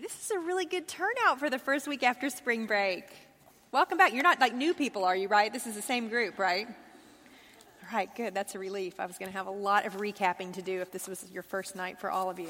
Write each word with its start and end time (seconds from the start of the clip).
This 0.00 0.24
is 0.24 0.30
a 0.32 0.38
really 0.40 0.64
good 0.64 0.88
turnout 0.88 1.38
for 1.38 1.48
the 1.48 1.58
first 1.58 1.86
week 1.86 2.02
after 2.02 2.28
spring 2.28 2.66
break. 2.66 3.04
Welcome 3.70 3.96
back. 3.96 4.12
You're 4.12 4.24
not 4.24 4.40
like 4.40 4.54
new 4.54 4.74
people, 4.74 5.04
are 5.04 5.14
you, 5.14 5.28
right? 5.28 5.52
This 5.52 5.66
is 5.66 5.76
the 5.76 5.82
same 5.82 6.08
group, 6.08 6.38
right? 6.38 6.66
All 6.66 7.96
right, 7.96 8.12
good. 8.16 8.34
That's 8.34 8.56
a 8.56 8.58
relief. 8.58 8.98
I 8.98 9.06
was 9.06 9.18
going 9.18 9.30
to 9.30 9.36
have 9.36 9.46
a 9.46 9.52
lot 9.52 9.86
of 9.86 9.98
recapping 9.98 10.52
to 10.54 10.62
do 10.62 10.80
if 10.80 10.90
this 10.90 11.06
was 11.06 11.30
your 11.30 11.44
first 11.44 11.76
night 11.76 12.00
for 12.00 12.10
all 12.10 12.28
of 12.28 12.40
you. 12.40 12.48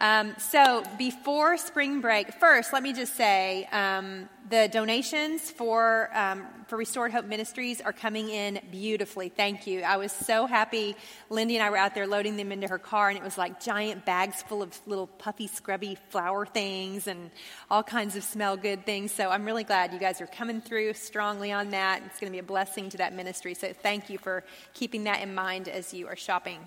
Um, 0.00 0.34
so, 0.38 0.84
before 0.96 1.56
spring 1.58 2.00
break, 2.00 2.32
first, 2.34 2.72
let 2.72 2.84
me 2.84 2.92
just 2.92 3.16
say 3.16 3.68
um, 3.72 4.28
the 4.48 4.68
donations 4.70 5.50
for, 5.50 6.08
um, 6.16 6.46
for 6.68 6.76
Restored 6.76 7.10
Hope 7.10 7.24
Ministries 7.24 7.80
are 7.80 7.92
coming 7.92 8.28
in 8.28 8.60
beautifully. 8.70 9.28
Thank 9.28 9.66
you. 9.66 9.82
I 9.82 9.96
was 9.96 10.12
so 10.12 10.46
happy. 10.46 10.94
Lindy 11.30 11.56
and 11.56 11.64
I 11.64 11.70
were 11.70 11.76
out 11.76 11.96
there 11.96 12.06
loading 12.06 12.36
them 12.36 12.52
into 12.52 12.68
her 12.68 12.78
car, 12.78 13.08
and 13.08 13.18
it 13.18 13.24
was 13.24 13.36
like 13.36 13.60
giant 13.60 14.04
bags 14.04 14.40
full 14.40 14.62
of 14.62 14.80
little 14.86 15.08
puffy, 15.08 15.48
scrubby 15.48 15.98
flower 16.10 16.46
things 16.46 17.08
and 17.08 17.32
all 17.68 17.82
kinds 17.82 18.14
of 18.14 18.22
smell 18.22 18.56
good 18.56 18.86
things. 18.86 19.10
So, 19.10 19.30
I'm 19.30 19.44
really 19.44 19.64
glad 19.64 19.92
you 19.92 19.98
guys 19.98 20.20
are 20.20 20.28
coming 20.28 20.60
through 20.60 20.94
strongly 20.94 21.50
on 21.50 21.70
that. 21.70 22.02
It's 22.06 22.20
going 22.20 22.30
to 22.30 22.36
be 22.36 22.38
a 22.38 22.44
blessing 22.44 22.88
to 22.90 22.98
that 22.98 23.14
ministry. 23.14 23.54
So, 23.54 23.72
thank 23.72 24.10
you 24.10 24.18
for 24.18 24.44
keeping 24.74 25.04
that 25.04 25.22
in 25.22 25.34
mind 25.34 25.66
as 25.66 25.92
you 25.92 26.06
are 26.06 26.16
shopping. 26.16 26.60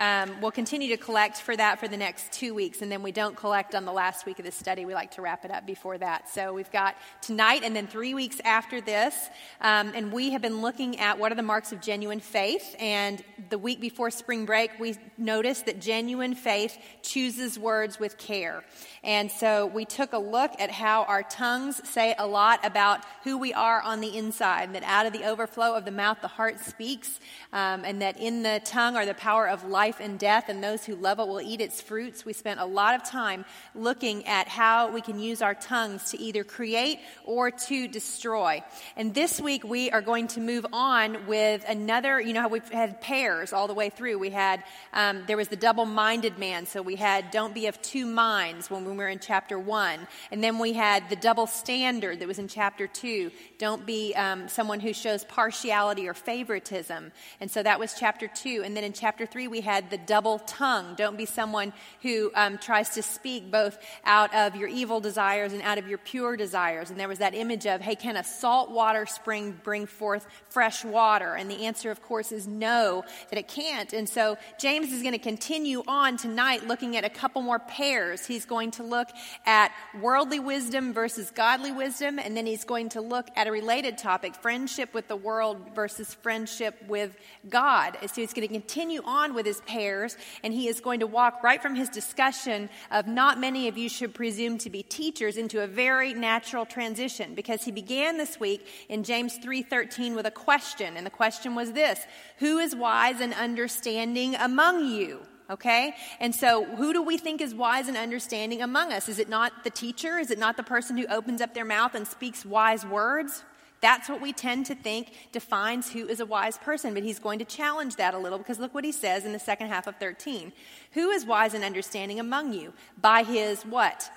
Um, 0.00 0.40
we'll 0.40 0.50
continue 0.50 0.88
to 0.88 0.96
collect 0.96 1.42
for 1.42 1.54
that 1.54 1.78
for 1.78 1.86
the 1.86 1.98
next 1.98 2.32
two 2.32 2.54
weeks, 2.54 2.80
and 2.80 2.90
then 2.90 3.02
we 3.02 3.12
don't 3.12 3.36
collect 3.36 3.74
on 3.74 3.84
the 3.84 3.92
last 3.92 4.24
week 4.24 4.38
of 4.38 4.46
the 4.46 4.50
study. 4.50 4.86
We 4.86 4.94
like 4.94 5.10
to 5.16 5.20
wrap 5.22 5.44
it 5.44 5.50
up 5.50 5.66
before 5.66 5.98
that. 5.98 6.30
So 6.30 6.54
we've 6.54 6.70
got 6.72 6.96
tonight 7.20 7.64
and 7.64 7.76
then 7.76 7.86
three 7.86 8.14
weeks 8.14 8.40
after 8.42 8.80
this, 8.80 9.14
um, 9.60 9.92
and 9.94 10.10
we 10.10 10.30
have 10.30 10.40
been 10.40 10.62
looking 10.62 10.98
at 11.00 11.18
what 11.18 11.32
are 11.32 11.34
the 11.34 11.42
marks 11.42 11.72
of 11.72 11.82
genuine 11.82 12.20
faith. 12.20 12.74
And 12.80 13.22
the 13.50 13.58
week 13.58 13.78
before 13.78 14.10
spring 14.10 14.46
break, 14.46 14.70
we 14.80 14.96
noticed 15.18 15.66
that 15.66 15.82
genuine 15.82 16.34
faith 16.34 16.78
chooses 17.02 17.58
words 17.58 18.00
with 18.00 18.16
care. 18.16 18.64
And 19.04 19.30
so 19.30 19.66
we 19.66 19.84
took 19.84 20.14
a 20.14 20.18
look 20.18 20.52
at 20.58 20.70
how 20.70 21.04
our 21.04 21.22
tongues 21.22 21.86
say 21.86 22.14
a 22.18 22.26
lot 22.26 22.64
about 22.64 23.04
who 23.24 23.36
we 23.36 23.52
are 23.52 23.82
on 23.82 24.00
the 24.00 24.16
inside, 24.16 24.72
that 24.72 24.82
out 24.84 25.04
of 25.04 25.12
the 25.12 25.24
overflow 25.24 25.74
of 25.74 25.84
the 25.84 25.90
mouth, 25.90 26.22
the 26.22 26.28
heart 26.28 26.58
speaks, 26.60 27.20
um, 27.52 27.84
and 27.84 28.00
that 28.00 28.18
in 28.18 28.42
the 28.42 28.62
tongue 28.64 28.96
are 28.96 29.04
the 29.04 29.12
power 29.12 29.46
of 29.46 29.62
life 29.64 29.89
and 29.98 30.18
death, 30.18 30.48
and 30.48 30.62
those 30.62 30.84
who 30.84 30.94
love 30.94 31.18
it 31.18 31.26
will 31.26 31.40
eat 31.40 31.60
its 31.60 31.80
fruits. 31.80 32.24
We 32.24 32.34
spent 32.34 32.60
a 32.60 32.66
lot 32.66 32.94
of 32.94 33.02
time 33.02 33.46
looking 33.74 34.26
at 34.26 34.46
how 34.46 34.92
we 34.92 35.00
can 35.00 35.18
use 35.18 35.40
our 35.40 35.54
tongues 35.54 36.10
to 36.10 36.20
either 36.20 36.44
create 36.44 37.00
or 37.24 37.50
to 37.50 37.88
destroy. 37.88 38.62
And 38.96 39.14
this 39.14 39.40
week 39.40 39.64
we 39.64 39.90
are 39.90 40.02
going 40.02 40.28
to 40.28 40.40
move 40.40 40.66
on 40.72 41.26
with 41.26 41.64
another, 41.66 42.20
you 42.20 42.34
know 42.34 42.42
how 42.42 42.48
we've 42.48 42.68
had 42.68 43.00
pairs 43.00 43.54
all 43.54 43.66
the 43.66 43.74
way 43.74 43.88
through. 43.88 44.18
We 44.18 44.30
had, 44.30 44.62
um, 44.92 45.24
there 45.26 45.38
was 45.38 45.48
the 45.48 45.56
double 45.56 45.86
minded 45.86 46.38
man, 46.38 46.66
so 46.66 46.82
we 46.82 46.96
had 46.96 47.30
don't 47.30 47.54
be 47.54 47.66
of 47.66 47.80
two 47.80 48.04
minds 48.04 48.70
when 48.70 48.84
we 48.84 48.92
were 48.92 49.08
in 49.08 49.18
chapter 49.18 49.58
1. 49.58 50.06
And 50.30 50.44
then 50.44 50.58
we 50.58 50.74
had 50.74 51.08
the 51.08 51.16
double 51.16 51.46
standard 51.46 52.18
that 52.18 52.28
was 52.28 52.38
in 52.38 52.48
chapter 52.48 52.86
2. 52.86 53.30
Don't 53.58 53.86
be 53.86 54.14
um, 54.14 54.48
someone 54.48 54.80
who 54.80 54.92
shows 54.92 55.24
partiality 55.24 56.08
or 56.08 56.14
favoritism. 56.14 57.12
And 57.40 57.50
so 57.50 57.62
that 57.62 57.78
was 57.78 57.94
chapter 57.94 58.28
2. 58.28 58.62
And 58.64 58.76
then 58.76 58.84
in 58.84 58.92
chapter 58.92 59.24
3, 59.24 59.48
we 59.48 59.60
had 59.60 59.69
the 59.90 59.98
double 59.98 60.40
tongue. 60.40 60.94
Don't 60.96 61.16
be 61.16 61.26
someone 61.26 61.72
who 62.02 62.32
um, 62.34 62.58
tries 62.58 62.90
to 62.90 63.02
speak 63.02 63.50
both 63.50 63.78
out 64.04 64.34
of 64.34 64.56
your 64.56 64.68
evil 64.68 65.00
desires 65.00 65.52
and 65.52 65.62
out 65.62 65.78
of 65.78 65.86
your 65.86 65.98
pure 65.98 66.36
desires. 66.36 66.90
And 66.90 66.98
there 66.98 67.08
was 67.08 67.18
that 67.18 67.34
image 67.34 67.66
of, 67.66 67.80
hey, 67.80 67.94
can 67.94 68.16
a 68.16 68.24
saltwater 68.24 69.06
spring 69.06 69.58
bring 69.62 69.86
forth 69.86 70.26
fresh 70.48 70.84
water? 70.84 71.34
And 71.34 71.50
the 71.50 71.66
answer, 71.66 71.90
of 71.90 72.02
course, 72.02 72.32
is 72.32 72.46
no, 72.48 73.04
that 73.30 73.38
it 73.38 73.46
can't. 73.46 73.92
And 73.92 74.08
so 74.08 74.36
James 74.58 74.92
is 74.92 75.02
going 75.02 75.12
to 75.12 75.18
continue 75.18 75.82
on 75.86 76.16
tonight 76.16 76.66
looking 76.66 76.96
at 76.96 77.04
a 77.04 77.10
couple 77.10 77.42
more 77.42 77.58
pairs. 77.60 78.26
He's 78.26 78.44
going 78.44 78.72
to 78.72 78.82
look 78.82 79.08
at 79.46 79.72
worldly 80.00 80.40
wisdom 80.40 80.92
versus 80.92 81.30
godly 81.30 81.70
wisdom, 81.70 82.18
and 82.18 82.36
then 82.36 82.46
he's 82.46 82.64
going 82.64 82.88
to 82.90 83.00
look 83.00 83.28
at 83.36 83.46
a 83.46 83.52
related 83.52 83.98
topic 83.98 84.34
friendship 84.34 84.92
with 84.94 85.06
the 85.06 85.16
world 85.16 85.58
versus 85.74 86.14
friendship 86.14 86.74
with 86.88 87.16
God. 87.48 87.96
So 88.02 88.20
he's 88.20 88.32
going 88.32 88.48
to 88.48 88.52
continue 88.52 89.02
on 89.04 89.34
with 89.34 89.46
his 89.46 89.59
pairs, 89.66 90.16
and 90.42 90.52
he 90.52 90.68
is 90.68 90.80
going 90.80 91.00
to 91.00 91.06
walk 91.06 91.42
right 91.42 91.60
from 91.60 91.74
his 91.74 91.88
discussion 91.88 92.68
of 92.90 93.06
not 93.06 93.38
many 93.38 93.68
of 93.68 93.78
you 93.78 93.88
should 93.88 94.14
presume 94.14 94.58
to 94.58 94.70
be 94.70 94.82
teachers 94.82 95.36
into 95.36 95.62
a 95.62 95.66
very 95.66 96.14
natural 96.14 96.66
transition 96.66 97.34
because 97.34 97.64
he 97.64 97.70
began 97.70 98.18
this 98.18 98.40
week 98.40 98.66
in 98.88 99.04
James 99.04 99.38
3:13 99.38 100.14
with 100.14 100.26
a 100.26 100.30
question, 100.30 100.96
and 100.96 101.06
the 101.06 101.10
question 101.10 101.54
was 101.54 101.72
this: 101.72 102.00
Who 102.38 102.58
is 102.58 102.74
wise 102.74 103.20
and 103.20 103.34
understanding 103.34 104.34
among 104.34 104.86
you? 104.86 105.20
Okay? 105.50 105.96
And 106.20 106.34
so, 106.34 106.64
who 106.64 106.92
do 106.92 107.02
we 107.02 107.18
think 107.18 107.40
is 107.40 107.54
wise 107.54 107.88
and 107.88 107.96
understanding 107.96 108.62
among 108.62 108.92
us? 108.92 109.08
Is 109.08 109.18
it 109.18 109.28
not 109.28 109.64
the 109.64 109.70
teacher? 109.70 110.16
Is 110.18 110.30
it 110.30 110.38
not 110.38 110.56
the 110.56 110.62
person 110.62 110.96
who 110.96 111.06
opens 111.08 111.40
up 111.40 111.54
their 111.54 111.64
mouth 111.64 111.94
and 111.96 112.06
speaks 112.06 112.46
wise 112.46 112.86
words? 112.86 113.42
That's 113.80 114.08
what 114.08 114.20
we 114.20 114.32
tend 114.32 114.66
to 114.66 114.74
think 114.74 115.12
defines 115.32 115.90
who 115.92 116.06
is 116.06 116.20
a 116.20 116.26
wise 116.26 116.58
person. 116.58 116.94
But 116.94 117.02
he's 117.02 117.18
going 117.18 117.38
to 117.38 117.44
challenge 117.44 117.96
that 117.96 118.14
a 118.14 118.18
little 118.18 118.38
because 118.38 118.58
look 118.58 118.74
what 118.74 118.84
he 118.84 118.92
says 118.92 119.24
in 119.24 119.32
the 119.32 119.38
second 119.38 119.68
half 119.68 119.86
of 119.86 119.96
13. 119.96 120.52
Who 120.92 121.10
is 121.10 121.24
wise 121.24 121.54
and 121.54 121.64
understanding 121.64 122.20
among 122.20 122.52
you? 122.52 122.72
By 123.00 123.22
his 123.22 123.62
what? 123.62 124.10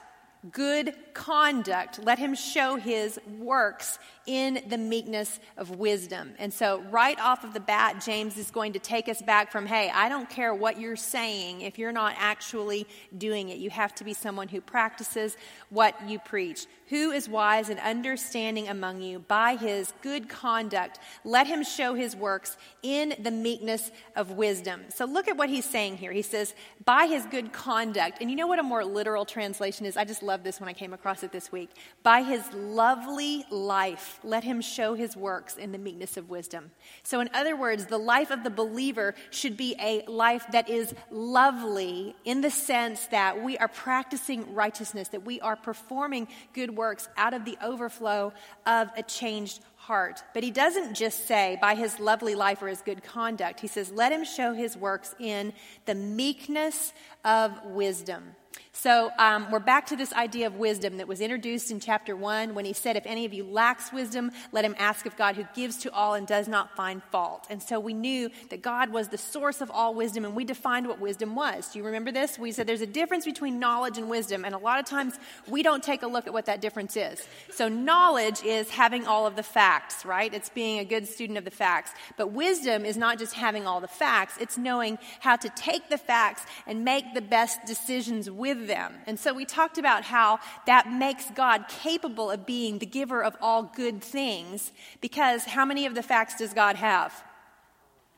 Good 0.52 0.94
conduct. 1.14 2.04
Let 2.04 2.20
him 2.20 2.36
show 2.36 2.76
his 2.76 3.20
works 3.40 3.98
in 4.26 4.62
the 4.68 4.78
meekness 4.78 5.40
of 5.58 5.72
wisdom. 5.72 6.34
And 6.40 6.54
so, 6.54 6.81
right 6.90 7.20
off 7.20 7.44
of 7.44 7.54
the 7.54 7.59
bat, 7.59 8.02
James 8.06 8.38
is 8.38 8.52
going 8.52 8.74
to 8.74 8.80
take 8.80 9.09
us 9.09 9.22
back 9.22 9.52
from, 9.52 9.66
hey, 9.66 9.92
I 9.94 10.09
don't 10.09 10.30
care 10.30 10.54
what 10.54 10.80
you're 10.80 10.96
saying 10.96 11.62
if 11.62 11.78
you're 11.78 11.92
not 11.92 12.16
actually 12.18 12.88
doing 13.18 13.50
it. 13.50 13.58
You 13.58 13.70
have 13.70 13.94
to 13.96 14.04
be 14.04 14.14
someone 14.14 14.48
who 14.48 14.62
practices 14.62 15.36
what 15.70 16.09
you 16.09 16.20
preach. 16.20 16.66
Who 16.88 17.12
is 17.12 17.28
wise 17.28 17.70
and 17.70 17.80
understanding 17.80 18.68
among 18.68 19.02
you 19.02 19.20
by 19.20 19.56
his 19.56 19.94
good 20.02 20.30
conduct? 20.30 21.00
Let 21.24 21.48
him 21.48 21.64
show 21.64 21.94
his 21.94 22.16
works 22.16 22.56
in 22.81 23.16
the 23.20 23.31
meekness 23.31 23.92
of 24.16 24.31
wisdom. 24.31 24.84
So, 24.90 25.06
look 25.06 25.28
at 25.28 25.38
what 25.38 25.50
he's 25.50 25.66
saying 25.66 25.98
here. 25.98 26.12
He 26.12 26.22
says, 26.22 26.54
by 26.86 27.08
his 27.08 27.25
good 27.25 27.52
conduct. 27.52 28.20
And 28.22 28.30
you 28.30 28.38
know 28.38 28.48
what 28.48 28.60
a 28.60 28.64
more 28.64 28.86
literal 28.86 29.25
translation 29.25 29.86
is? 29.86 29.98
I 29.98 30.06
just 30.06 30.24
love 30.24 30.33
this 30.42 30.62
when 30.62 30.70
I 30.70 30.74
came 30.74 30.94
across 30.94 31.22
it 31.22 31.34
this 31.34 31.52
week. 31.52 31.70
By 32.02 32.24
his 32.24 32.42
lovely 32.54 33.46
life 33.50 34.20
let 34.24 34.46
him 34.46 34.62
show 34.62 34.94
his 34.94 35.18
works 35.18 35.58
in 35.58 35.74
the 35.74 35.78
meekness 35.78 36.16
of 36.16 36.30
wisdom. 36.30 36.72
So, 37.04 37.20
in 37.20 37.30
other 37.34 37.58
words, 37.58 37.88
the 37.88 37.98
life 37.98 38.32
of 38.32 38.46
the 38.46 38.50
believer 38.50 39.14
should 39.30 39.58
be 39.58 39.76
a 39.82 40.04
life 40.08 40.46
that 40.54 40.70
is 40.70 40.96
lovely 41.12 42.16
in 42.24 42.40
the 42.40 42.50
sense 42.50 43.06
that 43.08 43.44
we 43.44 43.58
are 43.58 43.68
practicing 43.68 44.56
righteousness, 44.56 45.10
that 45.10 45.26
we 45.26 45.42
are 45.42 45.58
performing 45.58 46.30
good 46.54 46.76
works 46.76 47.10
out 47.18 47.34
of 47.34 47.44
the 47.44 47.58
overflow 47.62 48.32
of 48.66 48.88
a 48.96 49.04
changed 49.04 49.60
heart. 49.76 50.24
But 50.34 50.44
he 50.44 50.52
doesn't 50.52 50.94
just 50.94 51.28
say, 51.28 51.58
by 51.60 51.76
his 51.76 52.00
lovely 52.00 52.36
life 52.36 52.62
or 52.62 52.68
his 52.68 52.82
good 52.82 53.04
conduct. 53.04 53.60
He 53.60 53.68
says, 53.68 53.92
let 53.92 54.14
him 54.14 54.24
show 54.24 54.54
his 54.54 54.78
works 54.78 55.14
in 55.20 55.52
the 55.86 55.96
meekness 55.96 56.94
of 57.26 57.52
wisdom. 57.66 58.36
So 58.76 59.12
um, 59.20 59.52
we're 59.52 59.60
back 59.60 59.86
to 59.88 59.96
this 59.96 60.12
idea 60.14 60.48
of 60.48 60.56
wisdom 60.56 60.98
that 60.98 61.08
was 61.08 61.22
introduced 61.22 61.70
in 61.70 61.80
chapter 61.80 62.16
1 62.16 62.56
when 62.56 62.66
he 62.66 62.74
said, 62.74 62.98
If 62.98 63.06
any 63.06 63.24
of 63.24 63.32
you 63.32 63.44
lacks 63.44 63.94
wisdom, 63.94 64.32
let 64.52 64.66
him 64.66 64.76
ask 64.80 65.06
of 65.06 65.16
God 65.16 65.36
who 65.36 65.46
gives 65.54 65.78
to 65.78 65.94
all 65.94 66.16
and 66.16 66.26
does 66.26 66.48
not 66.48 66.76
find 66.76 67.04
fault. 67.12 67.46
And 67.52 67.62
so 67.62 67.80
we 67.80 67.94
knew 67.94 68.32
that 68.50 68.64
God 68.64 68.90
was 68.90 69.10
the 69.10 69.18
source 69.18 69.62
of 69.62 69.70
all 69.70 69.94
wisdom, 69.94 70.26
and 70.26 70.36
we 70.36 70.44
defined 70.44 70.88
what 70.88 71.00
wisdom 71.00 71.36
was. 71.36 71.70
Do 71.70 71.78
you 71.78 71.86
remember 71.86 72.12
this? 72.12 72.40
We 72.40 72.52
said 72.52 72.66
there's 72.66 72.82
a 72.82 72.88
difference 72.88 73.26
between 73.26 73.60
knowledge 73.60 74.00
and 74.00 74.10
wisdom, 74.10 74.44
and 74.44 74.56
a 74.56 74.58
lot 74.58 74.80
of 74.80 74.86
times 74.86 75.14
we 75.48 75.62
don't 75.62 75.84
take 75.84 76.02
a 76.02 76.08
look 76.08 76.26
at 76.26 76.34
what 76.34 76.48
that 76.48 76.60
difference 76.60 76.98
is. 76.98 77.24
So 77.52 77.70
knowledge 77.70 78.44
is 78.44 78.72
having 78.72 79.06
all 79.06 79.28
of 79.28 79.36
the 79.36 79.44
facts, 79.44 80.04
right? 80.04 80.34
It's 80.34 80.50
being 80.50 80.80
a 80.80 80.86
good 80.86 81.08
student 81.08 81.38
of 81.38 81.46
the 81.46 81.52
facts. 81.52 81.92
But 82.18 82.32
wisdom 82.32 82.86
is 82.86 82.98
not 82.98 83.20
just 83.20 83.36
having 83.36 83.68
all 83.68 83.82
the 83.82 83.88
facts, 83.88 84.34
it's 84.42 84.58
knowing 84.58 84.98
how 85.20 85.36
to 85.36 85.50
take 85.50 85.90
the 85.90 86.00
facts 86.00 86.44
and 86.66 86.84
make 86.84 87.14
the 87.14 87.22
best 87.22 87.60
decisions 87.68 88.32
with 88.32 88.62
them. 88.63 88.94
And 89.06 89.19
so 89.19 89.34
we 89.34 89.46
talked 89.46 89.78
about 89.78 90.04
how 90.04 90.39
that 90.65 90.92
makes 90.92 91.30
God 91.31 91.68
capable 91.68 92.31
of 92.31 92.45
being 92.45 92.80
the 92.80 92.86
giver 92.86 93.24
of 93.24 93.36
all 93.42 93.63
good 93.63 94.01
things 94.01 94.71
because 95.01 95.45
how 95.45 95.65
many 95.65 95.86
of 95.86 95.95
the 95.95 96.04
facts 96.04 96.38
does 96.38 96.54
God 96.54 96.75
have? 96.77 97.24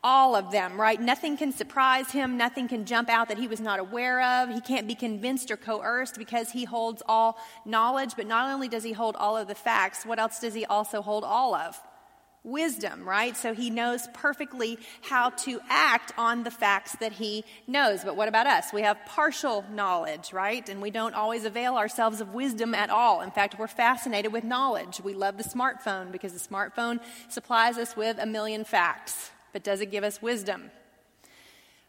all 0.05 0.35
of 0.35 0.51
them, 0.51 0.79
right? 0.79 1.01
Nothing 1.01 1.35
can 1.35 1.51
surprise 1.51 2.11
him. 2.11 2.37
Nothing 2.37 2.67
can 2.67 2.85
jump 2.85 3.09
out 3.09 3.27
that 3.27 3.39
he 3.39 3.47
was 3.47 3.59
not 3.59 3.79
aware 3.79 4.21
of. 4.21 4.49
He 4.49 4.61
can't 4.61 4.87
be 4.87 4.93
convinced 4.93 5.49
or 5.49 5.57
coerced 5.57 6.19
because 6.19 6.51
he 6.51 6.63
holds 6.63 7.01
all 7.07 7.39
knowledge. 7.65 8.13
But 8.15 8.27
not 8.27 8.53
only 8.53 8.67
does 8.67 8.83
he 8.83 8.93
hold 8.93 9.15
all 9.15 9.35
of 9.35 9.47
the 9.47 9.55
facts, 9.55 10.05
what 10.05 10.19
else 10.19 10.39
does 10.39 10.53
he 10.53 10.63
also 10.63 11.01
hold 11.01 11.23
all 11.23 11.55
of? 11.55 11.81
Wisdom, 12.45 13.07
right? 13.07 13.35
So 13.35 13.53
he 13.53 13.69
knows 13.69 14.07
perfectly 14.13 14.77
how 15.01 15.31
to 15.31 15.59
act 15.67 16.13
on 16.17 16.43
the 16.43 16.51
facts 16.51 16.95
that 16.99 17.13
he 17.13 17.43
knows. 17.67 18.03
But 18.03 18.15
what 18.15 18.27
about 18.27 18.47
us? 18.47 18.71
We 18.71 18.83
have 18.83 18.97
partial 19.05 19.65
knowledge, 19.71 20.31
right? 20.31 20.67
And 20.69 20.81
we 20.81 20.91
don't 20.91 21.15
always 21.15 21.43
avail 21.43 21.75
ourselves 21.75 22.21
of 22.21 22.33
wisdom 22.33 22.73
at 22.73 22.89
all. 22.89 23.21
In 23.21 23.31
fact, 23.31 23.57
we're 23.59 23.67
fascinated 23.67 24.31
with 24.31 24.43
knowledge. 24.43 25.01
We 25.03 25.13
love 25.13 25.37
the 25.37 25.43
smartphone 25.43 26.11
because 26.11 26.33
the 26.33 26.39
smartphone 26.39 26.99
supplies 27.27 27.77
us 27.77 27.97
with 27.97 28.17
a 28.19 28.25
million 28.25 28.63
facts. 28.63 29.31
But 29.51 29.63
does 29.63 29.81
it 29.81 29.91
give 29.91 30.03
us 30.03 30.21
wisdom? 30.21 30.69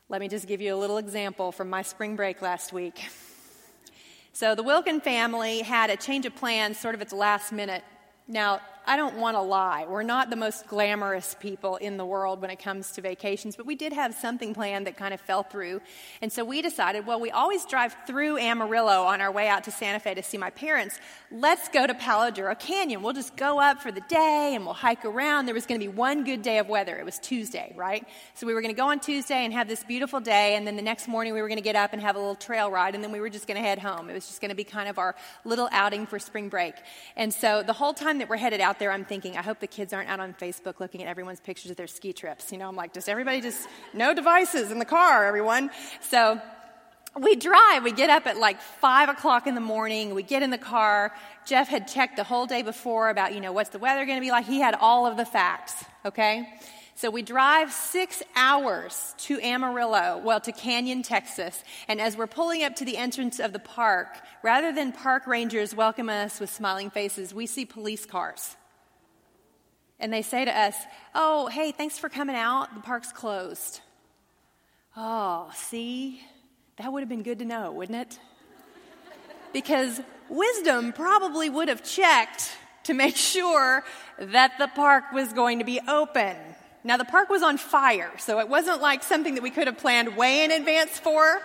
Let 0.09 0.21
me 0.21 0.29
just 0.29 0.47
give 0.47 0.61
you 0.61 0.75
a 0.75 0.79
little 0.79 0.99
example 0.99 1.53
from 1.53 1.69
my 1.69 1.83
spring 1.83 2.17
break 2.17 2.41
last 2.41 2.73
week. 2.73 3.01
So 4.33 4.55
the 4.55 4.63
Wilkin 4.63 5.01
family 5.01 5.63
had 5.63 5.91
a 5.91 5.97
change 5.97 6.27
of 6.27 6.37
plans 6.37 6.79
sort 6.79 6.95
of 6.95 7.01
at 7.01 7.09
the 7.09 7.17
last 7.17 7.53
minute. 7.53 7.83
Now, 8.29 8.61
I 8.87 8.97
don't 8.97 9.17
want 9.17 9.37
to 9.37 9.41
lie. 9.41 9.85
We're 9.89 10.05
not 10.05 10.31
the 10.31 10.37
most 10.37 10.69
glamorous 10.69 11.35
people 11.41 11.77
in 11.77 11.97
the 11.97 12.07
world 12.07 12.41
when 12.41 12.51
it 12.51 12.61
comes 12.61 12.93
to 12.93 13.01
vacations, 13.01 13.57
but 13.57 13.67
we 13.67 13.75
did 13.75 13.93
have 13.93 14.15
something 14.15 14.55
planned 14.55 14.87
that 14.87 14.97
kind 14.97 15.13
of 15.13 15.21
fell 15.21 15.43
through. 15.43 15.81
And 16.23 16.33
so 16.33 16.45
we 16.45 16.63
decided, 16.63 17.05
well, 17.05 17.19
we 17.19 17.33
always 17.33 17.65
drive 17.65 17.97
through 18.07 18.39
Amarillo 18.39 19.03
on 19.03 19.21
our 19.21 19.33
way 19.33 19.49
out 19.49 19.65
to 19.65 19.73
Santa 19.73 19.99
Fe 19.99 20.15
to 20.15 20.23
see 20.23 20.39
my 20.39 20.51
parents. 20.51 21.01
Let's 21.33 21.69
go 21.69 21.85
to 21.85 21.95
Palo 21.95 22.31
Duro 22.31 22.55
Canyon. 22.55 23.03
We'll 23.03 23.13
just 23.13 23.37
go 23.37 23.61
up 23.61 23.83
for 23.83 23.91
the 23.91 24.03
day 24.03 24.53
and 24.55 24.65
we'll 24.65 24.75
hike 24.75 25.05
around. 25.05 25.47
There 25.47 25.55
was 25.55 25.67
going 25.67 25.81
to 25.81 25.85
be 25.85 25.93
one 25.93 26.23
good 26.23 26.43
day 26.43 26.59
of 26.59 26.69
weather. 26.69 26.97
It 26.97 27.05
was 27.05 27.19
Tuesday, 27.19 27.75
right? 27.77 28.07
So 28.35 28.47
we 28.47 28.55
were 28.55 28.61
going 28.61 28.73
to 28.73 28.81
go 28.81 28.89
on 28.89 29.01
Tuesday 29.01 29.45
and 29.45 29.53
have 29.53 29.67
this 29.67 29.83
beautiful 29.83 30.21
day, 30.21 30.55
and 30.55 30.65
then 30.65 30.77
the 30.77 30.83
next 30.83 31.09
morning 31.09 31.35
we 31.35 31.43
were 31.43 31.49
going 31.49 31.59
to 31.59 31.65
get 31.65 31.75
up 31.75 31.93
and 31.93 32.01
have 32.01 32.15
a 32.15 32.19
little 32.19 32.37
trail 32.37 32.71
ride, 32.71 32.95
and 32.95 33.03
then 33.03 33.11
we 33.11 33.19
were 33.19 33.31
just 33.31 33.49
going 33.49 33.61
to 33.61 33.67
head 33.67 33.81
home. 33.81 34.09
It 34.09 34.15
was 34.15 34.27
just 34.29 34.41
going 34.41 34.51
to 34.51 34.55
be 34.55 34.65
kind 34.65 34.89
of 34.89 34.99
our 34.99 35.17
little 35.45 35.69
outing 35.73 36.07
for 36.07 36.21
spring 36.21 36.49
break. 36.49 36.75
And 37.17 37.35
so 37.35 37.65
the 37.65 37.73
whole 37.73 37.93
time 37.93 38.19
that 38.19 38.29
we're 38.29 38.37
headed 38.37 38.61
out 38.61 38.76
there, 38.79 38.93
I'm 38.93 39.05
thinking, 39.05 39.37
I 39.37 39.43
hope 39.43 39.61
the 39.61 39.67
kids 39.67 39.93
aren't 39.93 40.09
out 40.09 40.21
on 40.21 40.35
Facebook 40.35 40.81
looking 40.81 41.03
at 41.03 41.09
everyone's 41.09 41.41
pictures 41.41 41.71
of 41.71 41.77
their 41.77 41.87
ski 41.87 42.13
trips. 42.13 42.53
You 42.53 42.59
know, 42.59 42.69
I'm 42.69 42.77
like, 42.77 42.93
does 42.93 43.09
everybody 43.09 43.41
just, 43.41 43.69
no 43.95 44.15
devices 44.15 44.71
in 44.71 44.79
the 44.79 44.85
car, 44.85 45.27
everyone? 45.27 45.71
So 46.01 46.41
we 47.19 47.35
drive, 47.37 47.83
we 47.83 47.93
get 47.93 48.11
up 48.11 48.27
at 48.27 48.37
like 48.37 48.61
five 48.61 49.09
o'clock 49.09 49.47
in 49.47 49.55
the 49.55 49.61
morning, 49.61 50.15
we 50.15 50.23
get 50.23 50.43
in 50.43 50.51
the 50.51 50.59
car. 50.59 51.15
Jeff 51.47 51.69
had 51.69 51.89
checked 51.89 52.17
the 52.17 52.25
whole 52.25 52.47
day 52.47 52.63
before 52.63 53.09
about, 53.09 53.35
you 53.35 53.41
know, 53.41 53.53
what's 53.53 53.71
the 53.71 53.79
weather 53.79 54.05
going 54.05 54.19
to 54.19 54.25
be 54.25 54.31
like. 54.31 54.47
He 54.47 54.61
had 54.61 54.75
all 54.75 55.07
of 55.07 55.17
the 55.17 55.25
facts, 55.25 55.85
okay? 56.05 56.47
So 56.95 57.11
we 57.11 57.21
drive 57.21 57.73
six 57.73 58.23
hours 58.35 59.15
to 59.19 59.39
Amarillo, 59.41 60.19
well, 60.25 60.41
to 60.41 60.51
Canyon, 60.53 61.03
Texas. 61.03 61.63
And 61.89 62.01
as 62.01 62.17
we're 62.17 62.27
pulling 62.27 62.65
up 62.65 62.75
to 62.77 62.87
the 62.87 62.97
entrance 62.97 63.39
of 63.39 63.53
the 63.53 63.59
park, 63.59 64.09
rather 64.43 64.73
than 64.73 64.93
park 64.93 65.27
rangers 65.27 65.75
welcome 65.75 66.09
us 66.09 66.41
with 66.41 66.49
smiling 66.49 66.89
faces, 66.89 67.35
we 67.35 67.47
see 67.47 67.67
police 67.67 68.07
cars. 68.07 68.57
And 69.99 70.13
they 70.13 70.23
say 70.23 70.45
to 70.45 70.51
us, 70.57 70.75
Oh, 71.15 71.47
hey, 71.47 71.73
thanks 71.73 71.99
for 71.99 72.09
coming 72.09 72.37
out. 72.37 72.75
The 72.75 72.81
park's 72.81 73.13
closed. 73.13 73.81
Oh, 74.97 75.51
see? 75.55 76.21
That 76.77 76.93
would 76.93 77.01
have 77.01 77.09
been 77.09 77.23
good 77.23 77.39
to 77.39 77.45
know, 77.45 77.73
wouldn't 77.73 77.99
it? 77.99 78.19
Because 79.53 80.01
wisdom 80.29 80.93
probably 80.93 81.49
would 81.49 81.69
have 81.69 81.83
checked 81.83 82.51
to 82.85 82.95
make 82.95 83.17
sure 83.35 83.85
that 84.19 84.53
the 84.59 84.69
park 84.69 85.05
was 85.13 85.33
going 85.33 85.59
to 85.61 85.65
be 85.65 85.81
open. 85.87 86.37
Now, 86.85 86.97
the 86.97 87.05
park 87.05 87.31
was 87.31 87.43
on 87.43 87.57
fire, 87.57 88.13
so 88.19 88.39
it 88.39 88.49
wasn't 88.49 88.81
like 88.81 89.03
something 89.03 89.35
that 89.35 89.43
we 89.43 89.51
could 89.51 89.67
have 89.67 89.77
planned 89.77 90.17
way 90.17 90.45
in 90.45 90.53
advance 90.53 90.99
for. 90.99 91.43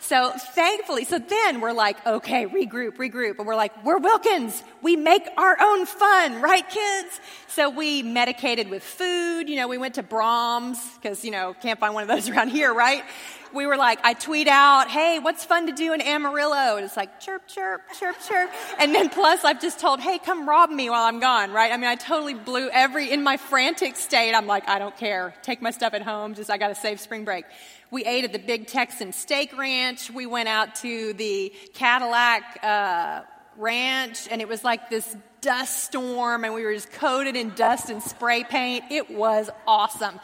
So 0.00 0.32
thankfully, 0.36 1.06
so 1.06 1.18
then 1.18 1.62
we're 1.62 1.72
like, 1.72 2.06
okay, 2.06 2.44
regroup, 2.44 2.96
regroup. 2.96 3.38
And 3.38 3.46
we're 3.46 3.56
like, 3.56 3.82
we're 3.82 3.96
Wilkins. 3.96 4.62
We 4.82 4.96
make 4.96 5.26
our 5.38 5.56
own 5.58 5.86
fun, 5.86 6.42
right, 6.42 6.68
kids? 6.68 7.20
So 7.54 7.70
we 7.70 8.02
medicated 8.02 8.68
with 8.68 8.82
food. 8.82 9.48
You 9.48 9.54
know, 9.54 9.68
we 9.68 9.78
went 9.78 9.94
to 9.94 10.02
Braum's 10.02 10.80
because, 10.96 11.24
you 11.24 11.30
know, 11.30 11.54
can't 11.62 11.78
find 11.78 11.94
one 11.94 12.02
of 12.02 12.08
those 12.08 12.28
around 12.30 12.48
here, 12.48 12.74
right? 12.74 13.04
we 13.52 13.66
were 13.68 13.76
like, 13.76 14.00
I 14.02 14.14
tweet 14.14 14.48
out, 14.48 14.88
hey, 14.88 15.20
what's 15.20 15.44
fun 15.44 15.68
to 15.68 15.72
do 15.72 15.92
in 15.92 16.00
Amarillo? 16.00 16.74
And 16.74 16.84
it's 16.84 16.96
like, 16.96 17.20
chirp, 17.20 17.46
chirp, 17.46 17.82
chirp, 17.96 18.16
chirp. 18.26 18.50
And 18.80 18.92
then 18.92 19.08
plus, 19.08 19.44
I've 19.44 19.60
just 19.60 19.78
told, 19.78 20.00
hey, 20.00 20.18
come 20.18 20.48
rob 20.48 20.70
me 20.70 20.90
while 20.90 21.04
I'm 21.04 21.20
gone, 21.20 21.52
right? 21.52 21.70
I 21.70 21.76
mean, 21.76 21.86
I 21.86 21.94
totally 21.94 22.34
blew 22.34 22.68
every, 22.70 23.12
in 23.12 23.22
my 23.22 23.36
frantic 23.36 23.94
state, 23.94 24.34
I'm 24.34 24.48
like, 24.48 24.68
I 24.68 24.80
don't 24.80 24.96
care. 24.96 25.36
Take 25.42 25.62
my 25.62 25.70
stuff 25.70 25.94
at 25.94 26.02
home. 26.02 26.34
Just, 26.34 26.50
I 26.50 26.58
got 26.58 26.68
to 26.68 26.74
save 26.74 26.98
spring 26.98 27.24
break. 27.24 27.44
We 27.92 28.04
ate 28.04 28.24
at 28.24 28.32
the 28.32 28.40
Big 28.40 28.66
Texan 28.66 29.12
Steak 29.12 29.56
Ranch. 29.56 30.10
We 30.10 30.26
went 30.26 30.48
out 30.48 30.74
to 30.76 31.12
the 31.12 31.52
Cadillac, 31.74 32.58
uh, 32.64 33.20
ranch 33.56 34.26
and 34.30 34.40
it 34.40 34.48
was 34.48 34.64
like 34.64 34.90
this 34.90 35.16
dust 35.44 35.84
storm 35.84 36.42
and 36.42 36.54
we 36.54 36.64
were 36.64 36.72
just 36.72 36.90
coated 36.90 37.36
in 37.36 37.50
dust 37.50 37.90
and 37.90 38.02
spray 38.02 38.44
paint. 38.44 38.82
It 38.90 39.10
was 39.10 39.50
awesome. 39.66 40.18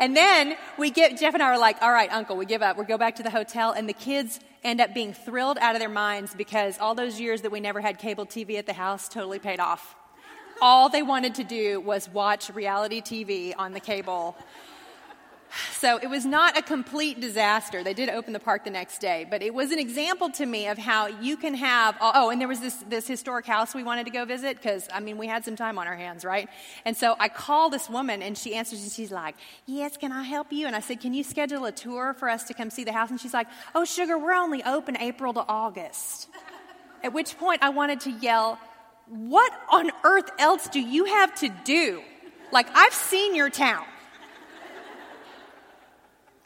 And 0.00 0.16
then 0.16 0.56
we 0.76 0.90
get, 0.90 1.16
Jeff 1.16 1.32
and 1.32 1.42
I 1.42 1.46
are 1.46 1.58
like, 1.58 1.80
all 1.80 1.92
right, 1.92 2.12
uncle, 2.12 2.36
we 2.36 2.44
give 2.44 2.60
up. 2.60 2.76
We 2.76 2.84
go 2.84 2.98
back 2.98 3.14
to 3.16 3.22
the 3.22 3.30
hotel, 3.30 3.70
and 3.70 3.88
the 3.88 3.92
kids 3.92 4.40
end 4.64 4.80
up 4.80 4.92
being 4.92 5.14
thrilled 5.14 5.58
out 5.60 5.76
of 5.76 5.80
their 5.80 5.88
minds 5.88 6.34
because 6.34 6.76
all 6.80 6.96
those 6.96 7.20
years 7.20 7.42
that 7.42 7.52
we 7.52 7.60
never 7.60 7.80
had 7.80 7.98
cable 7.98 8.26
TV 8.26 8.58
at 8.58 8.66
the 8.66 8.72
house 8.72 9.08
totally 9.08 9.38
paid 9.38 9.60
off. 9.60 9.94
All 10.60 10.88
they 10.88 11.02
wanted 11.02 11.36
to 11.36 11.44
do 11.44 11.80
was 11.80 12.08
watch 12.08 12.50
reality 12.50 13.00
TV 13.00 13.54
on 13.56 13.72
the 13.72 13.80
cable 13.80 14.36
so 15.72 15.98
it 15.98 16.08
was 16.08 16.24
not 16.24 16.58
a 16.58 16.62
complete 16.62 17.20
disaster. 17.20 17.82
They 17.82 17.94
did 17.94 18.08
open 18.08 18.32
the 18.32 18.40
park 18.40 18.64
the 18.64 18.70
next 18.70 18.98
day, 18.98 19.26
but 19.28 19.42
it 19.42 19.54
was 19.54 19.70
an 19.70 19.78
example 19.78 20.30
to 20.30 20.46
me 20.46 20.68
of 20.68 20.78
how 20.78 21.06
you 21.06 21.36
can 21.36 21.54
have. 21.54 21.96
Oh, 22.00 22.12
oh 22.14 22.30
and 22.30 22.40
there 22.40 22.48
was 22.48 22.60
this, 22.60 22.76
this 22.88 23.06
historic 23.06 23.46
house 23.46 23.74
we 23.74 23.82
wanted 23.82 24.04
to 24.06 24.10
go 24.10 24.24
visit 24.24 24.56
because, 24.56 24.88
I 24.92 25.00
mean, 25.00 25.18
we 25.18 25.26
had 25.26 25.44
some 25.44 25.56
time 25.56 25.78
on 25.78 25.86
our 25.86 25.96
hands, 25.96 26.24
right? 26.24 26.48
And 26.84 26.96
so 26.96 27.16
I 27.18 27.28
call 27.28 27.70
this 27.70 27.88
woman 27.88 28.22
and 28.22 28.36
she 28.36 28.54
answers 28.54 28.82
and 28.82 28.92
she's 28.92 29.12
like, 29.12 29.36
Yes, 29.66 29.96
can 29.96 30.12
I 30.12 30.22
help 30.22 30.52
you? 30.52 30.66
And 30.66 30.76
I 30.76 30.80
said, 30.80 31.00
Can 31.00 31.14
you 31.14 31.24
schedule 31.24 31.64
a 31.64 31.72
tour 31.72 32.14
for 32.14 32.28
us 32.28 32.44
to 32.44 32.54
come 32.54 32.70
see 32.70 32.84
the 32.84 32.92
house? 32.92 33.10
And 33.10 33.20
she's 33.20 33.34
like, 33.34 33.48
Oh, 33.74 33.84
sugar, 33.84 34.18
we're 34.18 34.34
only 34.34 34.62
open 34.62 34.96
April 34.98 35.32
to 35.34 35.44
August. 35.46 36.28
At 37.02 37.12
which 37.12 37.36
point 37.38 37.62
I 37.62 37.70
wanted 37.70 38.00
to 38.00 38.10
yell, 38.10 38.58
What 39.08 39.52
on 39.70 39.90
earth 40.04 40.30
else 40.38 40.68
do 40.68 40.80
you 40.80 41.04
have 41.04 41.34
to 41.40 41.48
do? 41.64 42.02
Like, 42.52 42.68
I've 42.74 42.94
seen 42.94 43.34
your 43.34 43.50
town. 43.50 43.84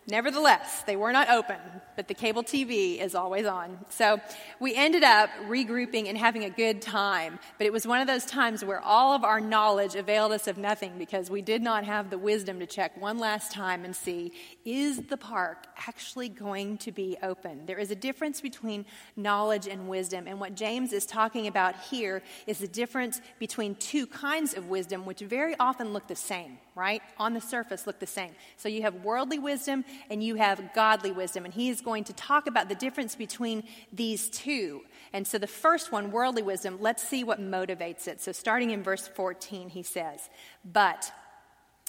Nevertheless, 0.08 0.82
they 0.82 0.96
were 0.96 1.12
not 1.12 1.28
open, 1.28 1.58
but 1.98 2.06
the 2.06 2.14
cable 2.14 2.44
TV 2.44 3.00
is 3.00 3.16
always 3.16 3.44
on. 3.44 3.76
So 3.88 4.20
we 4.60 4.72
ended 4.72 5.02
up 5.02 5.30
regrouping 5.48 6.08
and 6.08 6.16
having 6.16 6.44
a 6.44 6.48
good 6.48 6.80
time. 6.80 7.40
But 7.58 7.66
it 7.66 7.72
was 7.72 7.88
one 7.88 8.00
of 8.00 8.06
those 8.06 8.24
times 8.24 8.64
where 8.64 8.80
all 8.80 9.16
of 9.16 9.24
our 9.24 9.40
knowledge 9.40 9.96
availed 9.96 10.30
us 10.30 10.46
of 10.46 10.58
nothing 10.58 10.92
because 10.96 11.28
we 11.28 11.42
did 11.42 11.60
not 11.60 11.82
have 11.82 12.08
the 12.08 12.16
wisdom 12.16 12.60
to 12.60 12.66
check 12.66 12.96
one 13.00 13.18
last 13.18 13.50
time 13.50 13.84
and 13.84 13.96
see 13.96 14.30
is 14.64 15.08
the 15.08 15.16
park 15.16 15.66
actually 15.88 16.28
going 16.28 16.78
to 16.78 16.92
be 16.92 17.16
open? 17.20 17.66
There 17.66 17.78
is 17.78 17.90
a 17.90 17.96
difference 17.96 18.40
between 18.40 18.86
knowledge 19.16 19.66
and 19.66 19.88
wisdom. 19.88 20.28
And 20.28 20.38
what 20.38 20.54
James 20.54 20.92
is 20.92 21.04
talking 21.04 21.48
about 21.48 21.74
here 21.90 22.22
is 22.46 22.58
the 22.58 22.68
difference 22.68 23.20
between 23.40 23.74
two 23.74 24.06
kinds 24.06 24.54
of 24.54 24.68
wisdom, 24.68 25.04
which 25.04 25.18
very 25.18 25.56
often 25.58 25.92
look 25.92 26.06
the 26.06 26.14
same, 26.14 26.58
right? 26.76 27.02
On 27.18 27.34
the 27.34 27.40
surface, 27.40 27.88
look 27.88 27.98
the 27.98 28.06
same. 28.06 28.30
So 28.56 28.68
you 28.68 28.82
have 28.82 28.94
worldly 29.02 29.40
wisdom 29.40 29.84
and 30.10 30.22
you 30.22 30.36
have 30.36 30.72
godly 30.76 31.10
wisdom. 31.10 31.44
And 31.44 31.52
he 31.52 31.70
is 31.70 31.80
going 31.88 32.04
to 32.04 32.12
talk 32.12 32.46
about 32.46 32.68
the 32.68 32.74
difference 32.74 33.16
between 33.16 33.64
these 33.90 34.28
two. 34.28 34.82
And 35.14 35.26
so 35.26 35.38
the 35.38 35.46
first 35.46 35.90
one, 35.90 36.12
worldly 36.12 36.42
wisdom, 36.42 36.76
let's 36.80 37.02
see 37.02 37.24
what 37.24 37.40
motivates 37.40 38.06
it. 38.06 38.20
So 38.20 38.30
starting 38.30 38.70
in 38.72 38.82
verse 38.82 39.08
14, 39.08 39.70
he 39.70 39.82
says, 39.82 40.28
But 40.62 41.10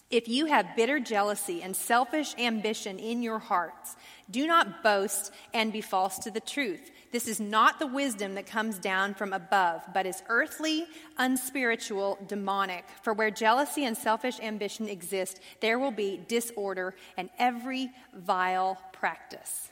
if 0.09 0.29
you 0.29 0.45
have 0.45 0.75
bitter 0.77 1.01
jealousy 1.01 1.62
and 1.62 1.75
selfish 1.75 2.33
ambition 2.39 2.97
in 2.97 3.21
your 3.21 3.39
hearts, 3.39 3.97
do 4.31 4.47
not 4.47 4.81
boast 4.81 5.33
and 5.53 5.74
be 5.74 5.81
false 5.81 6.17
to 6.19 6.31
the 6.31 6.39
truth. 6.39 6.91
This 7.12 7.27
is 7.27 7.41
not 7.41 7.77
the 7.77 7.88
wisdom 7.88 8.35
that 8.35 8.47
comes 8.47 8.79
down 8.79 9.15
from 9.15 9.33
above, 9.33 9.81
but 9.93 10.05
is 10.05 10.24
earthly, 10.29 10.85
unspiritual, 11.17 12.17
demonic. 12.27 12.85
For 13.03 13.13
where 13.13 13.31
jealousy 13.31 13.85
and 13.85 13.97
selfish 13.97 14.39
ambition 14.39 14.88
exist, 14.88 15.41
there 15.59 15.77
will 15.77 15.91
be 15.91 16.21
disorder 16.27 16.95
and 17.17 17.29
every 17.38 17.91
vile 18.15 18.77
practice. 18.93 19.71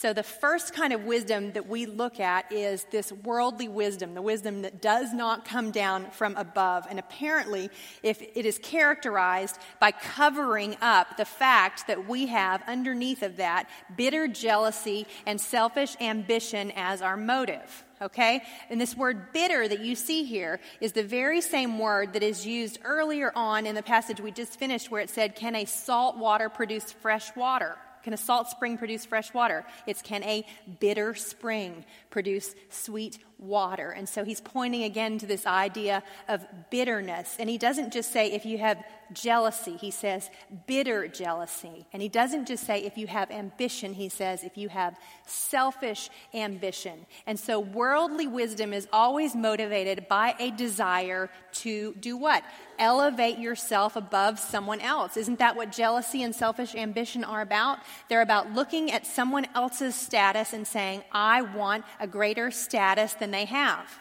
So, 0.00 0.12
the 0.12 0.22
first 0.22 0.74
kind 0.74 0.92
of 0.92 1.06
wisdom 1.06 1.50
that 1.54 1.68
we 1.68 1.84
look 1.84 2.20
at 2.20 2.52
is 2.52 2.86
this 2.92 3.10
worldly 3.10 3.66
wisdom, 3.66 4.14
the 4.14 4.22
wisdom 4.22 4.62
that 4.62 4.80
does 4.80 5.12
not 5.12 5.44
come 5.44 5.72
down 5.72 6.12
from 6.12 6.36
above. 6.36 6.86
And 6.88 7.00
apparently, 7.00 7.68
if 8.04 8.22
it 8.22 8.46
is 8.46 8.60
characterized 8.60 9.58
by 9.80 9.90
covering 9.90 10.76
up 10.80 11.16
the 11.16 11.24
fact 11.24 11.88
that 11.88 12.06
we 12.06 12.26
have 12.26 12.62
underneath 12.68 13.24
of 13.24 13.38
that 13.38 13.68
bitter 13.96 14.28
jealousy 14.28 15.04
and 15.26 15.40
selfish 15.40 15.96
ambition 16.00 16.70
as 16.76 17.02
our 17.02 17.16
motive. 17.16 17.84
Okay? 18.00 18.42
And 18.70 18.80
this 18.80 18.96
word 18.96 19.32
bitter 19.32 19.66
that 19.66 19.80
you 19.80 19.96
see 19.96 20.22
here 20.22 20.60
is 20.80 20.92
the 20.92 21.02
very 21.02 21.40
same 21.40 21.76
word 21.76 22.12
that 22.12 22.22
is 22.22 22.46
used 22.46 22.78
earlier 22.84 23.32
on 23.34 23.66
in 23.66 23.74
the 23.74 23.82
passage 23.82 24.20
we 24.20 24.30
just 24.30 24.60
finished 24.60 24.92
where 24.92 25.02
it 25.02 25.10
said, 25.10 25.34
Can 25.34 25.56
a 25.56 25.64
salt 25.64 26.16
water 26.16 26.48
produce 26.48 26.92
fresh 26.92 27.34
water? 27.34 27.76
Can 28.02 28.12
a 28.12 28.16
salt 28.16 28.48
spring 28.48 28.78
produce 28.78 29.04
fresh 29.04 29.32
water? 29.34 29.64
It's 29.86 30.02
can 30.02 30.22
a 30.24 30.46
bitter 30.80 31.14
spring 31.14 31.84
produce 32.10 32.54
sweet 32.70 33.18
water. 33.38 33.90
And 33.90 34.08
so 34.08 34.24
he's 34.24 34.40
pointing 34.40 34.82
again 34.84 35.18
to 35.18 35.26
this 35.26 35.46
idea 35.46 36.02
of 36.28 36.44
bitterness. 36.70 37.36
And 37.38 37.48
he 37.48 37.58
doesn't 37.58 37.92
just 37.92 38.12
say 38.12 38.32
if 38.32 38.44
you 38.44 38.58
have 38.58 38.82
jealousy, 39.12 39.76
he 39.76 39.90
says 39.90 40.30
bitter 40.66 41.08
jealousy. 41.08 41.86
And 41.92 42.02
he 42.02 42.08
doesn't 42.08 42.46
just 42.46 42.64
say 42.64 42.82
if 42.82 42.98
you 42.98 43.06
have 43.06 43.30
ambition, 43.30 43.94
he 43.94 44.08
says 44.08 44.44
if 44.44 44.56
you 44.56 44.68
have 44.68 44.96
selfish 45.26 46.10
ambition. 46.34 47.06
And 47.26 47.38
so 47.38 47.60
worldly 47.60 48.26
wisdom 48.26 48.72
is 48.72 48.88
always 48.92 49.34
motivated 49.34 50.08
by 50.08 50.34
a 50.38 50.50
desire 50.50 51.30
to 51.52 51.94
do 51.94 52.16
what? 52.16 52.42
Elevate 52.78 53.38
yourself 53.38 53.96
above 53.96 54.38
someone 54.38 54.80
else. 54.80 55.16
Isn't 55.16 55.38
that 55.38 55.56
what 55.56 55.72
jealousy 55.72 56.22
and 56.22 56.34
selfish 56.34 56.74
ambition 56.74 57.24
are 57.24 57.40
about? 57.40 57.78
They're 58.08 58.22
about 58.22 58.52
looking 58.52 58.92
at 58.92 59.06
someone 59.06 59.46
else's 59.54 59.94
status 59.94 60.52
and 60.52 60.66
saying, 60.66 61.02
I 61.10 61.42
want 61.42 61.84
a 61.98 62.06
greater 62.06 62.50
status 62.50 63.14
than 63.14 63.30
they 63.30 63.46
have. 63.46 63.98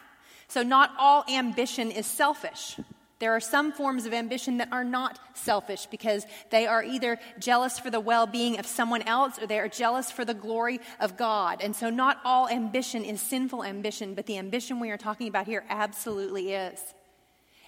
So, 0.47 0.63
not 0.63 0.91
all 0.97 1.25
ambition 1.29 1.91
is 1.91 2.05
selfish. 2.05 2.77
There 3.19 3.35
are 3.35 3.39
some 3.39 3.71
forms 3.71 4.05
of 4.05 4.13
ambition 4.13 4.57
that 4.57 4.71
are 4.71 4.83
not 4.83 5.19
selfish 5.33 5.87
because 5.87 6.25
they 6.51 6.67
are 6.67 6.83
either 6.83 7.19
jealous 7.39 7.79
for 7.79 7.89
the 7.89 7.99
well 7.99 8.27
being 8.27 8.59
of 8.59 8.67
someone 8.67 9.01
else 9.03 9.41
or 9.41 9.47
they 9.47 9.59
are 9.59 9.67
jealous 9.67 10.11
for 10.11 10.23
the 10.23 10.35
glory 10.35 10.79
of 10.99 11.17
God. 11.17 11.61
And 11.61 11.75
so, 11.75 11.89
not 11.89 12.19
all 12.23 12.47
ambition 12.47 13.03
is 13.03 13.19
sinful 13.19 13.63
ambition, 13.63 14.13
but 14.13 14.27
the 14.27 14.37
ambition 14.37 14.79
we 14.79 14.91
are 14.91 14.97
talking 14.97 15.27
about 15.27 15.47
here 15.47 15.65
absolutely 15.67 16.53
is. 16.53 16.79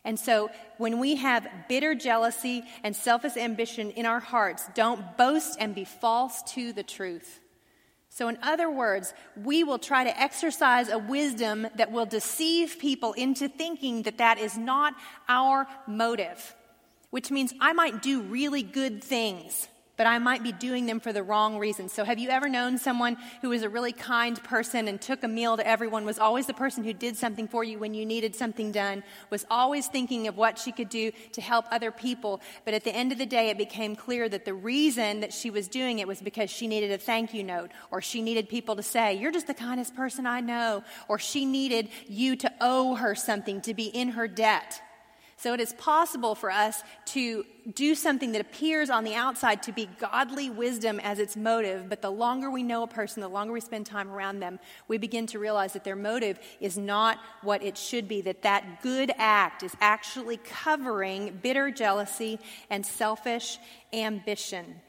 And 0.03 0.19
so, 0.19 0.49
when 0.77 0.99
we 0.99 1.15
have 1.15 1.47
bitter 1.67 1.95
jealousy 1.95 2.63
and 2.83 2.95
selfish 2.95 3.35
ambition 3.35 3.89
in 3.91 4.05
our 4.05 4.19
hearts, 4.19 4.69
don't 4.75 5.17
boast 5.17 5.57
and 5.59 5.73
be 5.73 5.83
false 5.83 6.43
to 6.53 6.73
the 6.73 6.83
truth. 6.83 7.39
So, 8.09 8.27
in 8.27 8.37
other 8.41 8.69
words, 8.69 9.13
we 9.35 9.63
will 9.63 9.79
try 9.79 10.03
to 10.03 10.19
exercise 10.19 10.89
a 10.89 10.97
wisdom 10.97 11.67
that 11.75 11.91
will 11.91 12.07
deceive 12.07 12.79
people 12.79 13.13
into 13.13 13.47
thinking 13.47 14.03
that 14.03 14.17
that 14.17 14.39
is 14.39 14.57
not 14.57 14.95
our 15.27 15.67
motive, 15.87 16.55
which 17.11 17.29
means 17.29 17.53
I 17.61 17.73
might 17.73 18.01
do 18.01 18.21
really 18.21 18.63
good 18.63 19.03
things 19.03 19.67
but 19.99 20.07
I 20.07 20.17
might 20.17 20.43
be 20.43 20.53
doing 20.53 20.85
them 20.85 21.01
for 21.01 21.11
the 21.11 21.21
wrong 21.21 21.57
reasons. 21.57 21.91
So, 21.91 22.05
have 22.05 22.19
you 22.19 22.29
ever 22.29 22.47
known 22.47 22.77
someone 22.77 23.17
who 23.41 23.49
was 23.49 23.63
a 23.63 23.69
really 23.69 23.91
kind 23.91 24.41
person 24.45 24.87
and 24.87 25.01
took 25.01 25.25
a 25.25 25.27
meal 25.27 25.57
to 25.57 25.67
everyone, 25.67 26.05
was 26.05 26.17
always 26.17 26.45
the 26.45 26.53
person 26.53 26.85
who 26.85 26.93
did 26.93 27.17
something 27.17 27.49
for 27.49 27.65
you 27.65 27.79
when 27.79 27.93
you 27.93 28.05
needed 28.05 28.33
something 28.33 28.71
done, 28.71 29.03
was 29.29 29.45
always 29.51 29.87
thinking 29.87 30.29
of 30.29 30.37
what 30.37 30.57
she 30.57 30.71
could 30.71 30.87
do 30.87 31.11
to 31.33 31.41
help 31.41 31.65
other 31.69 31.91
people, 31.91 32.39
but 32.63 32.73
at 32.73 32.85
the 32.85 32.95
end 32.95 33.11
of 33.11 33.17
the 33.17 33.25
day, 33.25 33.49
it 33.49 33.57
became 33.57 33.93
clear 33.93 34.29
that 34.29 34.45
the 34.45 34.53
reason 34.53 35.19
that 35.19 35.33
she 35.33 35.49
was 35.49 35.67
doing 35.67 35.99
it 35.99 36.07
was 36.07 36.21
because 36.21 36.49
she 36.49 36.65
needed 36.65 36.91
a 36.91 36.97
thank 36.97 37.33
you 37.33 37.43
note, 37.43 37.69
or 37.91 38.01
she 38.01 38.21
needed 38.21 38.47
people 38.47 38.77
to 38.77 38.83
say, 38.83 39.15
You're 39.15 39.33
just 39.33 39.47
the 39.47 39.53
kindest 39.53 39.97
person 39.97 40.25
I 40.25 40.39
know, 40.39 40.81
or 41.09 41.19
she 41.19 41.43
needed 41.43 41.89
you 42.07 42.37
to 42.37 42.53
owe 42.61 42.95
her 42.95 43.15
something, 43.15 43.59
to 43.63 43.73
be 43.73 43.87
in 43.87 44.11
her 44.11 44.29
debt. 44.29 44.81
So 45.39 45.53
it 45.53 45.61
is 45.61 45.71
possible 45.71 46.35
for 46.35 46.51
us 46.51 46.83
to 47.07 47.45
do 47.73 47.95
something 47.95 48.33
that 48.33 48.41
appears 48.41 48.89
on 48.89 49.05
the 49.05 49.15
outside 49.15 49.63
to 49.63 49.71
be 49.71 49.87
godly 49.97 50.49
wisdom 50.49 50.99
as 50.99 51.17
its 51.17 51.37
motive, 51.37 51.87
but 51.87 52.01
the 52.01 52.11
longer 52.11 52.51
we 52.51 52.61
know 52.61 52.83
a 52.83 52.87
person, 52.87 53.21
the 53.21 53.29
longer 53.29 53.53
we 53.53 53.61
spend 53.61 53.85
time 53.85 54.11
around 54.11 54.41
them, 54.41 54.59
we 54.89 54.97
begin 54.97 55.27
to 55.27 55.39
realize 55.39 55.71
that 55.71 55.85
their 55.85 55.95
motive 55.95 56.41
is 56.59 56.77
not 56.77 57.19
what 57.41 57.63
it 57.63 57.77
should 57.77 58.05
be, 58.05 58.19
that 58.19 58.41
that 58.41 58.83
good 58.83 59.13
act 59.17 59.63
is 59.63 59.73
actually 59.79 60.35
covering 60.35 61.39
bitter 61.41 61.71
jealousy 61.71 62.37
and 62.69 62.85
selfish 62.85 63.59
ambition. 63.93 64.81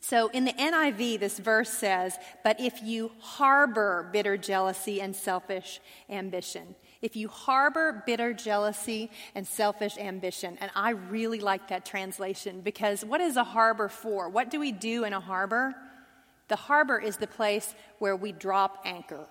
So 0.00 0.28
in 0.28 0.44
the 0.44 0.52
NIV, 0.52 1.20
this 1.20 1.38
verse 1.38 1.70
says, 1.70 2.18
But 2.44 2.60
if 2.60 2.82
you 2.82 3.12
harbor 3.20 4.10
bitter 4.12 4.36
jealousy 4.36 5.00
and 5.00 5.16
selfish 5.16 5.80
ambition, 6.10 6.74
if 7.02 7.16
you 7.16 7.28
harbor 7.28 8.02
bitter 8.06 8.32
jealousy 8.32 9.10
and 9.34 9.46
selfish 9.46 9.98
ambition. 9.98 10.56
And 10.60 10.70
I 10.74 10.90
really 10.90 11.40
like 11.40 11.68
that 11.68 11.84
translation 11.84 12.60
because 12.60 13.04
what 13.04 13.20
is 13.20 13.36
a 13.36 13.44
harbor 13.44 13.88
for? 13.88 14.28
What 14.28 14.50
do 14.50 14.60
we 14.60 14.72
do 14.72 15.04
in 15.04 15.12
a 15.12 15.20
harbor? 15.20 15.74
The 16.48 16.56
harbor 16.56 16.98
is 16.98 17.16
the 17.16 17.26
place 17.26 17.74
where 17.98 18.16
we 18.16 18.32
drop 18.32 18.82
anchor. 18.84 19.26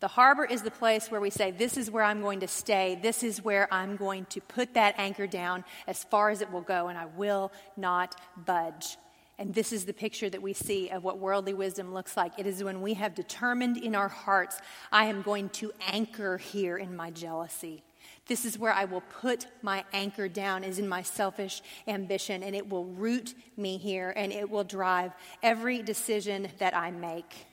The 0.00 0.08
harbor 0.08 0.44
is 0.44 0.62
the 0.62 0.70
place 0.70 1.12
where 1.12 1.20
we 1.20 1.30
say, 1.30 1.52
This 1.52 1.76
is 1.76 1.90
where 1.90 2.02
I'm 2.02 2.22
going 2.22 2.40
to 2.40 2.48
stay. 2.48 2.98
This 3.00 3.22
is 3.22 3.44
where 3.44 3.72
I'm 3.72 3.94
going 3.94 4.24
to 4.30 4.40
put 4.40 4.74
that 4.74 4.96
anchor 4.98 5.28
down 5.28 5.64
as 5.86 6.02
far 6.02 6.30
as 6.30 6.40
it 6.40 6.50
will 6.50 6.60
go, 6.60 6.88
and 6.88 6.98
I 6.98 7.04
will 7.04 7.52
not 7.76 8.16
budge. 8.36 8.96
And 9.42 9.52
this 9.52 9.72
is 9.72 9.86
the 9.86 9.92
picture 9.92 10.30
that 10.30 10.40
we 10.40 10.52
see 10.52 10.88
of 10.90 11.02
what 11.02 11.18
worldly 11.18 11.52
wisdom 11.52 11.92
looks 11.92 12.16
like. 12.16 12.38
It 12.38 12.46
is 12.46 12.62
when 12.62 12.80
we 12.80 12.94
have 12.94 13.12
determined 13.12 13.76
in 13.76 13.96
our 13.96 14.06
hearts, 14.06 14.60
I 14.92 15.06
am 15.06 15.20
going 15.20 15.48
to 15.48 15.72
anchor 15.88 16.38
here 16.38 16.76
in 16.76 16.94
my 16.94 17.10
jealousy. 17.10 17.82
This 18.28 18.44
is 18.44 18.56
where 18.56 18.72
I 18.72 18.84
will 18.84 19.00
put 19.00 19.48
my 19.60 19.84
anchor 19.92 20.28
down, 20.28 20.62
is 20.62 20.78
in 20.78 20.88
my 20.88 21.02
selfish 21.02 21.60
ambition, 21.88 22.44
and 22.44 22.54
it 22.54 22.70
will 22.70 22.84
root 22.84 23.34
me 23.56 23.78
here 23.78 24.12
and 24.14 24.32
it 24.32 24.48
will 24.48 24.62
drive 24.62 25.10
every 25.42 25.82
decision 25.82 26.46
that 26.60 26.76
I 26.76 26.92
make. 26.92 27.46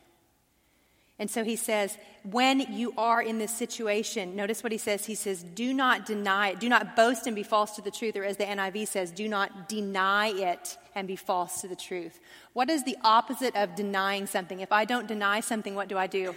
And 1.17 1.29
so 1.29 1.43
he 1.43 1.57
says, 1.57 1.97
when 2.23 2.61
you 2.71 2.93
are 2.97 3.21
in 3.21 3.39
this 3.39 3.53
situation, 3.53 4.37
notice 4.37 4.63
what 4.63 4.71
he 4.71 4.77
says. 4.77 5.05
He 5.05 5.15
says, 5.15 5.43
do 5.43 5.73
not 5.73 6.05
deny 6.05 6.49
it. 6.49 6.61
Do 6.61 6.69
not 6.69 6.95
boast 6.95 7.27
and 7.27 7.35
be 7.35 7.43
false 7.43 7.75
to 7.75 7.81
the 7.81 7.91
truth. 7.91 8.15
Or 8.15 8.23
as 8.23 8.37
the 8.37 8.45
NIV 8.45 8.87
says, 8.87 9.11
do 9.11 9.27
not 9.27 9.67
deny 9.67 10.27
it 10.29 10.77
and 10.99 11.07
be 11.07 11.15
false 11.15 11.61
to 11.61 11.67
the 11.67 11.75
truth. 11.75 12.19
What 12.53 12.69
is 12.69 12.83
the 12.83 12.97
opposite 13.03 13.55
of 13.55 13.75
denying 13.75 14.27
something? 14.27 14.59
If 14.59 14.71
I 14.71 14.85
don't 14.85 15.07
deny 15.07 15.39
something, 15.39 15.73
what 15.73 15.87
do 15.87 15.97
I 15.97 16.07
do? 16.07 16.35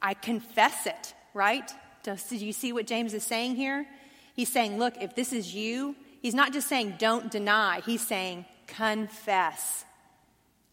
I 0.00 0.14
confess 0.14 0.86
it, 0.86 1.14
right? 1.32 1.70
Do 2.02 2.16
you 2.30 2.52
see 2.52 2.72
what 2.72 2.86
James 2.86 3.14
is 3.14 3.24
saying 3.24 3.56
here? 3.56 3.86
He's 4.34 4.52
saying, 4.52 4.78
look, 4.78 4.94
if 5.00 5.14
this 5.14 5.32
is 5.32 5.54
you, 5.54 5.96
he's 6.20 6.34
not 6.34 6.52
just 6.52 6.68
saying 6.68 6.94
don't 6.98 7.30
deny, 7.30 7.80
he's 7.80 8.06
saying 8.06 8.44
confess 8.66 9.84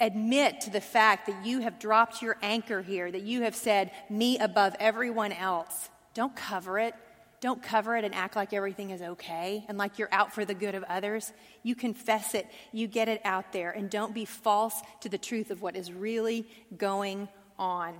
admit 0.01 0.62
to 0.62 0.69
the 0.71 0.81
fact 0.81 1.27
that 1.27 1.45
you 1.45 1.60
have 1.60 1.79
dropped 1.79 2.21
your 2.21 2.36
anchor 2.41 2.81
here, 2.81 3.10
that 3.10 3.21
you 3.21 3.43
have 3.43 3.55
said, 3.55 3.91
me 4.10 4.38
above 4.39 4.75
everyone 4.79 5.31
else. 5.31 5.89
Don't 6.13 6.36
cover 6.36 6.79
it. 6.79 6.95
Don't 7.41 7.63
cover 7.63 7.98
it 7.98 8.05
and 8.05 8.13
act 8.13 8.36
like 8.36 8.53
everything 8.53 8.91
is 8.91 9.01
okay 9.01 9.65
and 9.67 9.75
like 9.75 9.98
you're 9.98 10.13
out 10.13 10.31
for 10.31 10.45
the 10.45 10.53
good 10.53 10.75
of 10.75 10.83
others. 10.83 11.33
You 11.63 11.74
confess 11.74 12.36
it, 12.36 12.48
you 12.71 12.88
get 12.88 13.10
it 13.10 13.19
out 13.25 13.51
there, 13.51 13.71
and 13.71 13.89
don't 13.89 14.13
be 14.13 14.25
false 14.25 14.79
to 15.01 15.10
the 15.10 15.17
truth 15.17 15.50
of 15.50 15.63
what 15.63 15.75
is 15.75 15.91
really 15.91 16.48
going 16.77 17.27
on. 17.57 17.95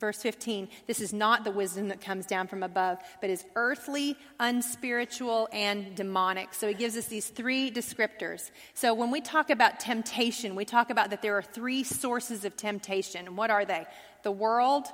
Verse 0.00 0.20
15, 0.20 0.68
this 0.86 1.00
is 1.00 1.14
not 1.14 1.44
the 1.44 1.50
wisdom 1.50 1.88
that 1.88 2.00
comes 2.00 2.26
down 2.26 2.48
from 2.48 2.62
above, 2.62 2.98
but 3.20 3.30
is 3.30 3.44
earthly, 3.54 4.16
unspiritual, 4.40 5.48
and 5.52 5.94
demonic. 5.94 6.52
So 6.52 6.66
he 6.66 6.74
gives 6.74 6.96
us 6.96 7.06
these 7.06 7.28
three 7.28 7.70
descriptors. 7.70 8.50
So 8.74 8.92
when 8.94 9.12
we 9.12 9.20
talk 9.20 9.48
about 9.48 9.78
temptation, 9.78 10.56
we 10.56 10.64
talk 10.64 10.90
about 10.90 11.10
that 11.10 11.22
there 11.22 11.38
are 11.38 11.42
three 11.42 11.84
sources 11.84 12.44
of 12.44 12.56
temptation. 12.56 13.28
And 13.28 13.36
what 13.36 13.50
are 13.50 13.64
they? 13.64 13.86
The 14.24 14.32
world, 14.32 14.88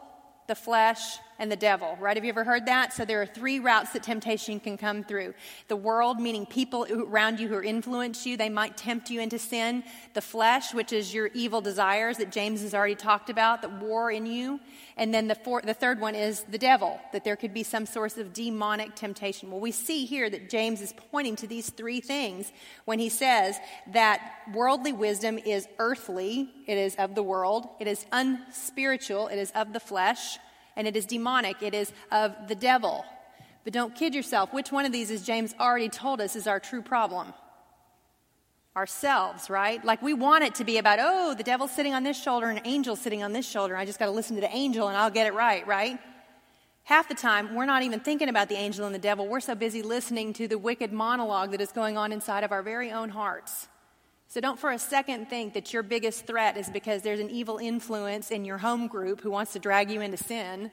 the 0.47 0.55
flesh, 0.55 1.19
and 1.38 1.50
the 1.50 1.57
devil, 1.57 1.97
right? 2.00 2.16
Have 2.16 2.25
you 2.25 2.30
ever 2.30 2.45
heard 2.45 2.66
that? 2.66 2.92
So 2.92 3.04
there 3.04 3.23
are 3.23 3.26
three 3.26 3.61
routes 3.61 3.92
that 3.92 4.02
temptation 4.02 4.59
can 4.59 4.76
come 4.76 5.04
through. 5.04 5.35
The 5.68 5.76
world, 5.76 6.18
meaning 6.18 6.47
people 6.47 6.87
around 6.90 7.38
you 7.38 7.49
who 7.49 7.62
influence 7.62 8.26
you, 8.26 8.37
they 8.37 8.49
might 8.49 8.76
tempt 8.76 9.09
you 9.11 9.21
into 9.21 9.38
sin. 9.38 9.85
The 10.14 10.21
flesh, 10.21 10.75
which 10.75 10.92
is 10.92 11.14
your 11.14 11.28
evil 11.35 11.61
desires 11.61 12.16
that 12.16 12.33
James 12.33 12.62
has 12.62 12.75
already 12.75 12.97
talked 12.97 13.30
about, 13.30 13.62
that 13.62 13.80
war 13.80 14.11
in 14.11 14.26
you. 14.26 14.59
And 14.97 15.14
then 15.14 15.28
the, 15.28 15.37
four, 15.37 15.62
the 15.62 15.75
third 15.75 16.00
one 16.00 16.16
is 16.16 16.42
the 16.42 16.59
devil, 16.59 16.99
that 17.12 17.23
there 17.23 17.37
could 17.37 17.54
be 17.54 17.62
some 17.62 17.87
source 17.87 18.18
of 18.18 18.33
demonic 18.33 18.97
temptation. 18.97 19.50
Well, 19.50 19.61
we 19.61 19.71
see 19.71 20.07
here 20.07 20.28
that 20.28 20.50
James 20.50 20.80
is 20.80 20.92
pointing 21.12 21.37
to 21.37 21.47
these 21.47 21.71
three 21.71 22.00
things 22.00 22.52
when 22.85 22.99
he 22.99 23.09
says 23.09 23.57
that 23.92 24.21
worldly 24.52 24.92
wisdom 24.92 25.38
is 25.38 25.68
earthly, 25.78 26.50
it 26.66 26.76
is 26.78 26.97
of 26.97 27.14
the 27.14 27.23
world, 27.23 27.68
it 27.78 27.87
is 27.87 28.04
unspiritual, 28.11 29.28
it 29.28 29.38
is 29.38 29.52
of 29.52 29.73
the 29.73 29.80
flesh 29.80 30.38
and 30.78 30.87
it 30.87 30.97
is 30.97 31.04
demonic, 31.04 31.62
it 31.62 31.75
is 31.75 31.92
of 32.11 32.35
the 32.47 32.54
devil. 32.54 33.04
But 33.64 33.73
don't 33.75 33.94
kid 33.94 34.14
yourself. 34.14 34.54
Which 34.54 34.73
one 34.73 34.87
of 34.87 34.92
these, 34.92 35.11
as 35.11 35.23
James 35.23 35.54
already 35.61 35.88
told 35.90 36.23
us, 36.23 36.37
is 36.37 36.47
our 36.47 36.61
true 36.61 36.80
problem? 36.80 37.35
Ourselves, 38.76 39.50
right? 39.50 39.85
Like 39.85 40.00
we 40.00 40.14
want 40.14 40.44
it 40.44 40.54
to 40.54 40.64
be 40.64 40.78
about, 40.78 41.00
oh, 41.02 41.35
the 41.35 41.42
devil's 41.42 41.73
sitting 41.73 41.94
on 41.94 42.04
this 42.04 42.18
shoulder 42.23 42.49
and 42.49 42.61
an 42.61 42.64
angel's 42.64 43.00
sitting 43.00 43.25
on 43.25 43.32
this 43.32 43.47
shoulder. 43.47 43.76
I 43.76 43.85
just 43.85 43.99
got 43.99 44.06
to 44.06 44.12
listen 44.12 44.37
to 44.37 44.40
the 44.40 44.54
angel 44.54 44.87
and 44.87 44.97
I'll 44.97 45.11
get 45.11 45.26
it 45.26 45.35
right, 45.35 45.66
right? 45.66 45.99
Half 46.85 47.08
the 47.08 47.16
time, 47.16 47.56
we're 47.56 47.66
not 47.66 47.82
even 47.82 47.99
thinking 48.00 48.28
about 48.28 48.49
the 48.49 48.54
angel 48.54 48.87
and 48.87 48.94
the 48.94 49.00
devil. 49.00 49.26
We're 49.26 49.40
so 49.40 49.56
busy 49.56 49.82
listening 49.82 50.32
to 50.35 50.47
the 50.47 50.56
wicked 50.56 50.92
monologue 50.92 51.50
that 51.50 51.61
is 51.61 51.73
going 51.73 51.99
on 51.99 52.12
inside 52.12 52.44
of 52.44 52.52
our 52.52 52.62
very 52.62 52.92
own 52.92 53.11
hearts. 53.11 53.66
So 54.30 54.40
don't 54.40 54.58
for 54.58 54.70
a 54.70 54.78
second 54.78 55.30
think 55.30 55.54
that 55.54 55.73
your 55.73 55.82
biggest 55.82 56.26
threat 56.26 56.56
is 56.58 56.68
because 56.68 57.00
there's 57.02 57.18
an 57.18 57.30
evil 57.30 57.56
influence 57.56 58.30
in 58.30 58.44
your 58.44 58.58
home 58.58 58.87
group 58.87 59.23
who 59.23 59.30
wants 59.30 59.54
to 59.54 59.58
drag 59.58 59.90
you 59.90 60.02
into 60.02 60.18
sin, 60.18 60.70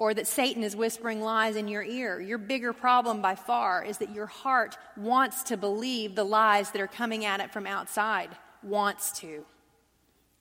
or 0.00 0.14
that 0.14 0.26
Satan 0.26 0.62
is 0.64 0.76
whispering 0.76 1.20
lies 1.20 1.56
in 1.56 1.68
your 1.68 1.82
ear. 1.82 2.20
Your 2.20 2.38
bigger 2.38 2.72
problem 2.72 3.22
by 3.22 3.34
far 3.34 3.84
is 3.84 3.98
that 3.98 4.14
your 4.14 4.26
heart 4.26 4.76
wants 4.96 5.44
to 5.44 5.56
believe 5.56 6.14
the 6.14 6.24
lies 6.24 6.72
that 6.72 6.80
are 6.80 6.88
coming 6.88 7.24
at 7.24 7.40
it 7.40 7.52
from 7.52 7.66
outside, 7.66 8.30
wants 8.62 9.12
to. 9.20 9.44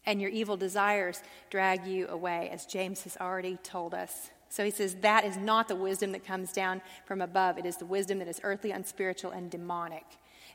and 0.07 0.21
your 0.21 0.31
evil 0.31 0.57
desires 0.57 1.21
drag 1.51 1.85
you 1.85 2.07
away, 2.07 2.49
as 2.51 2.65
James 2.65 3.03
has 3.03 3.17
already 3.17 3.57
told 3.57 3.93
us. 3.93 4.31
So 4.49 4.63
he 4.63 4.71
says 4.71 4.95
that 5.01 5.25
is 5.25 5.35
not 5.35 5.67
the 5.67 5.75
wisdom 5.75 6.13
that 6.13 6.25
comes 6.25 6.53
down 6.53 6.81
from 7.05 7.21
above. 7.21 7.57
It 7.57 7.65
is 7.65 7.75
the 7.75 7.85
wisdom 7.85 8.19
that 8.19 8.29
is 8.29 8.39
earthly, 8.41 8.71
unspiritual, 8.71 9.31
and 9.31 9.51
demonic. 9.51 10.05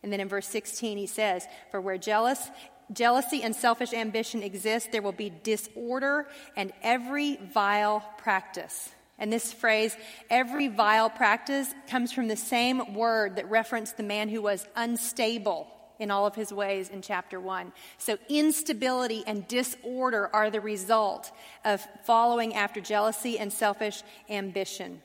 And 0.02 0.12
then 0.12 0.20
in 0.20 0.28
verse 0.28 0.48
16, 0.48 0.98
he 0.98 1.06
says, 1.06 1.46
For 1.70 1.80
where 1.80 1.98
jealous, 1.98 2.50
jealousy 2.92 3.42
and 3.42 3.54
selfish 3.54 3.92
ambition 3.92 4.42
exist, 4.42 4.92
there 4.92 5.02
will 5.02 5.12
be 5.12 5.32
disorder 5.42 6.26
and 6.56 6.72
every 6.82 7.36
vile 7.36 8.04
practice. 8.18 8.90
And 9.18 9.32
this 9.32 9.52
phrase, 9.52 9.96
every 10.30 10.68
vile 10.68 11.08
practice, 11.08 11.72
comes 11.88 12.12
from 12.12 12.28
the 12.28 12.36
same 12.36 12.94
word 12.94 13.36
that 13.36 13.48
referenced 13.48 13.96
the 13.96 14.02
man 14.02 14.28
who 14.28 14.42
was 14.42 14.66
unstable 14.74 15.68
in 16.00 16.10
all 16.10 16.26
of 16.26 16.34
his 16.34 16.52
ways 16.52 16.88
in 16.88 17.02
chapter 17.02 17.38
1. 17.38 17.72
So, 17.98 18.18
instability 18.28 19.22
and 19.24 19.46
disorder 19.46 20.28
are 20.32 20.50
the 20.50 20.60
result 20.60 21.30
of 21.64 21.86
following 22.04 22.54
after 22.54 22.80
jealousy 22.80 23.38
and 23.38 23.52
selfish 23.52 24.02
ambition. 24.28 25.00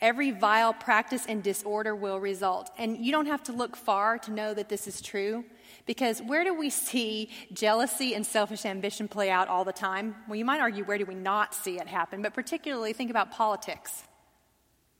Every 0.00 0.30
vile 0.30 0.72
practice 0.72 1.26
and 1.26 1.42
disorder 1.42 1.94
will 1.94 2.18
result. 2.18 2.70
And 2.78 2.96
you 2.96 3.12
don't 3.12 3.26
have 3.26 3.42
to 3.44 3.52
look 3.52 3.76
far 3.76 4.18
to 4.18 4.32
know 4.32 4.52
that 4.54 4.68
this 4.68 4.86
is 4.88 5.00
true. 5.00 5.44
Because 5.86 6.20
where 6.20 6.44
do 6.44 6.54
we 6.54 6.70
see 6.70 7.30
jealousy 7.52 8.14
and 8.14 8.24
selfish 8.26 8.64
ambition 8.64 9.08
play 9.08 9.30
out 9.30 9.48
all 9.48 9.64
the 9.64 9.72
time? 9.72 10.14
Well, 10.28 10.36
you 10.36 10.44
might 10.44 10.60
argue, 10.60 10.84
where 10.84 10.98
do 10.98 11.06
we 11.06 11.14
not 11.14 11.54
see 11.54 11.78
it 11.78 11.86
happen? 11.86 12.22
But 12.22 12.34
particularly, 12.34 12.92
think 12.92 13.10
about 13.10 13.32
politics, 13.32 14.02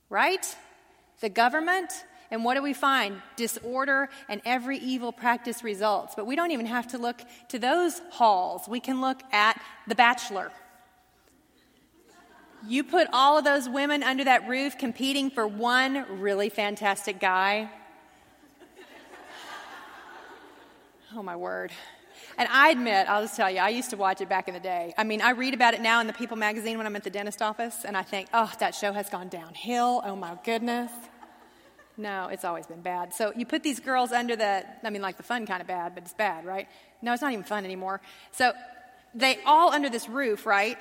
right? 0.09 0.45
The 1.21 1.29
government, 1.29 1.91
and 2.31 2.43
what 2.43 2.55
do 2.55 2.63
we 2.63 2.73
find? 2.73 3.21
Disorder 3.35 4.09
and 4.27 4.41
every 4.43 4.77
evil 4.79 5.11
practice 5.11 5.63
results. 5.63 6.15
But 6.15 6.25
we 6.25 6.35
don't 6.35 6.51
even 6.51 6.65
have 6.65 6.87
to 6.87 6.97
look 6.97 7.21
to 7.49 7.59
those 7.59 8.01
halls. 8.09 8.67
We 8.67 8.79
can 8.79 9.01
look 9.01 9.21
at 9.31 9.61
The 9.87 9.95
Bachelor. 9.95 10.51
You 12.65 12.83
put 12.83 13.07
all 13.11 13.37
of 13.37 13.43
those 13.43 13.67
women 13.67 14.03
under 14.03 14.23
that 14.23 14.47
roof 14.47 14.77
competing 14.77 15.29
for 15.29 15.45
one 15.45 16.05
really 16.21 16.49
fantastic 16.49 17.19
guy. 17.19 17.69
Oh, 21.15 21.21
my 21.21 21.35
word. 21.35 21.71
And 22.37 22.47
I 22.49 22.69
admit, 22.69 23.07
I'll 23.07 23.21
just 23.21 23.35
tell 23.35 23.51
you, 23.51 23.59
I 23.59 23.69
used 23.69 23.89
to 23.91 23.97
watch 23.97 24.21
it 24.21 24.29
back 24.29 24.47
in 24.47 24.53
the 24.53 24.59
day. 24.59 24.93
I 24.97 25.03
mean, 25.03 25.21
I 25.21 25.31
read 25.31 25.53
about 25.53 25.73
it 25.73 25.81
now 25.81 25.99
in 25.99 26.07
the 26.07 26.13
People 26.13 26.37
magazine 26.37 26.77
when 26.77 26.87
I'm 26.87 26.95
at 26.95 27.03
the 27.03 27.09
dentist 27.09 27.41
office, 27.41 27.85
and 27.85 27.95
I 27.95 28.01
think, 28.01 28.29
oh, 28.33 28.51
that 28.59 28.73
show 28.73 28.93
has 28.93 29.09
gone 29.09 29.27
downhill. 29.27 30.01
Oh, 30.05 30.15
my 30.15 30.37
goodness. 30.43 30.91
No, 31.97 32.29
it's 32.29 32.43
always 32.43 32.65
been 32.65 32.81
bad. 32.81 33.13
So 33.13 33.33
you 33.35 33.45
put 33.45 33.61
these 33.61 33.79
girls 33.79 34.11
under 34.11 34.35
the, 34.35 34.65
I 34.83 34.89
mean, 34.89 35.03
like 35.03 35.17
the 35.17 35.23
fun 35.23 35.45
kind 35.45 35.61
of 35.61 35.67
bad, 35.67 35.93
but 35.93 36.03
it's 36.03 36.13
bad, 36.13 36.45
right? 36.45 36.67
No, 37.01 37.13
it's 37.13 37.21
not 37.21 37.33
even 37.33 37.43
fun 37.43 37.65
anymore. 37.65 38.01
So 38.31 38.53
they 39.13 39.37
all 39.45 39.71
under 39.71 39.89
this 39.89 40.09
roof, 40.09 40.47
right? 40.47 40.77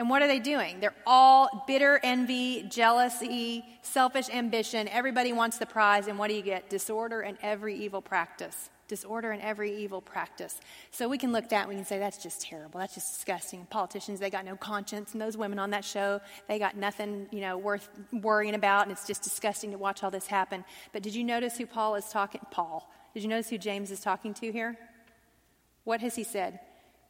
And 0.00 0.08
what 0.08 0.22
are 0.22 0.28
they 0.28 0.38
doing? 0.38 0.80
They're 0.80 0.94
all 1.06 1.64
bitter 1.66 2.00
envy, 2.02 2.62
jealousy, 2.62 3.62
selfish 3.82 4.30
ambition. 4.30 4.88
Everybody 4.88 5.34
wants 5.34 5.58
the 5.58 5.66
prize, 5.66 6.06
and 6.06 6.18
what 6.18 6.28
do 6.28 6.34
you 6.34 6.40
get? 6.40 6.70
Disorder 6.70 7.20
and 7.20 7.36
every 7.42 7.76
evil 7.76 8.00
practice 8.00 8.70
disorder 8.88 9.30
and 9.30 9.40
every 9.40 9.76
evil 9.76 10.00
practice. 10.00 10.60
So 10.90 11.08
we 11.08 11.16
can 11.16 11.30
look 11.30 11.44
at 11.44 11.50
that 11.50 11.60
and 11.60 11.68
we 11.68 11.76
can 11.76 11.84
say, 11.84 12.00
that's 12.00 12.20
just 12.20 12.42
terrible. 12.42 12.80
That's 12.80 12.94
just 12.94 13.14
disgusting. 13.14 13.64
Politicians, 13.66 14.18
they 14.18 14.30
got 14.30 14.44
no 14.44 14.56
conscience. 14.56 15.12
And 15.12 15.22
those 15.22 15.36
women 15.36 15.60
on 15.60 15.70
that 15.70 15.84
show, 15.84 16.20
they 16.48 16.58
got 16.58 16.76
nothing, 16.76 17.28
you 17.30 17.40
know, 17.40 17.56
worth 17.56 17.88
worrying 18.12 18.56
about. 18.56 18.82
And 18.82 18.90
it's 18.90 19.06
just 19.06 19.22
disgusting 19.22 19.70
to 19.70 19.78
watch 19.78 20.02
all 20.02 20.10
this 20.10 20.26
happen. 20.26 20.64
But 20.92 21.04
did 21.04 21.14
you 21.14 21.22
notice 21.22 21.56
who 21.56 21.66
Paul 21.66 21.94
is 21.94 22.08
talking? 22.08 22.40
Paul. 22.50 22.90
Did 23.14 23.22
you 23.22 23.28
notice 23.28 23.48
who 23.48 23.58
James 23.58 23.92
is 23.92 24.00
talking 24.00 24.34
to 24.34 24.50
here? 24.50 24.76
What 25.84 26.00
has 26.00 26.16
he 26.16 26.24
said? 26.24 26.58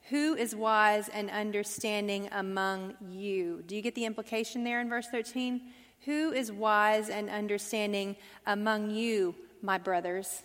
Who 0.08 0.34
is 0.34 0.56
wise 0.56 1.08
and 1.08 1.30
understanding 1.30 2.28
among 2.32 2.94
you? 3.10 3.62
Do 3.66 3.76
you 3.76 3.82
get 3.82 3.94
the 3.94 4.06
implication 4.06 4.64
there 4.64 4.80
in 4.80 4.88
verse 4.88 5.06
13? 5.08 5.60
Who 6.06 6.32
is 6.32 6.50
wise 6.50 7.10
and 7.10 7.28
understanding 7.28 8.16
among 8.46 8.90
you, 8.90 9.34
my 9.62 9.78
brothers? 9.78 10.42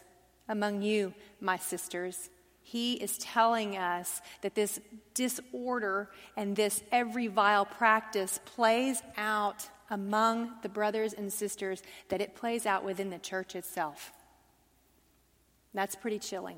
among 0.47 0.81
you, 0.81 1.13
my 1.39 1.57
sisters. 1.57 2.29
He 2.61 2.93
is 2.93 3.17
telling 3.17 3.77
us 3.77 4.21
that 4.41 4.55
this 4.55 4.79
disorder 5.13 6.09
and 6.35 6.55
this 6.55 6.83
every 6.91 7.27
vile 7.27 7.65
practice 7.65 8.39
plays 8.45 9.01
out 9.17 9.69
among 9.89 10.51
the 10.63 10.69
brothers 10.69 11.13
and 11.13 11.31
sisters, 11.31 11.83
that 12.09 12.21
it 12.21 12.35
plays 12.35 12.65
out 12.65 12.83
within 12.83 13.11
the 13.11 13.19
church 13.19 13.55
itself. 13.55 14.11
That's 15.75 15.95
pretty 15.95 16.19
chilling. 16.19 16.57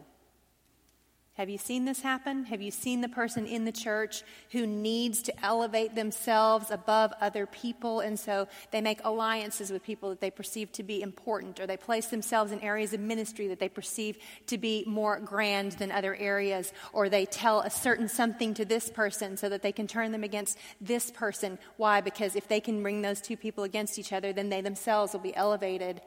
Have 1.37 1.51
you 1.51 1.59
seen 1.59 1.85
this 1.85 2.01
happen? 2.01 2.45
Have 2.45 2.63
you 2.63 2.71
seen 2.71 3.01
the 3.01 3.07
person 3.07 3.45
in 3.45 3.63
the 3.63 3.71
church 3.71 4.23
who 4.53 4.65
needs 4.65 5.21
to 5.21 5.45
elevate 5.45 5.93
themselves 5.93 6.71
above 6.71 7.13
other 7.21 7.45
people? 7.45 7.99
And 7.99 8.19
so 8.19 8.47
they 8.71 8.81
make 8.81 9.01
alliances 9.03 9.69
with 9.69 9.83
people 9.83 10.09
that 10.09 10.19
they 10.19 10.31
perceive 10.31 10.71
to 10.71 10.81
be 10.81 10.99
important, 10.99 11.59
or 11.59 11.67
they 11.67 11.77
place 11.77 12.07
themselves 12.07 12.51
in 12.51 12.59
areas 12.61 12.91
of 12.91 13.01
ministry 13.01 13.47
that 13.49 13.59
they 13.59 13.69
perceive 13.69 14.17
to 14.47 14.57
be 14.57 14.83
more 14.87 15.19
grand 15.19 15.73
than 15.73 15.91
other 15.91 16.15
areas, 16.15 16.73
or 16.91 17.07
they 17.07 17.27
tell 17.27 17.59
a 17.59 17.69
certain 17.69 18.09
something 18.09 18.55
to 18.55 18.65
this 18.65 18.89
person 18.89 19.37
so 19.37 19.47
that 19.47 19.61
they 19.61 19.71
can 19.71 19.85
turn 19.85 20.11
them 20.11 20.23
against 20.23 20.57
this 20.81 21.11
person. 21.11 21.59
Why? 21.75 22.01
Because 22.01 22.35
if 22.35 22.47
they 22.47 22.59
can 22.59 22.81
bring 22.81 23.03
those 23.03 23.21
two 23.21 23.37
people 23.37 23.63
against 23.63 23.99
each 23.99 24.11
other, 24.11 24.33
then 24.33 24.49
they 24.49 24.61
themselves 24.61 25.13
will 25.13 25.19
be 25.19 25.35
elevated 25.35 26.01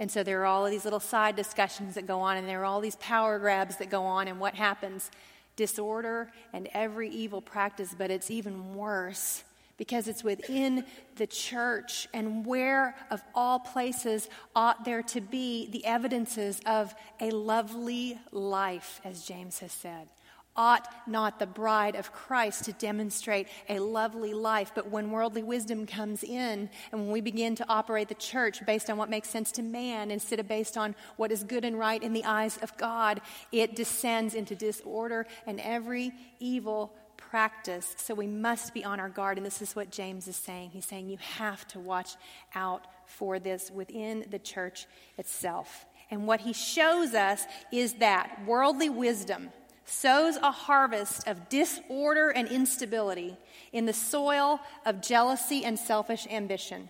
and 0.00 0.10
so 0.10 0.22
there 0.22 0.40
are 0.40 0.46
all 0.46 0.64
of 0.64 0.72
these 0.72 0.84
little 0.84 0.98
side 0.98 1.36
discussions 1.36 1.94
that 1.94 2.06
go 2.06 2.20
on, 2.20 2.38
and 2.38 2.48
there 2.48 2.62
are 2.62 2.64
all 2.64 2.80
these 2.80 2.96
power 2.96 3.38
grabs 3.38 3.76
that 3.76 3.90
go 3.90 4.02
on, 4.04 4.28
and 4.28 4.40
what 4.40 4.54
happens? 4.54 5.10
Disorder 5.56 6.32
and 6.54 6.68
every 6.72 7.10
evil 7.10 7.42
practice, 7.42 7.94
but 7.96 8.10
it's 8.10 8.30
even 8.30 8.74
worse 8.74 9.44
because 9.76 10.08
it's 10.08 10.24
within 10.24 10.86
the 11.16 11.26
church. 11.26 12.08
And 12.14 12.46
where, 12.46 12.96
of 13.10 13.22
all 13.34 13.58
places, 13.58 14.30
ought 14.56 14.86
there 14.86 15.02
to 15.02 15.20
be 15.20 15.68
the 15.70 15.84
evidences 15.84 16.62
of 16.64 16.94
a 17.20 17.30
lovely 17.30 18.18
life, 18.32 19.02
as 19.04 19.26
James 19.26 19.58
has 19.58 19.72
said? 19.72 20.08
Ought 20.56 20.88
not 21.06 21.38
the 21.38 21.46
bride 21.46 21.94
of 21.94 22.12
Christ 22.12 22.64
to 22.64 22.72
demonstrate 22.72 23.46
a 23.68 23.78
lovely 23.78 24.34
life? 24.34 24.72
But 24.74 24.90
when 24.90 25.10
worldly 25.10 25.42
wisdom 25.42 25.86
comes 25.86 26.24
in 26.24 26.68
and 26.90 27.00
when 27.00 27.10
we 27.10 27.20
begin 27.20 27.54
to 27.56 27.68
operate 27.68 28.08
the 28.08 28.14
church 28.14 28.64
based 28.66 28.90
on 28.90 28.98
what 28.98 29.08
makes 29.08 29.30
sense 29.30 29.52
to 29.52 29.62
man 29.62 30.10
instead 30.10 30.40
of 30.40 30.48
based 30.48 30.76
on 30.76 30.96
what 31.16 31.30
is 31.30 31.44
good 31.44 31.64
and 31.64 31.78
right 31.78 32.02
in 32.02 32.12
the 32.12 32.24
eyes 32.24 32.58
of 32.58 32.76
God, 32.76 33.20
it 33.52 33.76
descends 33.76 34.34
into 34.34 34.56
disorder 34.56 35.26
and 35.46 35.60
every 35.60 36.12
evil 36.40 36.92
practice. 37.16 37.94
So 37.96 38.14
we 38.14 38.26
must 38.26 38.74
be 38.74 38.84
on 38.84 38.98
our 38.98 39.08
guard. 39.08 39.36
And 39.36 39.46
this 39.46 39.62
is 39.62 39.76
what 39.76 39.90
James 39.90 40.26
is 40.26 40.36
saying. 40.36 40.70
He's 40.70 40.84
saying 40.84 41.08
you 41.08 41.18
have 41.18 41.66
to 41.68 41.78
watch 41.78 42.16
out 42.56 42.86
for 43.06 43.38
this 43.38 43.70
within 43.70 44.26
the 44.30 44.38
church 44.38 44.86
itself. 45.16 45.86
And 46.10 46.26
what 46.26 46.40
he 46.40 46.52
shows 46.52 47.14
us 47.14 47.44
is 47.72 47.94
that 47.94 48.40
worldly 48.46 48.88
wisdom 48.90 49.52
sows 49.90 50.36
a 50.36 50.52
harvest 50.52 51.26
of 51.26 51.48
disorder 51.48 52.30
and 52.30 52.48
instability 52.48 53.36
in 53.72 53.86
the 53.86 53.92
soil 53.92 54.60
of 54.86 55.02
jealousy 55.02 55.64
and 55.64 55.78
selfish 55.78 56.26
ambition. 56.30 56.88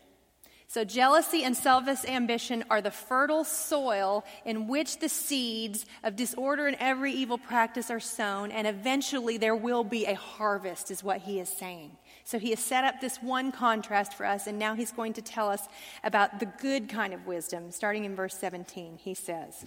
So, 0.68 0.84
jealousy 0.84 1.42
and 1.42 1.56
selfish 1.56 2.04
ambition 2.04 2.62
are 2.70 2.80
the 2.80 2.92
fertile 2.92 3.42
soil 3.42 4.24
in 4.44 4.68
which 4.68 5.00
the 5.00 5.08
seeds 5.08 5.84
of 6.04 6.14
disorder 6.14 6.68
and 6.68 6.76
every 6.78 7.12
evil 7.12 7.38
practice 7.38 7.90
are 7.90 7.98
sown, 7.98 8.52
and 8.52 8.68
eventually 8.68 9.36
there 9.36 9.56
will 9.56 9.82
be 9.82 10.04
a 10.04 10.14
harvest, 10.14 10.92
is 10.92 11.02
what 11.02 11.22
he 11.22 11.40
is 11.40 11.48
saying. 11.48 11.90
So, 12.22 12.38
he 12.38 12.50
has 12.50 12.60
set 12.60 12.84
up 12.84 13.00
this 13.00 13.16
one 13.16 13.50
contrast 13.50 14.14
for 14.14 14.24
us, 14.24 14.46
and 14.46 14.60
now 14.60 14.76
he's 14.76 14.92
going 14.92 15.14
to 15.14 15.22
tell 15.22 15.48
us 15.48 15.66
about 16.04 16.38
the 16.38 16.46
good 16.46 16.88
kind 16.88 17.14
of 17.14 17.26
wisdom. 17.26 17.72
Starting 17.72 18.04
in 18.04 18.14
verse 18.14 18.38
17, 18.38 18.98
he 19.02 19.14
says, 19.14 19.66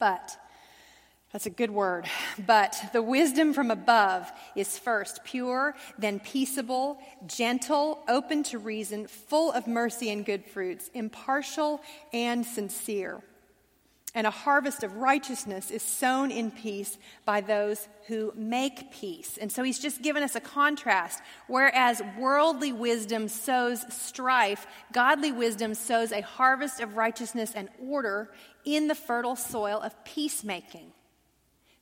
But 0.00 0.36
that's 1.32 1.46
a 1.46 1.50
good 1.50 1.70
word. 1.70 2.06
But 2.46 2.76
the 2.92 3.02
wisdom 3.02 3.54
from 3.54 3.70
above 3.70 4.30
is 4.54 4.78
first 4.78 5.24
pure, 5.24 5.74
then 5.98 6.20
peaceable, 6.20 6.98
gentle, 7.26 8.00
open 8.06 8.42
to 8.44 8.58
reason, 8.58 9.06
full 9.06 9.50
of 9.52 9.66
mercy 9.66 10.10
and 10.10 10.26
good 10.26 10.44
fruits, 10.44 10.90
impartial 10.92 11.80
and 12.12 12.44
sincere. 12.44 13.22
And 14.14 14.26
a 14.26 14.30
harvest 14.30 14.82
of 14.82 14.96
righteousness 14.96 15.70
is 15.70 15.82
sown 15.82 16.30
in 16.30 16.50
peace 16.50 16.98
by 17.24 17.40
those 17.40 17.88
who 18.08 18.30
make 18.36 18.92
peace. 18.92 19.38
And 19.38 19.50
so 19.50 19.62
he's 19.62 19.78
just 19.78 20.02
given 20.02 20.22
us 20.22 20.34
a 20.34 20.40
contrast. 20.40 21.22
Whereas 21.46 22.02
worldly 22.18 22.74
wisdom 22.74 23.28
sows 23.28 23.86
strife, 23.90 24.66
godly 24.92 25.32
wisdom 25.32 25.74
sows 25.74 26.12
a 26.12 26.20
harvest 26.20 26.78
of 26.80 26.98
righteousness 26.98 27.52
and 27.54 27.70
order 27.82 28.30
in 28.66 28.86
the 28.86 28.94
fertile 28.94 29.36
soil 29.36 29.80
of 29.80 30.04
peacemaking. 30.04 30.92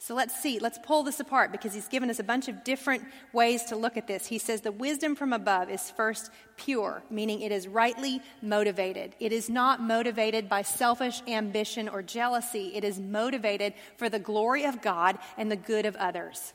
So 0.03 0.15
let's 0.15 0.35
see, 0.35 0.59
let's 0.59 0.79
pull 0.79 1.03
this 1.03 1.21
apart 1.21 1.53
because 1.53 1.75
he's 1.75 1.87
given 1.87 2.09
us 2.09 2.19
a 2.19 2.25
bunch 2.25 2.49
of 2.49 2.65
different 2.65 3.05
ways 3.35 3.65
to 3.65 3.77
look 3.77 3.99
at 3.99 4.07
this. 4.07 4.25
He 4.25 4.39
says 4.39 4.63
the 4.63 4.73
wisdom 4.73 5.15
from 5.15 5.35
above 5.35 5.69
is 5.69 5.91
first 5.91 6.31
pure, 6.57 7.03
meaning 7.11 7.43
it 7.43 7.53
is 7.53 7.69
rightly 7.69 8.23
motivated. 8.41 9.15
It 9.21 9.31
is 9.31 9.51
not 9.51 9.83
motivated 9.83 10.49
by 10.49 10.63
selfish 10.63 11.21
ambition 11.29 11.87
or 11.87 12.03
jealousy, 12.03 12.73
it 12.75 12.83
is 12.83 12.99
motivated 12.99 13.75
for 13.99 14.09
the 14.09 14.19
glory 14.19 14.65
of 14.65 14.81
God 14.81 15.19
and 15.37 15.53
the 15.53 15.57
good 15.57 15.85
of 15.85 15.97
others. 15.97 16.55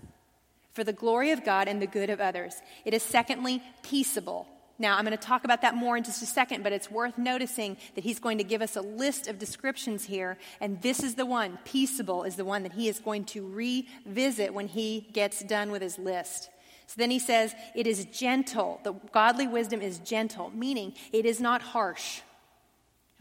for 0.76 0.84
the 0.84 0.94
glory 0.94 1.32
of 1.32 1.44
God 1.44 1.68
and 1.68 1.82
the 1.82 1.88
good 1.88 2.10
of 2.10 2.20
others. 2.20 2.62
It 2.84 2.94
is 2.94 3.02
secondly 3.02 3.64
peaceable. 3.82 4.46
Now, 4.78 4.98
I'm 4.98 5.06
going 5.06 5.18
to 5.18 5.24
talk 5.24 5.46
about 5.46 5.62
that 5.62 5.76
more 5.76 5.96
in 5.96 6.04
just 6.04 6.22
a 6.22 6.26
second, 6.26 6.64
but 6.64 6.74
it's 6.74 6.92
worth 6.92 7.18
noticing 7.18 7.78
that 7.96 8.04
he's 8.04 8.20
going 8.20 8.38
to 8.40 8.44
give 8.44 8.62
us 8.62 8.76
a 8.76 8.82
list 8.82 9.28
of 9.28 9.40
descriptions 9.40 10.06
here, 10.06 10.38
and 10.60 10.82
this 10.82 11.02
is 11.02 11.16
the 11.16 11.26
one, 11.26 11.60
peaceable, 11.64 12.24
is 12.24 12.36
the 12.36 12.44
one 12.44 12.64
that 12.64 12.74
he 12.74 12.90
is 12.90 13.00
going 13.00 13.24
to 13.26 13.48
revisit 13.48 14.54
when 14.54 14.68
he 14.68 15.08
gets 15.14 15.42
done 15.44 15.72
with 15.72 15.82
his 15.82 15.98
list. 15.98 16.50
So 16.88 16.96
then 16.98 17.10
he 17.10 17.20
says, 17.20 17.56
it 17.74 17.88
is 17.88 18.06
gentle. 18.06 18.80
The 18.84 18.94
godly 19.12 19.48
wisdom 19.48 19.82
is 19.82 20.00
gentle, 20.00 20.52
meaning 20.54 20.94
it 21.12 21.26
is 21.26 21.40
not 21.40 21.62
harsh. 21.62 22.22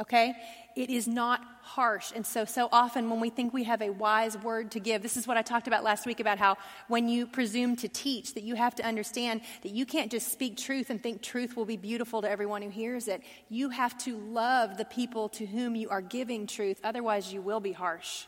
Okay? 0.00 0.34
It 0.76 0.90
is 0.90 1.06
not 1.06 1.40
harsh. 1.62 2.12
And 2.14 2.26
so, 2.26 2.44
so 2.44 2.68
often 2.72 3.08
when 3.08 3.20
we 3.20 3.30
think 3.30 3.54
we 3.54 3.64
have 3.64 3.80
a 3.80 3.90
wise 3.90 4.36
word 4.36 4.72
to 4.72 4.80
give, 4.80 5.02
this 5.02 5.16
is 5.16 5.26
what 5.26 5.36
I 5.36 5.42
talked 5.42 5.66
about 5.66 5.84
last 5.84 6.04
week 6.04 6.20
about 6.20 6.38
how 6.38 6.56
when 6.88 7.08
you 7.08 7.26
presume 7.26 7.76
to 7.76 7.88
teach, 7.88 8.34
that 8.34 8.42
you 8.42 8.54
have 8.56 8.74
to 8.76 8.84
understand 8.84 9.42
that 9.62 9.72
you 9.72 9.86
can't 9.86 10.10
just 10.10 10.32
speak 10.32 10.56
truth 10.56 10.90
and 10.90 11.02
think 11.02 11.22
truth 11.22 11.56
will 11.56 11.64
be 11.64 11.76
beautiful 11.76 12.22
to 12.22 12.30
everyone 12.30 12.62
who 12.62 12.70
hears 12.70 13.08
it. 13.08 13.22
You 13.48 13.70
have 13.70 13.96
to 13.98 14.16
love 14.18 14.76
the 14.76 14.84
people 14.84 15.28
to 15.30 15.46
whom 15.46 15.76
you 15.76 15.88
are 15.90 16.02
giving 16.02 16.46
truth, 16.46 16.80
otherwise, 16.82 17.32
you 17.32 17.40
will 17.40 17.60
be 17.60 17.72
harsh. 17.72 18.26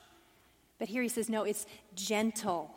But 0.78 0.88
here 0.88 1.02
he 1.02 1.08
says, 1.08 1.28
no, 1.28 1.42
it's 1.42 1.66
gentle. 1.94 2.70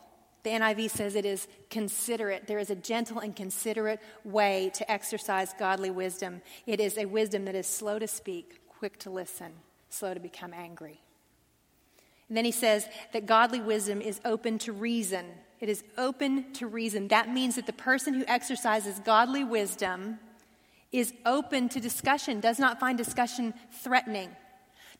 The 0.44 0.52
NIV 0.52 0.90
says 0.90 1.16
it 1.16 1.26
is 1.26 1.48
considerate. 1.70 2.48
There 2.48 2.60
is 2.60 2.70
a 2.70 2.76
gentle 2.76 3.20
and 3.20 3.36
considerate 3.36 4.00
way 4.24 4.72
to 4.76 4.90
exercise 4.90 5.54
godly 5.60 5.92
wisdom. 5.92 6.42
It 6.66 6.80
is 6.80 6.98
a 6.98 7.06
wisdom 7.06 7.46
that 7.46 7.56
is 7.56 7.68
slow 7.68 8.00
to 8.00 8.08
speak, 8.08 8.62
quick 8.80 8.98
to 8.98 9.10
listen, 9.10 9.52
slow 9.90 10.14
to 10.14 10.22
become 10.22 10.54
angry. 10.54 11.02
And 12.30 12.38
then 12.38 12.46
he 12.46 12.52
says 12.52 12.88
that 13.12 13.26
godly 13.26 13.60
wisdom 13.60 14.00
is 14.00 14.22
open 14.24 14.58
to 14.60 14.72
reason. 14.72 15.26
It 15.60 15.68
is 15.68 15.84
open 15.98 16.54
to 16.54 16.66
reason. 16.66 17.10
That 17.10 17.30
means 17.30 17.56
that 17.56 17.66
the 17.66 17.74
person 17.74 18.14
who 18.14 18.24
exercises 18.26 19.00
godly 19.00 19.44
wisdom 19.44 20.20
is 20.94 21.14
open 21.26 21.68
to 21.70 21.82
discussion, 21.82 22.40
does 22.40 22.58
not 22.58 22.80
find 22.80 22.98
discussion 22.98 23.54
threatening. 23.72 24.30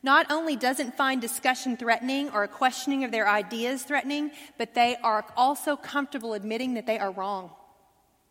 Not 0.02 0.30
only 0.30 0.56
doesn't 0.56 0.94
find 0.94 1.18
discussion 1.18 1.78
threatening 1.78 2.28
or 2.30 2.42
a 2.42 2.48
questioning 2.48 3.04
of 3.04 3.10
their 3.10 3.28
ideas 3.28 3.82
threatening, 3.82 4.30
but 4.58 4.74
they 4.74 4.96
are 5.02 5.24
also 5.38 5.74
comfortable 5.74 6.34
admitting 6.34 6.74
that 6.74 6.86
they 6.86 6.98
are 6.98 7.10
wrong. 7.10 7.50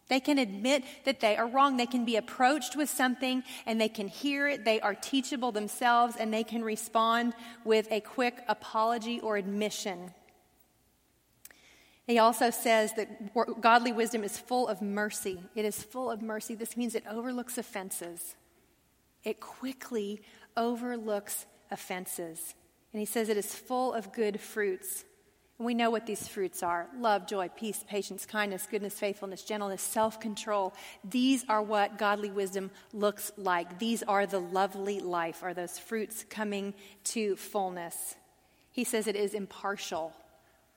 They 0.10 0.20
can 0.20 0.40
admit 0.40 0.84
that 1.06 1.20
they 1.20 1.38
are 1.38 1.48
wrong. 1.48 1.78
They 1.78 1.86
can 1.86 2.04
be 2.04 2.18
approached 2.18 2.76
with 2.76 2.90
something 2.90 3.44
and 3.66 3.80
they 3.80 3.88
can 3.88 4.08
hear 4.08 4.48
it. 4.48 4.66
They 4.66 4.82
are 4.82 4.96
teachable 4.96 5.52
themselves 5.52 6.16
and 6.20 6.34
they 6.34 6.44
can 6.44 6.64
respond 6.64 7.34
with 7.64 7.88
a 7.92 8.02
quick 8.02 8.44
apology 8.48 9.20
or 9.20 9.38
admission. 9.38 10.12
He 12.08 12.18
also 12.18 12.50
says 12.50 12.92
that 12.94 13.62
godly 13.62 13.92
wisdom 13.92 14.24
is 14.24 14.36
full 14.40 14.68
of 14.68 14.82
mercy. 14.82 15.44
It 15.54 15.64
is 15.64 15.84
full 15.84 16.10
of 16.10 16.24
mercy. 16.24 16.56
This 16.56 16.76
means 16.76 16.96
it 16.96 17.04
overlooks 17.08 17.60
offenses, 17.60 18.36
it 19.24 19.40
quickly 19.40 20.24
overlooks 20.58 21.46
offenses. 21.70 22.56
And 22.92 23.00
he 23.00 23.06
says 23.06 23.30
it 23.30 23.38
is 23.38 23.54
full 23.54 23.94
of 23.94 24.12
good 24.12 24.42
fruits. 24.42 25.06
And 25.60 25.66
we 25.66 25.74
know 25.74 25.90
what 25.90 26.06
these 26.06 26.26
fruits 26.28 26.64
are 26.64 26.88
love, 26.98 27.28
joy, 27.28 27.50
peace, 27.50 27.84
patience, 27.88 28.26
kindness, 28.26 28.68
goodness, 28.72 28.98
faithfulness, 28.98 29.44
gentleness, 29.44 29.82
self 29.82 30.20
control. 30.20 30.74
These 31.04 31.46
are 31.50 31.62
what 31.62 31.98
godly 31.98 32.32
wisdom 32.32 32.72
looks 32.94 33.32
like. 33.38 33.78
These 33.78 34.02
are 34.04 34.26
the 34.26 34.40
lovely 34.40 35.02
life, 35.02 35.44
are 35.44 35.54
those 35.54 35.78
fruits 35.78 36.26
coming 36.30 36.74
to 37.06 37.36
fullness. 37.36 38.16
He 38.72 38.86
says 38.86 39.06
it 39.06 39.18
is 39.18 39.34
impartial. 39.34 40.14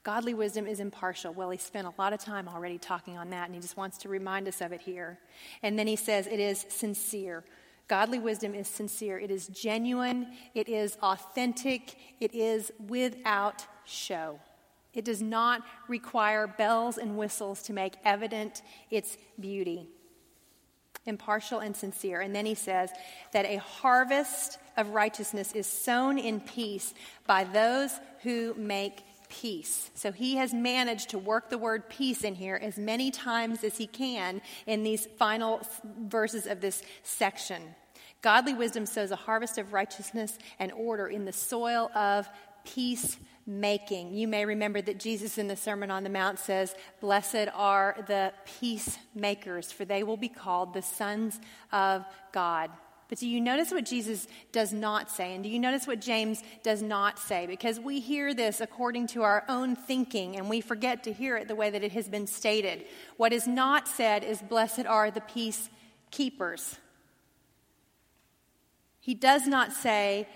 Godly 0.02 0.34
wisdom 0.34 0.66
is 0.66 0.80
impartial. 0.80 1.32
Well, 1.32 1.50
he 1.50 1.58
spent 1.58 1.86
a 1.86 1.92
lot 1.96 2.12
of 2.12 2.18
time 2.18 2.48
already 2.48 2.76
talking 2.76 3.16
on 3.16 3.30
that, 3.30 3.46
and 3.46 3.54
he 3.54 3.60
just 3.60 3.76
wants 3.76 3.98
to 3.98 4.08
remind 4.08 4.48
us 4.48 4.60
of 4.60 4.72
it 4.72 4.80
here. 4.80 5.20
And 5.62 5.78
then 5.78 5.86
he 5.86 5.94
says 5.94 6.26
it 6.26 6.40
is 6.40 6.66
sincere. 6.68 7.44
Godly 7.86 8.18
wisdom 8.18 8.52
is 8.52 8.66
sincere, 8.66 9.18
it 9.20 9.30
is 9.30 9.46
genuine, 9.46 10.26
it 10.54 10.68
is 10.68 10.96
authentic, 11.02 11.96
it 12.18 12.34
is 12.34 12.72
without 12.88 13.64
show. 13.84 14.40
It 14.94 15.04
does 15.04 15.22
not 15.22 15.62
require 15.88 16.46
bells 16.46 16.98
and 16.98 17.16
whistles 17.16 17.62
to 17.62 17.72
make 17.72 17.94
evident 18.04 18.62
its 18.90 19.16
beauty. 19.40 19.88
Impartial 21.06 21.58
and 21.58 21.74
sincere. 21.74 22.20
And 22.20 22.34
then 22.34 22.46
he 22.46 22.54
says 22.54 22.90
that 23.32 23.46
a 23.46 23.56
harvest 23.56 24.58
of 24.76 24.90
righteousness 24.90 25.52
is 25.52 25.66
sown 25.66 26.18
in 26.18 26.40
peace 26.40 26.94
by 27.26 27.44
those 27.44 27.98
who 28.22 28.54
make 28.54 29.02
peace. 29.28 29.90
So 29.94 30.12
he 30.12 30.36
has 30.36 30.52
managed 30.52 31.10
to 31.10 31.18
work 31.18 31.48
the 31.48 31.58
word 31.58 31.88
peace 31.88 32.22
in 32.22 32.34
here 32.34 32.58
as 32.62 32.76
many 32.76 33.10
times 33.10 33.64
as 33.64 33.78
he 33.78 33.86
can 33.86 34.42
in 34.66 34.82
these 34.82 35.06
final 35.18 35.66
verses 35.98 36.46
of 36.46 36.60
this 36.60 36.82
section. 37.02 37.62
Godly 38.20 38.54
wisdom 38.54 38.86
sows 38.86 39.10
a 39.10 39.16
harvest 39.16 39.58
of 39.58 39.72
righteousness 39.72 40.38
and 40.58 40.70
order 40.72 41.08
in 41.08 41.24
the 41.24 41.32
soil 41.32 41.90
of 41.96 42.28
peacemaking. 43.44 44.14
You 44.14 44.28
may 44.28 44.44
remember 44.44 44.80
that 44.82 44.98
Jesus 44.98 45.38
in 45.38 45.48
the 45.48 45.56
Sermon 45.56 45.90
on 45.90 46.04
the 46.04 46.10
Mount 46.10 46.38
says, 46.38 46.74
Blessed 47.00 47.48
are 47.54 47.96
the 48.06 48.32
peacemakers, 48.60 49.72
for 49.72 49.84
they 49.84 50.02
will 50.02 50.16
be 50.16 50.28
called 50.28 50.74
the 50.74 50.82
sons 50.82 51.40
of 51.72 52.04
God. 52.32 52.70
But 53.08 53.18
do 53.18 53.28
you 53.28 53.42
notice 53.42 53.70
what 53.70 53.84
Jesus 53.84 54.26
does 54.52 54.72
not 54.72 55.10
say? 55.10 55.34
And 55.34 55.44
do 55.44 55.50
you 55.50 55.58
notice 55.58 55.86
what 55.86 56.00
James 56.00 56.42
does 56.62 56.80
not 56.80 57.18
say? 57.18 57.46
Because 57.46 57.78
we 57.78 58.00
hear 58.00 58.32
this 58.32 58.60
according 58.62 59.08
to 59.08 59.22
our 59.22 59.44
own 59.50 59.76
thinking 59.76 60.36
and 60.36 60.48
we 60.48 60.62
forget 60.62 61.04
to 61.04 61.12
hear 61.12 61.36
it 61.36 61.46
the 61.46 61.54
way 61.54 61.68
that 61.68 61.84
it 61.84 61.92
has 61.92 62.08
been 62.08 62.26
stated. 62.26 62.86
What 63.18 63.34
is 63.34 63.46
not 63.46 63.86
said 63.86 64.24
is, 64.24 64.40
Blessed 64.40 64.86
are 64.86 65.10
the 65.10 65.20
peacekeepers. 65.20 66.78
He 68.98 69.14
does 69.14 69.46
not 69.46 69.72
say 69.72 70.26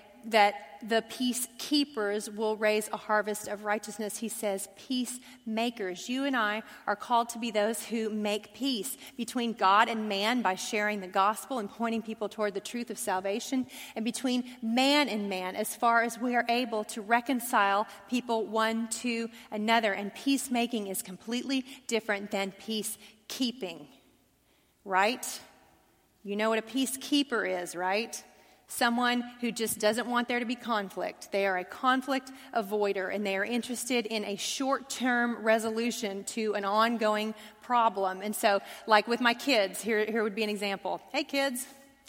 the 0.82 1.04
peacekeepers 1.10 2.34
will 2.34 2.56
raise 2.56 2.88
a 2.92 2.96
harvest 2.96 3.48
of 3.48 3.64
righteousness. 3.64 4.18
He 4.18 4.28
says, 4.28 4.68
peacemakers. 4.76 6.08
You 6.08 6.24
and 6.24 6.36
I 6.36 6.62
are 6.86 6.96
called 6.96 7.28
to 7.30 7.38
be 7.38 7.50
those 7.50 7.84
who 7.84 8.10
make 8.10 8.54
peace 8.54 8.96
between 9.16 9.52
God 9.52 9.88
and 9.88 10.08
man 10.08 10.42
by 10.42 10.54
sharing 10.54 11.00
the 11.00 11.06
gospel 11.06 11.58
and 11.58 11.70
pointing 11.70 12.02
people 12.02 12.28
toward 12.28 12.54
the 12.54 12.60
truth 12.60 12.90
of 12.90 12.98
salvation, 12.98 13.66
and 13.94 14.04
between 14.04 14.44
man 14.62 15.08
and 15.08 15.28
man 15.28 15.56
as 15.56 15.76
far 15.76 16.02
as 16.02 16.18
we 16.18 16.34
are 16.34 16.44
able 16.48 16.84
to 16.84 17.00
reconcile 17.00 17.86
people 18.08 18.46
one 18.46 18.88
to 18.88 19.28
another. 19.50 19.92
And 19.92 20.14
peacemaking 20.14 20.86
is 20.86 21.02
completely 21.02 21.64
different 21.86 22.30
than 22.30 22.52
peacekeeping, 22.60 23.86
right? 24.84 25.40
You 26.24 26.36
know 26.36 26.50
what 26.50 26.58
a 26.58 26.62
peacekeeper 26.62 27.62
is, 27.62 27.76
right? 27.76 28.22
Someone 28.68 29.22
who 29.40 29.52
just 29.52 29.78
doesn't 29.78 30.06
want 30.06 30.28
there 30.28 30.40
to 30.40 30.44
be 30.44 30.54
conflict. 30.54 31.30
They 31.32 31.46
are 31.46 31.58
a 31.58 31.64
conflict 31.64 32.32
avoider 32.54 33.14
and 33.14 33.24
they 33.24 33.36
are 33.36 33.44
interested 33.44 34.06
in 34.06 34.24
a 34.24 34.36
short 34.36 34.90
term 34.90 35.42
resolution 35.42 36.24
to 36.24 36.54
an 36.54 36.64
ongoing 36.64 37.34
problem. 37.62 38.22
And 38.22 38.34
so, 38.34 38.60
like 38.86 39.08
with 39.08 39.20
my 39.20 39.34
kids, 39.34 39.80
here, 39.80 40.04
here 40.04 40.22
would 40.22 40.34
be 40.34 40.44
an 40.44 40.50
example. 40.50 41.00
Hey, 41.12 41.24
kids, 41.24 41.66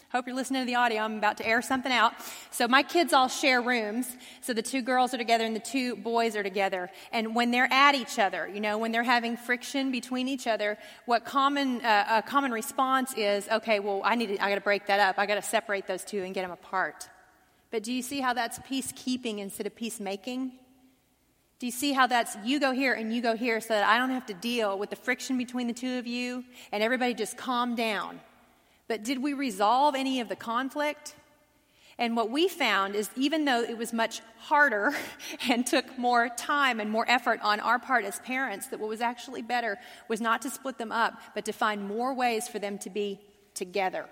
Hope 0.10 0.26
you're 0.26 0.38
listening 0.38 0.62
to 0.62 0.66
the 0.66 0.76
audio. 0.76 1.02
I'm 1.02 1.18
about 1.18 1.36
to 1.38 1.46
air 1.46 1.62
something 1.62 1.92
out. 1.92 2.14
So 2.50 2.66
my 2.66 2.82
kids 2.82 3.12
all 3.12 3.28
share 3.28 3.62
rooms. 3.62 4.16
So 4.40 4.54
the 4.54 4.62
two 4.62 4.82
girls 4.82 5.14
are 5.14 5.18
together 5.18 5.44
and 5.44 5.54
the 5.54 5.60
two 5.60 5.98
boys 5.98 6.38
are 6.38 6.44
together. 6.44 6.90
And 7.12 7.36
when 7.36 7.52
they're 7.52 7.68
at 7.74 7.94
each 7.94 8.18
other, 8.18 8.48
you 8.48 8.62
know, 8.62 8.78
when 8.78 8.94
they're 8.94 9.04
having 9.04 9.36
friction 9.36 9.92
between 9.92 10.30
each 10.30 10.48
other, 10.48 10.78
what 11.08 11.26
common 11.26 11.84
uh, 11.84 12.06
a 12.10 12.22
common 12.22 12.54
response 12.54 13.14
is, 13.18 13.50
okay, 13.50 13.82
well, 13.82 14.02
I 14.06 14.16
need 14.16 14.28
to, 14.28 14.42
I 14.42 14.48
got 14.48 14.56
to 14.56 14.62
break 14.62 14.88
that 14.88 15.02
up. 15.02 15.20
I 15.20 15.26
got 15.26 15.36
to 15.36 15.42
separate 15.42 15.88
those 15.88 16.06
two 16.06 16.24
and 16.24 16.34
get 16.34 16.44
them 16.44 16.52
apart. 16.52 17.10
But 17.70 17.84
do 17.84 17.92
you 17.92 18.02
see 18.02 18.22
how 18.22 18.34
that's 18.34 18.60
peacekeeping 18.60 19.40
instead 19.40 19.68
of 19.68 19.76
peacemaking? 19.76 20.54
Do 21.60 21.66
you 21.66 21.72
see 21.72 21.92
how 21.92 22.08
that's 22.08 22.38
you 22.46 22.62
go 22.62 22.72
here 22.72 22.94
and 22.94 23.14
you 23.14 23.22
go 23.22 23.36
here 23.36 23.60
so 23.60 23.74
that 23.74 23.86
I 23.86 23.98
don't 23.98 24.12
have 24.12 24.28
to 24.28 24.34
deal 24.34 24.80
with 24.80 24.90
the 24.90 24.96
friction 24.96 25.38
between 25.38 25.68
the 25.68 25.74
two 25.74 25.98
of 25.98 26.08
you 26.08 26.46
and 26.72 26.82
everybody 26.82 27.14
just 27.14 27.36
calm 27.36 27.76
down? 27.76 28.22
But 28.88 29.04
did 29.04 29.22
we 29.22 29.34
resolve 29.34 29.96
any 29.96 30.20
of 30.20 30.30
the 30.30 30.36
conflict? 30.36 31.16
And 32.00 32.16
what 32.16 32.30
we 32.30 32.48
found 32.48 32.96
is 32.96 33.10
even 33.16 33.46
though 33.46 33.64
it 33.64 33.78
was 33.78 33.92
much 33.92 34.22
harder 34.38 34.94
and 35.50 35.66
took 35.66 35.98
more 35.98 36.30
time 36.30 36.80
and 36.80 36.92
more 36.92 37.10
effort 37.10 37.40
on 37.42 37.60
our 37.60 37.80
part 37.80 38.06
as 38.06 38.20
parents, 38.20 38.68
that 38.68 38.80
what 38.80 38.90
was 38.90 39.02
actually 39.02 39.42
better 39.42 39.78
was 40.08 40.22
not 40.22 40.42
to 40.44 40.50
split 40.50 40.78
them 40.78 40.92
up, 40.92 41.20
but 41.34 41.46
to 41.46 41.52
find 41.52 41.88
more 41.88 42.14
ways 42.14 42.48
for 42.48 42.60
them 42.60 42.78
to 42.80 42.90
be 42.90 43.20
together. 43.56 44.06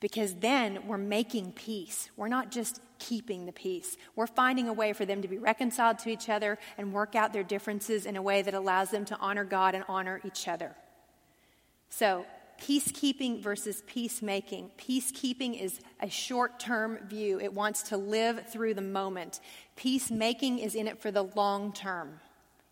Because 0.00 0.34
then 0.34 0.86
we're 0.86 0.98
making 0.98 1.52
peace. 1.52 2.10
We're 2.16 2.28
not 2.28 2.50
just 2.50 2.80
keeping 2.98 3.46
the 3.46 3.52
peace. 3.52 3.96
We're 4.14 4.26
finding 4.26 4.68
a 4.68 4.72
way 4.72 4.92
for 4.92 5.06
them 5.06 5.22
to 5.22 5.28
be 5.28 5.38
reconciled 5.38 5.98
to 6.00 6.10
each 6.10 6.28
other 6.28 6.58
and 6.76 6.92
work 6.92 7.14
out 7.14 7.32
their 7.32 7.42
differences 7.42 8.04
in 8.04 8.16
a 8.16 8.22
way 8.22 8.42
that 8.42 8.52
allows 8.52 8.90
them 8.90 9.04
to 9.06 9.16
honor 9.18 9.44
God 9.44 9.74
and 9.74 9.84
honor 9.88 10.20
each 10.24 10.48
other. 10.48 10.74
So, 11.88 12.26
peacekeeping 12.60 13.42
versus 13.42 13.82
peacemaking. 13.86 14.70
Peacekeeping 14.78 15.60
is 15.60 15.80
a 16.00 16.08
short 16.08 16.58
term 16.58 16.98
view, 17.06 17.40
it 17.40 17.52
wants 17.52 17.82
to 17.84 17.96
live 17.96 18.46
through 18.48 18.74
the 18.74 18.80
moment. 18.80 19.40
Peacemaking 19.76 20.58
is 20.58 20.74
in 20.74 20.86
it 20.88 21.00
for 21.00 21.10
the 21.10 21.24
long 21.24 21.72
term. 21.72 22.20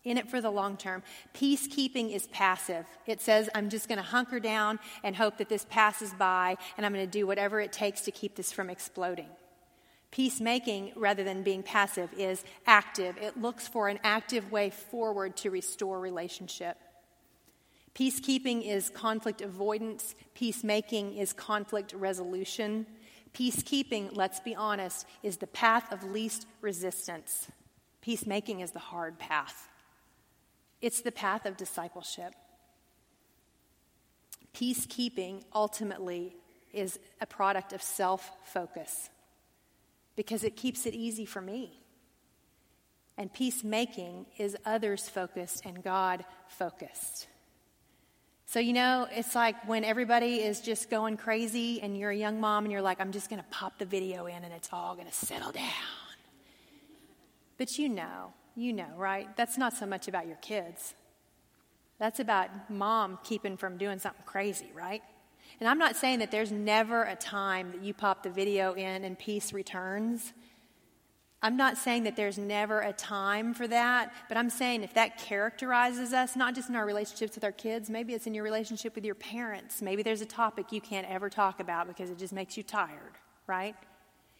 in 0.03 0.17
it 0.17 0.29
for 0.29 0.39
the 0.39 0.51
long 0.51 0.77
term. 0.77 1.01
Peacekeeping 1.33 2.13
is 2.13 2.27
passive. 2.27 2.85
It 3.07 3.21
says, 3.21 3.49
I'm 3.55 3.69
just 3.69 3.87
going 3.87 3.97
to 3.97 4.03
hunker 4.03 4.39
down 4.39 4.79
and 5.03 5.15
hope 5.15 5.37
that 5.39 5.49
this 5.49 5.65
passes 5.69 6.13
by, 6.13 6.57
and 6.77 6.85
I'm 6.85 6.93
going 6.93 7.05
to 7.05 7.11
do 7.11 7.25
whatever 7.25 7.59
it 7.59 7.73
takes 7.73 8.01
to 8.01 8.11
keep 8.11 8.35
this 8.35 8.51
from 8.51 8.69
exploding. 8.69 9.29
Peacemaking, 10.11 10.93
rather 10.95 11.23
than 11.23 11.43
being 11.43 11.63
passive, 11.63 12.09
is 12.17 12.43
active. 12.67 13.17
It 13.17 13.41
looks 13.41 13.67
for 13.67 13.89
an 13.89 13.99
active 14.03 14.51
way 14.51 14.69
forward 14.69 15.35
to 15.37 15.49
restore 15.49 15.99
relationship. 15.99 16.77
Peacekeeping 17.95 18.67
is 18.67 18.89
conflict 18.89 19.41
avoidance, 19.41 20.15
peacemaking 20.33 21.15
is 21.15 21.31
conflict 21.31 21.93
resolution. 21.93 22.85
Peacekeeping, 23.33 24.09
let's 24.13 24.41
be 24.41 24.53
honest, 24.53 25.07
is 25.23 25.37
the 25.37 25.47
path 25.47 25.91
of 25.93 26.03
least 26.03 26.45
resistance. 26.61 27.47
Peacemaking 28.01 28.59
is 28.59 28.71
the 28.71 28.79
hard 28.79 29.17
path. 29.17 29.69
It's 30.81 31.01
the 31.01 31.11
path 31.11 31.45
of 31.45 31.55
discipleship. 31.55 32.33
Peacekeeping 34.53 35.43
ultimately 35.53 36.35
is 36.73 36.99
a 37.21 37.25
product 37.25 37.71
of 37.71 37.81
self 37.81 38.29
focus 38.43 39.09
because 40.17 40.43
it 40.43 40.57
keeps 40.57 40.85
it 40.85 40.93
easy 40.93 41.25
for 41.25 41.41
me. 41.41 41.79
And 43.17 43.33
peacemaking 43.33 44.25
is 44.37 44.57
others 44.65 45.07
focused 45.07 45.65
and 45.65 45.81
God 45.81 46.25
focused. 46.49 47.27
So, 48.55 48.61
you 48.61 48.71
know, 48.71 49.05
it's 49.11 49.35
like 49.35 49.67
when 49.67 49.83
everybody 49.83 50.35
is 50.35 50.61
just 50.61 50.89
going 50.89 51.17
crazy 51.17 51.81
and 51.81 51.97
you're 51.97 52.11
a 52.11 52.15
young 52.15 52.39
mom 52.39 52.63
and 52.63 52.71
you're 52.71 52.81
like, 52.81 53.01
I'm 53.01 53.11
just 53.11 53.29
going 53.29 53.41
to 53.41 53.47
pop 53.49 53.77
the 53.79 53.85
video 53.85 54.27
in 54.27 54.45
and 54.45 54.53
it's 54.53 54.69
all 54.71 54.95
going 54.95 55.07
to 55.07 55.13
settle 55.13 55.51
down. 55.51 55.73
But 57.57 57.77
you 57.77 57.89
know, 57.89 58.31
you 58.55 58.71
know, 58.71 58.87
right? 58.95 59.27
That's 59.35 59.57
not 59.57 59.73
so 59.73 59.85
much 59.85 60.07
about 60.07 60.25
your 60.25 60.37
kids. 60.37 60.93
That's 61.99 62.21
about 62.21 62.47
mom 62.69 63.19
keeping 63.25 63.57
from 63.57 63.75
doing 63.75 63.99
something 63.99 64.23
crazy, 64.25 64.71
right? 64.73 65.03
And 65.59 65.67
I'm 65.67 65.77
not 65.77 65.97
saying 65.97 66.19
that 66.19 66.31
there's 66.31 66.53
never 66.53 67.03
a 67.03 67.17
time 67.17 67.73
that 67.73 67.83
you 67.83 67.93
pop 67.93 68.23
the 68.23 68.29
video 68.29 68.71
in 68.71 69.03
and 69.03 69.19
peace 69.19 69.51
returns. 69.51 70.31
I'm 71.45 71.57
not 71.57 71.77
saying 71.77 72.05
that 72.05 72.15
there's 72.15 72.39
never 72.39 72.79
a 72.79 72.91
time 72.91 73.53
for 73.53 73.67
that, 73.67 74.11
but 74.27 74.35
I'm 74.35 74.49
saying 74.49 74.81
if 74.81 74.95
that 74.95 75.19
characterizes 75.19 76.11
us, 76.11 76.35
not 76.35 76.55
just 76.55 76.69
in 76.69 76.75
our 76.75 76.87
relationships 76.87 77.35
with 77.35 77.43
our 77.43 77.51
kids, 77.51 77.87
maybe 77.87 78.15
it's 78.15 78.25
in 78.25 78.33
your 78.33 78.43
relationship 78.43 78.95
with 78.95 79.05
your 79.05 79.13
parents. 79.13 79.79
Maybe 79.79 80.01
there's 80.01 80.21
a 80.21 80.25
topic 80.25 80.71
you 80.71 80.81
can't 80.81 81.07
ever 81.07 81.29
talk 81.29 81.59
about 81.59 81.87
because 81.87 82.09
it 82.09 82.17
just 82.17 82.33
makes 82.33 82.57
you 82.57 82.63
tired, 82.63 83.13
right? 83.45 83.75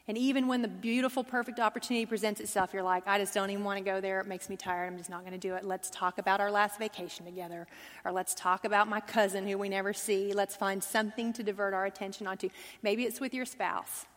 And 0.08 0.18
even 0.18 0.48
when 0.48 0.64
the 0.64 0.68
beautiful, 0.68 1.24
perfect 1.24 1.60
opportunity 1.60 2.08
presents 2.08 2.42
itself, 2.42 2.74
you're 2.74 2.82
like, 2.82 3.04
I 3.06 3.20
just 3.20 3.36
don't 3.36 3.52
even 3.52 3.64
want 3.64 3.78
to 3.78 3.86
go 3.86 4.02
there. 4.02 4.20
It 4.20 4.26
makes 4.26 4.50
me 4.50 4.58
tired. 4.58 4.88
I'm 4.88 4.98
just 4.98 5.12
not 5.12 5.20
going 5.20 5.34
to 5.34 5.38
do 5.38 5.54
it. 5.54 5.64
Let's 5.64 5.92
talk 5.92 6.18
about 6.18 6.42
our 6.42 6.50
last 6.50 6.80
vacation 6.80 7.24
together. 7.24 7.68
Or 8.04 8.14
let's 8.14 8.34
talk 8.34 8.66
about 8.66 8.88
my 8.88 9.00
cousin 9.00 9.48
who 9.48 9.60
we 9.60 9.70
never 9.70 9.94
see. 9.94 10.34
Let's 10.34 10.56
find 10.56 10.84
something 10.84 11.34
to 11.34 11.44
divert 11.44 11.76
our 11.76 11.86
attention 11.86 12.26
onto. 12.26 12.50
Maybe 12.82 13.04
it's 13.04 13.20
with 13.20 13.36
your 13.36 13.46
spouse. 13.46 14.08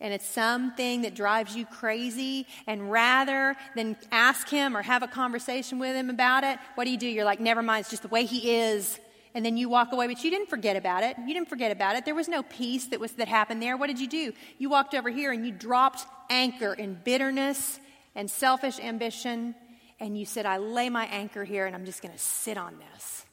And 0.00 0.12
it's 0.12 0.26
something 0.26 1.02
that 1.02 1.14
drives 1.14 1.56
you 1.56 1.64
crazy. 1.64 2.46
And 2.66 2.90
rather 2.90 3.56
than 3.74 3.96
ask 4.12 4.48
him 4.48 4.76
or 4.76 4.82
have 4.82 5.02
a 5.02 5.08
conversation 5.08 5.78
with 5.78 5.96
him 5.96 6.10
about 6.10 6.44
it, 6.44 6.58
what 6.74 6.84
do 6.84 6.90
you 6.90 6.98
do? 6.98 7.08
You're 7.08 7.24
like, 7.24 7.40
never 7.40 7.62
mind, 7.62 7.80
it's 7.80 7.90
just 7.90 8.02
the 8.02 8.08
way 8.08 8.24
he 8.24 8.56
is 8.56 9.00
and 9.36 9.44
then 9.44 9.58
you 9.58 9.68
walk 9.68 9.92
away, 9.92 10.06
but 10.06 10.24
you 10.24 10.30
didn't 10.30 10.48
forget 10.48 10.76
about 10.76 11.04
it. 11.04 11.14
You 11.18 11.34
didn't 11.34 11.50
forget 11.50 11.70
about 11.70 11.94
it. 11.94 12.06
There 12.06 12.14
was 12.14 12.26
no 12.26 12.42
peace 12.42 12.86
that 12.86 12.98
was 12.98 13.12
that 13.12 13.28
happened 13.28 13.60
there. 13.60 13.76
What 13.76 13.88
did 13.88 14.00
you 14.00 14.08
do? 14.08 14.32
You 14.56 14.70
walked 14.70 14.94
over 14.94 15.10
here 15.10 15.30
and 15.30 15.44
you 15.44 15.52
dropped 15.52 16.06
anchor 16.30 16.72
in 16.72 16.98
bitterness 17.04 17.78
and 18.14 18.30
selfish 18.30 18.80
ambition, 18.80 19.54
and 20.00 20.16
you 20.18 20.24
said, 20.24 20.46
I 20.46 20.56
lay 20.56 20.88
my 20.88 21.04
anchor 21.04 21.44
here 21.44 21.66
and 21.66 21.76
I'm 21.76 21.84
just 21.84 22.00
going 22.00 22.14
to 22.14 22.18
sit 22.18 22.56
on 22.56 22.78
this. 22.78 23.26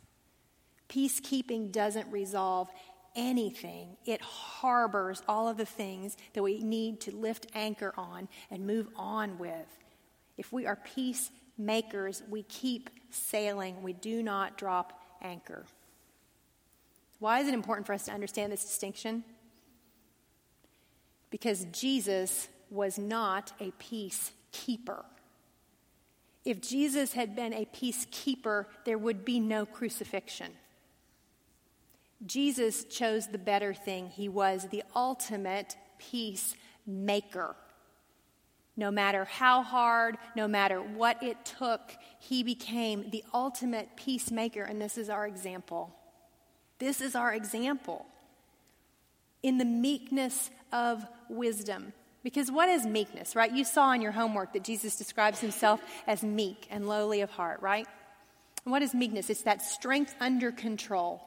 Peacekeeping 0.90 1.72
doesn't 1.72 2.12
resolve 2.12 2.68
anything, 3.16 3.98
it 4.06 4.22
harbors 4.22 5.22
all 5.28 5.48
of 5.48 5.58
the 5.58 5.66
things 5.66 6.18
that 6.34 6.44
we 6.44 6.64
need 6.64 7.02
to 7.02 7.16
lift 7.16 7.48
anchor 7.54 7.94
on 7.98 8.28
and 8.50 8.66
move 8.66 8.88
on 8.96 9.38
with. 9.38 9.78
If 10.38 10.52
we 10.52 10.66
are 10.66 10.76
peacemakers, 10.76 12.24
we 12.30 12.44
keep 12.44 12.90
sailing, 13.12 13.84
we 13.84 13.94
do 13.94 14.24
not 14.24 14.58
drop 14.58 15.00
anchor. 15.22 15.66
Why 17.20 17.40
is 17.40 17.48
it 17.48 17.54
important 17.54 17.88
for 17.88 17.94
us 17.94 18.06
to 18.06 18.12
understand 18.12 18.52
this 18.52 18.66
distinction? 18.66 19.24
Because 21.30 21.66
Jesus 21.72 22.50
was 22.70 22.98
not 22.98 23.54
a 23.60 23.72
peacekeeper. 23.80 25.04
If 26.44 26.62
Jesus 26.62 27.14
had 27.14 27.36
been 27.36 27.54
a 27.54 27.66
peacekeeper, 27.66 28.66
there 28.84 28.98
would 28.98 29.24
be 29.24 29.40
no 29.40 29.66
crucifixion. 29.66 30.52
Jesus 32.26 32.86
chose 32.86 33.28
the 33.28 33.38
better 33.38 33.74
thing. 33.74 34.10
He 34.10 34.30
was 34.30 34.68
the 34.70 34.84
ultimate 34.96 35.76
peacemaker. 35.98 37.56
No 38.76 38.90
matter 38.90 39.26
how 39.26 39.62
hard, 39.62 40.18
no 40.36 40.48
matter 40.48 40.82
what 40.82 41.22
it 41.22 41.46
took, 41.46 41.94
he 42.20 42.44
became 42.44 43.10
the 43.12 43.24
ultimate 43.34 43.96
peacemaker, 43.96 44.64
and 44.64 44.82
this 44.82 44.98
is 44.98 45.10
our 45.10 45.28
example. 45.28 45.94
This 46.80 47.00
is 47.00 47.16
our 47.16 47.34
example 47.34 48.06
in 49.44 49.58
the 49.58 49.66
meekness 49.66 50.50
of 50.72 51.06
wisdom. 51.30 51.94
Because 52.24 52.50
what 52.50 52.70
is 52.70 52.86
meekness, 52.86 53.36
right? 53.36 53.52
You 53.52 53.66
saw 53.66 53.92
in 53.92 54.02
your 54.02 54.14
homework 54.14 54.54
that 54.54 54.64
Jesus 54.64 54.96
describes 54.96 55.40
himself 55.40 55.82
as 56.08 56.24
meek 56.24 56.68
and 56.72 56.88
lowly 56.88 57.22
of 57.22 57.30
heart, 57.30 57.62
right? 57.62 57.86
And 58.64 58.72
what 58.72 58.82
is 58.82 58.94
meekness? 58.94 59.30
It's 59.30 59.42
that 59.44 59.62
strength 59.62 60.16
under 60.20 60.52
control 60.52 61.22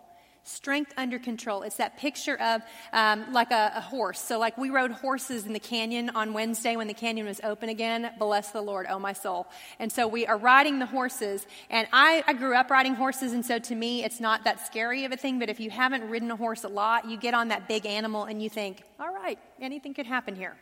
strength 0.46 0.92
under 0.96 1.18
control. 1.18 1.62
It's 1.62 1.76
that 1.76 1.96
picture 1.98 2.40
of 2.40 2.62
um, 2.92 3.32
like 3.32 3.50
a, 3.50 3.72
a, 3.76 3.80
horse. 3.80 4.20
So, 4.20 4.38
like 4.38 4.56
we 4.56 4.70
rode 4.70 4.92
horses 4.92 5.44
in 5.44 5.52
the 5.52 5.60
canyon 5.60 6.10
on 6.14 6.32
Wednesday 6.32 6.76
when 6.76 6.86
the 6.86 6.94
canyon 6.94 7.26
was 7.26 7.40
open 7.42 7.68
again. 7.68 8.10
Bless 8.18 8.50
the 8.52 8.60
Lord, 8.60 8.86
oh 8.88 8.98
my 8.98 9.12
soul. 9.12 9.46
And 9.78 9.90
so 9.90 10.06
we 10.06 10.26
are 10.26 10.36
riding 10.36 10.78
the 10.78 10.86
horses. 10.86 11.46
And 11.68 11.88
I, 11.92 12.22
I 12.26 12.32
grew 12.32 12.54
up 12.54 12.70
riding 12.70 12.94
horses, 12.94 13.32
and 13.32 13.44
so 13.44 13.58
to 13.58 13.74
me, 13.74 14.04
it's 14.04 14.20
not 14.20 14.44
that 14.44 14.64
scary 14.66 15.04
of 15.04 15.12
a 15.12 15.16
thing. 15.16 15.38
But 15.38 15.50
if 15.50 15.60
you 15.60 15.70
haven't 15.70 16.08
ridden 16.08 16.30
a 16.30 16.36
horse 16.36 16.64
a 16.64 16.68
lot, 16.68 17.08
you 17.08 17.16
get 17.16 17.34
on 17.34 17.48
that 17.48 17.68
big 17.68 17.84
animal 17.84 18.24
and 18.24 18.42
you 18.42 18.48
think, 18.48 18.82
all 19.00 19.12
right, 19.12 19.38
anything 19.60 19.94
could 19.94 20.06
happen 20.06 20.36
here. 20.36 20.56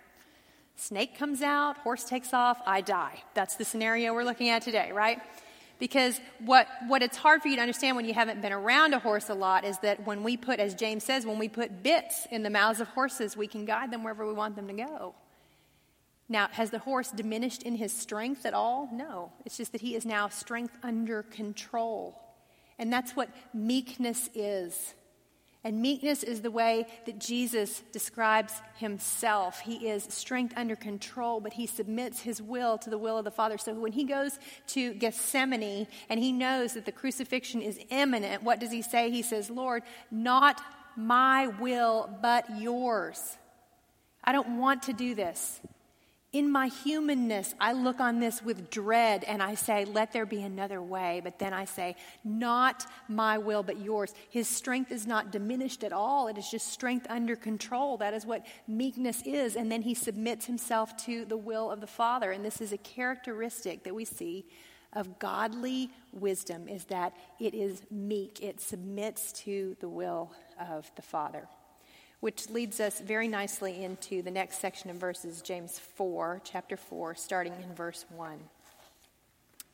Snake 0.77 1.17
comes 1.17 1.41
out, 1.41 1.77
horse 1.79 2.05
takes 2.05 2.35
off, 2.35 2.61
I 2.67 2.81
die. 2.81 3.23
That's 3.35 3.55
the 3.57 3.65
scenario 3.65 4.13
we're 4.13 4.25
looking 4.25 4.49
at 4.49 4.63
today, 4.63 4.91
right? 4.93 5.21
Because 5.79 6.21
what, 6.39 6.69
what 6.87 7.03
it's 7.03 7.17
hard 7.17 7.43
for 7.43 7.49
you 7.49 7.57
to 7.57 7.63
understand 7.63 7.97
when 7.97 8.05
you 8.05 8.15
haven't 8.15 8.41
been 8.41 8.53
around 8.53 8.95
a 8.95 8.99
horse 8.99 9.29
a 9.29 9.35
lot 9.35 9.65
is 9.65 9.79
that 9.81 10.07
when 10.07 10.23
we 10.23 10.37
put, 10.37 10.61
as 10.61 10.75
James 10.75 11.05
says, 11.05 11.27
when 11.27 11.39
we 11.39 11.49
put 11.49 11.83
bits 11.83 12.27
in 12.31 12.43
the 12.43 12.51
mouths 12.51 12.81
of 12.81 12.89
horses, 12.89 13.37
we 13.37 13.47
can 13.47 13.65
guide 13.65 13.91
them 13.91 14.05
wherever 14.05 14.27
we 14.27 14.33
want 14.33 14.57
them 14.57 14.69
to 14.69 14.75
go. 14.75 15.15
Now, 16.29 16.49
has 16.53 16.71
the 16.71 16.79
horse 16.79 17.11
diminished 17.11 17.63
in 17.65 17.75
his 17.75 17.93
strength 17.93 18.47
at 18.47 18.55
all? 18.55 18.89
No. 18.93 19.33
It's 19.45 19.57
just 19.57 19.73
that 19.73 19.81
he 19.81 19.95
is 19.95 20.07
now 20.07 20.29
strength 20.29 20.77
under 20.83 21.23
control. 21.25 22.19
And 22.79 22.93
that's 22.93 23.13
what 23.13 23.29
meekness 23.53 24.31
is. 24.35 24.95
And 25.65 25.81
meekness 25.81 26.23
is 26.23 26.43
the 26.43 26.51
way 26.51 26.87
that 27.07 27.19
Jesus 27.19 27.83
describes 27.91 28.61
himself. 28.77 29.61
He 29.61 29.89
is 29.89 30.05
strength 30.05 30.53
under 30.59 30.77
control, 30.77 31.41
but 31.41 31.55
he 31.55 31.67
submits 31.67 32.21
his 32.21 32.43
will 32.43 32.77
to 32.79 32.91
the 32.91 32.99
will 32.99 33.17
of 33.17 33.25
the 33.25 33.31
Father. 33.31 33.57
So 33.57 33.73
when 33.73 33.93
he 33.93 34.05
goes 34.05 34.39
to 34.69 34.93
Gethsemane 34.93 35.87
and 36.11 36.21
he 36.21 36.33
knows 36.33 36.75
that 36.75 36.85
the 36.85 36.93
crucifixion 36.93 37.63
is 37.63 37.81
imminent, 37.89 38.43
what 38.43 38.61
does 38.61 38.71
he 38.71 38.83
say? 38.83 39.11
He 39.11 39.23
says, 39.23 39.49
Lord, 39.49 39.83
not 40.11 40.61
my 40.97 41.47
will, 41.47 42.11
but 42.21 42.45
yours. 42.61 43.39
I 44.23 44.33
don't 44.33 44.59
want 44.59 44.83
to 44.85 44.93
do 44.93 45.15
this. 45.15 45.61
In 46.35 46.51
my 46.51 46.67
humanness, 46.67 47.55
I 47.61 47.75
look 47.75 48.01
on 48.01 48.19
this 48.19 48.43
with 48.43 48.69
dread 48.69 49.23
and 49.23 49.41
I 49.41 49.55
say, 49.55 49.85
Let 49.85 50.13
there 50.13 50.27
be 50.27 50.43
another 50.43 50.83
way. 50.83 51.21
But 51.23 51.39
then 51.39 51.53
I 51.55 51.65
say, 51.65 51.95
Not 52.25 52.87
my 53.07 53.39
will, 53.39 53.63
but 53.63 53.79
yours. 53.79 54.13
His 54.31 54.49
strength 54.49 54.91
is 54.91 55.07
not 55.07 55.31
diminished 55.31 55.85
at 55.85 55.93
all. 55.93 56.27
It 56.27 56.37
is 56.37 56.51
just 56.51 56.67
strength 56.67 57.07
under 57.09 57.37
control. 57.37 57.99
That 57.99 58.15
is 58.15 58.27
what 58.27 58.45
meekness 58.67 59.23
is. 59.25 59.55
And 59.55 59.71
then 59.71 59.83
he 59.83 59.95
submits 59.95 60.45
himself 60.45 60.97
to 61.05 61.25
the 61.25 61.37
will 61.37 61.71
of 61.71 61.81
the 61.81 61.87
Father. 61.87 62.33
And 62.33 62.45
this 62.45 62.61
is 62.61 62.73
a 62.73 62.79
characteristic 62.79 63.85
that 63.85 63.95
we 63.95 64.05
see 64.05 64.45
of 64.93 65.21
godly 65.21 65.89
wisdom 66.13 66.67
is 66.67 66.87
that 66.87 67.13
it 67.39 67.55
is 67.55 67.83
meek, 67.93 68.43
it 68.43 68.61
submits 68.61 69.31
to 69.33 69.77
the 69.79 69.89
will 69.89 70.33
of 70.59 70.91
the 70.97 71.03
Father 71.03 71.47
which 72.25 72.49
leads 72.49 72.81
us 72.81 73.01
very 73.01 73.29
nicely 73.29 73.85
into 73.85 74.23
the 74.23 74.31
next 74.31 74.59
section 74.59 74.89
of 74.89 74.97
verses, 74.97 75.43
James 75.43 75.79
4, 75.79 76.41
chapter 76.43 76.75
4, 76.75 77.15
starting 77.15 77.53
in 77.63 77.75
verse 77.75 78.07
1. 78.17 78.39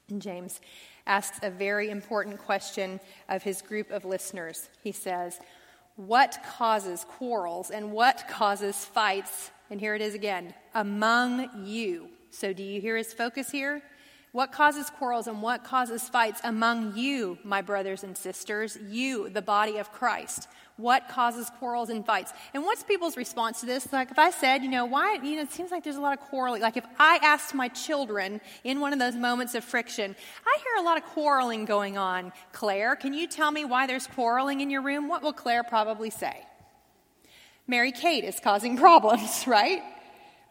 And 0.09 0.21
James 0.21 0.61
asks 1.07 1.39
a 1.45 1.51
very 1.51 1.91
important 1.91 2.41
question 2.41 2.99
of 3.29 3.45
his 3.45 3.63
group 3.63 3.93
of 3.93 4.05
listeners. 4.05 4.69
He 4.83 4.91
says, 4.91 5.39
What 5.95 6.39
causes 6.57 7.07
quarrels 7.09 7.71
and 7.71 7.93
what 7.93 8.25
causes 8.29 8.85
fights? 8.85 9.53
And 9.71 9.79
here 9.79 9.95
it 9.95 10.03
is 10.03 10.15
again 10.15 10.53
among 10.75 11.65
you. 11.65 12.09
So, 12.33 12.53
do 12.53 12.65
you 12.65 12.81
hear 12.81 12.97
his 12.97 13.15
focus 13.15 13.53
here? 13.53 13.81
What 14.33 14.53
causes 14.53 14.91
quarrels 14.91 15.27
and 15.27 15.43
what 15.43 15.65
causes 15.65 16.09
fights 16.09 16.41
among 16.45 16.97
you, 16.97 17.39
my 17.43 17.63
brothers 17.63 18.05
and 18.05 18.17
sisters? 18.17 18.79
You, 18.89 19.29
the 19.29 19.43
body 19.43 19.79
of 19.79 19.91
Christ. 19.91 20.47
What 20.77 21.09
causes 21.09 21.51
quarrels 21.59 21.91
and 21.91 22.07
fights? 22.07 22.33
And 22.55 22.65
what's 22.65 22.85
people's 22.85 23.17
response 23.17 23.61
to 23.61 23.67
this? 23.67 23.93
Like 23.93 24.13
if 24.13 24.19
I 24.21 24.31
said, 24.31 24.63
you 24.63 24.71
know, 24.71 24.87
why, 24.87 25.19
you 25.23 25.37
know, 25.37 25.43
it 25.43 25.53
seems 25.53 25.73
like 25.73 25.83
there's 25.83 25.97
a 25.97 26.01
lot 26.01 26.17
of 26.17 26.21
quarreling. 26.21 26.63
Like 26.63 26.77
if 26.77 26.87
I 26.99 27.19
asked 27.23 27.55
my 27.55 27.69
children 27.69 28.41
in 28.63 28.81
one 28.81 28.93
of 28.93 29.01
those 29.01 29.17
moments 29.17 29.57
of 29.57 29.65
friction, 29.65 30.15
I 30.47 30.59
hear 30.59 30.83
a 30.83 30.87
lot 30.87 30.97
of 30.97 31.05
quarreling 31.05 31.65
going 31.65 31.99
on. 31.99 32.33
Claire, 32.53 32.95
can 32.95 33.13
you 33.13 33.27
tell 33.27 33.51
me 33.51 33.65
why 33.65 33.89
there's 33.89 34.07
quarreling 34.07 34.61
in 34.61 34.71
your 34.71 34.81
room? 34.81 35.09
What 35.09 35.23
will 35.23 35.33
Claire 35.33 35.65
probably 35.65 36.09
say? 36.09 36.47
Mary 37.67 37.91
Kate 37.91 38.25
is 38.25 38.39
causing 38.39 38.77
problems, 38.79 39.45
right? 39.49 39.83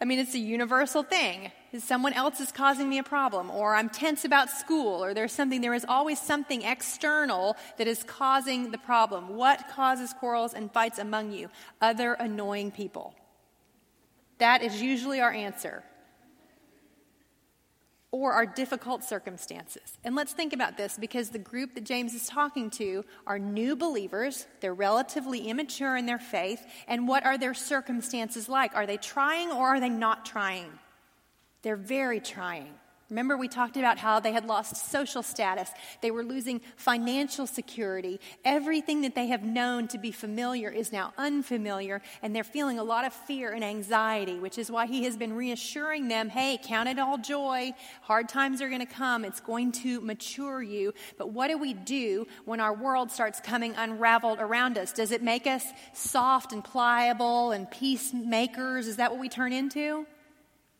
I 0.02 0.06
mean, 0.06 0.20
it's 0.20 0.36
a 0.36 0.40
universal 0.40 1.02
thing. 1.02 1.52
Is 1.72 1.84
someone 1.84 2.14
else 2.14 2.40
is 2.40 2.52
causing 2.52 2.90
me 2.90 2.98
a 2.98 3.04
problem, 3.04 3.52
or 3.52 3.76
I'm 3.76 3.90
tense 3.90 4.26
about 4.26 4.50
school, 4.50 5.04
or 5.04 5.14
there's 5.14 5.32
something, 5.32 5.62
there 5.62 5.76
is 5.76 5.86
always 5.88 6.20
something 6.20 6.64
external 6.64 7.56
that 7.78 7.88
is 7.88 8.04
causing 8.04 8.72
the 8.72 8.80
problem. 8.80 9.36
What 9.36 9.70
causes 9.70 10.14
quarrels 10.14 10.54
and 10.54 10.72
fights 10.72 10.98
among 10.98 11.32
you? 11.32 11.50
Other 11.80 12.14
annoying 12.14 12.72
people. 12.72 13.14
That 14.40 14.64
is 14.64 14.82
usually 14.82 15.22
our 15.22 15.32
answer 15.32 15.84
or 18.12 18.34
our 18.34 18.46
difficult 18.46 19.04
circumstances. 19.04 19.98
And 20.04 20.16
let's 20.16 20.34
think 20.34 20.54
about 20.54 20.78
this 20.78 20.98
because 20.98 21.30
the 21.30 21.40
group 21.40 21.76
that 21.76 21.84
James 21.84 22.16
is 22.16 22.26
talking 22.26 22.72
to 22.72 23.06
are 23.28 23.38
new 23.38 23.76
believers. 23.76 24.48
They're 24.62 24.74
relatively 24.74 25.48
immature 25.48 25.96
in 25.96 26.08
their 26.08 26.18
faith. 26.18 26.66
And 26.88 27.08
what 27.08 27.24
are 27.24 27.38
their 27.38 27.54
circumstances 27.54 28.50
like? 28.50 28.76
Are 28.76 28.88
they 28.88 28.98
trying 28.98 29.52
or 29.52 29.68
are 29.68 29.80
they 29.80 29.90
not 29.90 30.26
trying? 30.26 30.72
They're 31.62 31.76
very 31.76 32.20
trying. 32.20 32.74
Remember, 33.10 33.36
we 33.36 33.48
talked 33.48 33.76
about 33.76 33.98
how 33.98 34.20
they 34.20 34.34
had 34.34 34.46
lost 34.46 34.92
social 34.92 35.24
status. 35.24 35.72
They 36.02 36.12
were 36.12 36.24
losing 36.24 36.62
financial 36.76 37.48
security. 37.48 38.20
Everything 38.46 39.02
that 39.02 39.16
they 39.16 39.28
have 39.28 39.42
known 39.44 39.88
to 39.88 39.98
be 39.98 40.12
familiar 40.12 40.70
is 40.70 40.92
now 40.92 41.14
unfamiliar, 41.18 42.04
and 42.22 42.36
they're 42.36 42.44
feeling 42.44 42.78
a 42.78 42.84
lot 42.84 43.06
of 43.06 43.14
fear 43.14 43.52
and 43.52 43.64
anxiety, 43.64 44.38
which 44.38 44.60
is 44.60 44.70
why 44.70 44.86
he 44.86 45.06
has 45.06 45.18
been 45.18 45.34
reassuring 45.34 46.08
them 46.08 46.30
hey, 46.30 46.60
count 46.64 46.88
it 46.88 47.00
all 47.00 47.18
joy. 47.18 47.72
Hard 48.04 48.30
times 48.30 48.62
are 48.62 48.70
going 48.70 48.86
to 48.86 48.94
come, 48.94 49.26
it's 49.26 49.40
going 49.40 49.72
to 49.72 50.02
mature 50.02 50.62
you. 50.62 50.94
But 51.18 51.32
what 51.32 51.48
do 51.48 51.58
we 51.58 51.74
do 51.74 52.28
when 52.46 52.60
our 52.60 52.76
world 52.76 53.10
starts 53.10 53.40
coming 53.40 53.74
unraveled 53.76 54.38
around 54.40 54.78
us? 54.78 54.94
Does 54.94 55.12
it 55.12 55.24
make 55.24 55.48
us 55.48 55.66
soft 55.94 56.54
and 56.54 56.64
pliable 56.64 57.52
and 57.52 57.70
peacemakers? 57.72 58.86
Is 58.86 58.98
that 58.98 59.10
what 59.10 59.20
we 59.20 59.30
turn 59.30 59.52
into? 59.52 60.06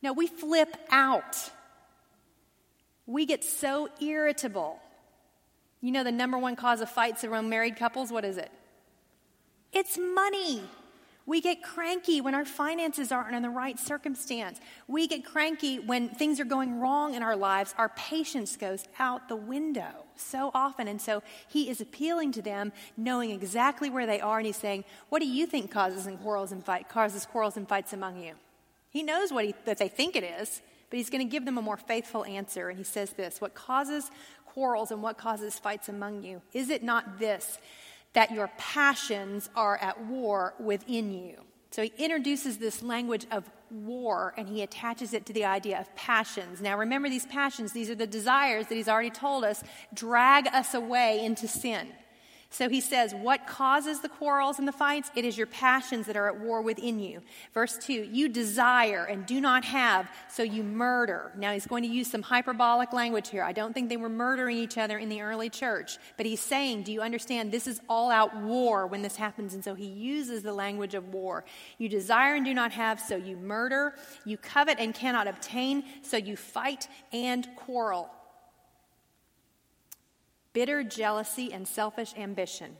No, 0.02 0.14
we 0.14 0.28
flip 0.28 0.76
out 0.90 1.52
we 3.10 3.26
get 3.26 3.44
so 3.44 3.90
irritable. 4.00 4.80
You 5.82 5.92
know, 5.92 6.04
the 6.04 6.12
number 6.12 6.38
one 6.38 6.56
cause 6.56 6.80
of 6.80 6.92
fights 6.92 7.24
among 7.24 7.50
married 7.50 7.76
couples, 7.76 8.12
what 8.12 8.24
is 8.24 8.38
it? 8.38 8.52
It's 9.74 9.98
money. 9.98 10.62
We 11.26 11.42
get 11.42 11.64
cranky 11.64 12.22
when 12.22 12.36
our 12.36 12.46
finances 12.46 13.12
aren't 13.12 13.36
in 13.36 13.42
the 13.42 13.50
right 13.50 13.80
circumstance. 13.80 14.60
We 14.88 15.08
get 15.08 15.26
cranky 15.26 15.80
when 15.80 16.10
things 16.10 16.40
are 16.40 16.46
going 16.46 16.80
wrong 16.80 17.16
in 17.16 17.24
our 17.24 17.36
lives. 17.36 17.74
Our 17.80 17.90
patience 17.90 18.56
goes 18.56 18.84
out 19.00 19.28
the 19.28 19.36
window 19.36 20.06
so 20.16 20.52
often. 20.54 20.88
And 20.88 21.02
so 21.02 21.24
he 21.48 21.68
is 21.68 21.82
appealing 21.82 22.34
to 22.34 22.44
them, 22.44 22.74
knowing 22.96 23.32
exactly 23.32 23.90
where 23.90 24.06
they 24.06 24.22
are, 24.22 24.38
and 24.38 24.46
he's 24.46 24.56
saying, 24.56 24.86
What 25.10 25.20
do 25.20 25.28
you 25.28 25.48
think 25.48 25.72
causes 25.72 26.06
and 26.06 26.20
quarrels 26.22 26.52
and 26.52 26.64
fight 26.64 26.90
causes 26.90 27.26
quarrels 27.26 27.58
and 27.58 27.68
fights 27.68 27.92
among 27.92 28.22
you? 28.22 28.34
He 28.90 29.04
knows 29.04 29.32
what 29.32 29.46
he, 29.46 29.56
that 29.66 29.78
they 29.78 29.88
think 29.88 30.16
it 30.16 30.24
is 30.24 30.62
but 30.90 30.98
he's 30.98 31.10
going 31.10 31.26
to 31.26 31.32
give 31.32 31.46
them 31.46 31.58
a 31.58 31.62
more 31.62 31.78
faithful 31.78 32.26
answer. 32.26 32.70
And 32.70 32.78
he 32.78 32.84
says 32.84 33.12
this 33.12 33.40
What 33.40 33.54
causes 33.54 34.10
quarrels 34.46 34.92
and 34.92 35.02
what 35.02 35.18
causes 35.18 35.60
fights 35.60 35.90
among 35.90 36.24
you? 36.24 36.42
Is 36.54 36.70
it 36.70 36.84
not 36.84 37.20
this, 37.20 37.60
that 38.14 38.32
your 38.32 38.50
passions 38.58 39.50
are 39.56 39.78
at 39.78 40.06
war 40.06 40.54
within 40.60 41.12
you? 41.12 41.36
So 41.72 41.84
he 41.84 41.94
introduces 41.98 42.58
this 42.58 42.82
language 42.82 43.28
of 43.32 43.48
war 43.70 44.34
and 44.38 44.50
he 44.50 44.64
attaches 44.64 45.14
it 45.14 45.28
to 45.28 45.34
the 45.34 45.46
idea 45.46 45.80
of 45.80 45.96
passions. 45.96 46.62
Now 46.62 46.80
remember, 46.80 47.10
these 47.10 47.28
passions, 47.28 47.74
these 47.74 47.92
are 47.92 47.96
the 47.96 48.08
desires 48.08 48.66
that 48.68 48.76
he's 48.76 48.90
already 48.90 49.12
told 49.12 49.44
us 49.44 49.64
drag 49.94 50.48
us 50.48 50.74
away 50.74 51.24
into 51.24 51.48
sin. 51.48 51.90
So 52.52 52.68
he 52.68 52.82
says, 52.82 53.14
What 53.14 53.46
causes 53.46 54.00
the 54.00 54.10
quarrels 54.10 54.58
and 54.58 54.68
the 54.68 54.72
fights? 54.72 55.12
It 55.16 55.24
is 55.24 55.38
your 55.38 55.46
passions 55.46 56.08
that 56.08 56.18
are 56.18 56.28
at 56.28 56.40
war 56.40 56.62
within 56.62 57.00
you. 57.00 57.22
Verse 57.54 57.78
2 57.78 58.10
You 58.12 58.28
desire 58.28 59.06
and 59.06 59.26
do 59.26 59.40
not 59.40 59.64
have, 59.66 60.10
so 60.30 60.42
you 60.42 60.64
murder. 60.64 61.32
Now 61.38 61.54
he's 61.54 61.68
going 61.68 61.84
to 61.84 61.90
use 61.90 62.10
some 62.10 62.24
hyperbolic 62.24 62.92
language 62.92 63.30
here. 63.30 63.44
I 63.44 63.52
don't 63.52 63.74
think 63.74 63.90
they 63.90 63.98
were 63.98 64.10
murdering 64.10 64.58
each 64.58 64.80
other 64.80 64.98
in 64.98 65.10
the 65.10 65.22
early 65.22 65.50
church, 65.50 66.00
but 66.18 66.26
he's 66.26 66.40
saying, 66.40 66.84
Do 66.84 66.92
you 66.92 67.02
understand? 67.02 67.52
This 67.52 67.68
is 67.68 67.82
all 67.88 68.10
out 68.10 68.36
war 68.36 68.88
when 68.88 69.04
this 69.04 69.16
happens. 69.16 69.54
And 69.54 69.64
so 69.64 69.76
he 69.76 69.86
uses 69.86 70.42
the 70.42 70.54
language 70.54 70.96
of 70.96 71.14
war. 71.14 71.46
You 71.78 71.88
desire 71.88 72.34
and 72.34 72.46
do 72.46 72.56
not 72.56 72.72
have, 72.72 73.00
so 73.00 73.16
you 73.16 73.38
murder. 73.38 73.94
You 74.26 74.38
covet 74.38 74.80
and 74.80 74.94
cannot 74.94 75.28
obtain, 75.28 75.84
so 76.02 76.18
you 76.18 76.36
fight 76.36 76.88
and 77.14 77.48
quarrel 77.56 78.10
bitter 80.54 80.84
jealousy 80.84 81.52
and 81.54 81.68
selfish 81.68 82.14
ambition. 82.18 82.76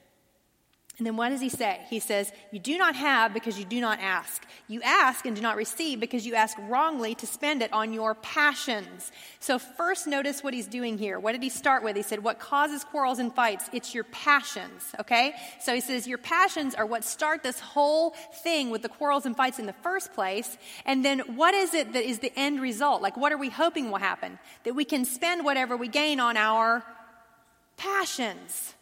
And 1.00 1.06
then 1.06 1.16
what 1.16 1.30
does 1.30 1.40
he 1.40 1.48
say? 1.48 1.80
He 1.90 2.00
says, 2.00 2.32
You 2.52 2.60
do 2.60 2.78
not 2.78 2.94
have 2.94 3.34
because 3.34 3.58
you 3.58 3.64
do 3.64 3.80
not 3.80 4.00
ask. 4.02 4.46
You 4.68 4.82
ask 4.82 5.26
and 5.26 5.34
do 5.34 5.42
not 5.42 5.56
receive 5.56 6.02
because 6.02 6.26
you 6.26 6.36
ask 6.36 6.58
wrongly 6.68 7.16
to 7.16 7.26
spend 7.26 7.62
it 7.62 7.72
on 7.72 7.94
your 7.94 8.16
passions. 8.16 9.10
So, 9.40 9.58
first, 9.60 10.08
notice 10.08 10.44
what 10.44 10.54
he's 10.54 10.68
doing 10.68 10.98
here. 10.98 11.18
What 11.18 11.32
did 11.32 11.42
he 11.42 11.48
start 11.50 11.86
with? 11.86 11.96
He 11.96 12.02
said, 12.02 12.22
What 12.22 12.38
causes 12.38 12.84
quarrels 12.84 13.18
and 13.18 13.34
fights? 13.34 13.70
It's 13.72 13.96
your 13.96 14.04
passions, 14.04 14.84
okay? 15.00 15.36
So, 15.62 15.74
he 15.74 15.80
says, 15.80 16.06
Your 16.06 16.18
passions 16.18 16.76
are 16.76 16.86
what 16.86 17.06
start 17.06 17.44
this 17.44 17.62
whole 17.62 18.10
thing 18.44 18.70
with 18.70 18.82
the 18.82 18.90
quarrels 18.90 19.26
and 19.26 19.38
fights 19.38 19.58
in 19.58 19.68
the 19.68 19.74
first 19.74 20.14
place. 20.14 20.58
And 20.86 21.06
then, 21.06 21.20
what 21.38 21.54
is 21.54 21.74
it 21.74 21.94
that 21.94 22.04
is 22.04 22.20
the 22.20 22.34
end 22.38 22.62
result? 22.62 23.02
Like, 23.02 23.16
what 23.16 23.32
are 23.32 23.38
we 23.38 23.50
hoping 23.50 23.90
will 23.90 24.00
happen? 24.00 24.38
That 24.66 24.76
we 24.76 24.84
can 24.84 25.06
spend 25.06 25.46
whatever 25.46 25.78
we 25.78 25.88
gain 25.88 26.20
on 26.20 26.36
our 26.36 26.84
passions. 27.80 28.76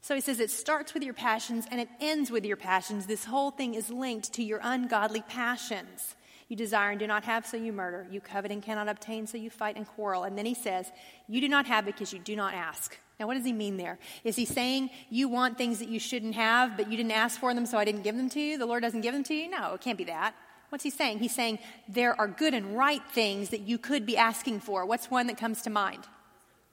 So 0.00 0.16
he 0.16 0.20
says 0.20 0.40
it 0.40 0.50
starts 0.50 0.94
with 0.94 1.04
your 1.04 1.14
passions 1.14 1.66
and 1.70 1.80
it 1.80 1.88
ends 2.00 2.30
with 2.30 2.44
your 2.44 2.56
passions. 2.56 3.06
This 3.06 3.24
whole 3.24 3.52
thing 3.52 3.74
is 3.74 3.88
linked 3.90 4.32
to 4.32 4.42
your 4.42 4.58
ungodly 4.62 5.22
passions. 5.28 6.16
You 6.48 6.56
desire 6.56 6.90
and 6.90 6.98
do 6.98 7.06
not 7.06 7.24
have, 7.24 7.46
so 7.46 7.56
you 7.56 7.72
murder. 7.72 8.06
You 8.10 8.20
covet 8.20 8.50
and 8.50 8.62
cannot 8.62 8.88
obtain, 8.88 9.26
so 9.26 9.38
you 9.38 9.48
fight 9.48 9.76
and 9.76 9.86
quarrel. 9.86 10.24
And 10.24 10.36
then 10.36 10.44
he 10.44 10.54
says, 10.54 10.90
You 11.28 11.40
do 11.40 11.48
not 11.48 11.66
have 11.66 11.86
because 11.86 12.12
you 12.12 12.18
do 12.18 12.34
not 12.34 12.52
ask. 12.52 12.98
Now, 13.18 13.26
what 13.26 13.34
does 13.34 13.44
he 13.44 13.52
mean 13.52 13.76
there? 13.76 13.98
Is 14.24 14.36
he 14.36 14.44
saying 14.44 14.90
you 15.08 15.28
want 15.28 15.56
things 15.56 15.78
that 15.78 15.88
you 15.88 16.00
shouldn't 16.00 16.34
have, 16.34 16.76
but 16.76 16.90
you 16.90 16.96
didn't 16.96 17.12
ask 17.12 17.38
for 17.38 17.54
them, 17.54 17.64
so 17.64 17.78
I 17.78 17.84
didn't 17.84 18.02
give 18.02 18.16
them 18.16 18.28
to 18.30 18.40
you? 18.40 18.58
The 18.58 18.66
Lord 18.66 18.82
doesn't 18.82 19.02
give 19.02 19.14
them 19.14 19.22
to 19.24 19.34
you? 19.34 19.48
No, 19.48 19.74
it 19.74 19.80
can't 19.80 19.96
be 19.96 20.04
that. 20.04 20.34
What's 20.70 20.84
he 20.84 20.90
saying? 20.90 21.20
He's 21.20 21.34
saying 21.34 21.58
there 21.88 22.18
are 22.20 22.26
good 22.26 22.54
and 22.54 22.76
right 22.76 23.02
things 23.12 23.50
that 23.50 23.60
you 23.60 23.78
could 23.78 24.04
be 24.04 24.16
asking 24.16 24.60
for. 24.60 24.84
What's 24.84 25.10
one 25.10 25.28
that 25.28 25.38
comes 25.38 25.62
to 25.62 25.70
mind? 25.70 26.04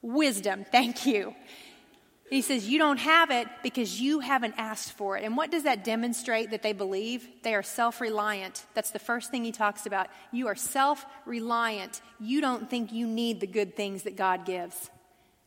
Wisdom, 0.02 0.64
thank 0.70 1.06
you. 1.06 1.34
He 2.30 2.42
says, 2.42 2.68
You 2.68 2.78
don't 2.78 2.98
have 2.98 3.30
it 3.30 3.48
because 3.62 4.00
you 4.00 4.20
haven't 4.20 4.54
asked 4.56 4.92
for 4.92 5.18
it. 5.18 5.24
And 5.24 5.36
what 5.36 5.50
does 5.50 5.64
that 5.64 5.82
demonstrate 5.82 6.52
that 6.52 6.62
they 6.62 6.72
believe? 6.72 7.26
They 7.42 7.54
are 7.54 7.62
self 7.62 8.00
reliant. 8.00 8.64
That's 8.74 8.92
the 8.92 9.00
first 9.00 9.32
thing 9.32 9.44
he 9.44 9.52
talks 9.52 9.84
about. 9.84 10.06
You 10.30 10.46
are 10.46 10.54
self 10.54 11.04
reliant. 11.26 12.00
You 12.20 12.40
don't 12.40 12.70
think 12.70 12.92
you 12.92 13.06
need 13.06 13.40
the 13.40 13.48
good 13.48 13.76
things 13.76 14.04
that 14.04 14.16
God 14.16 14.46
gives. 14.46 14.90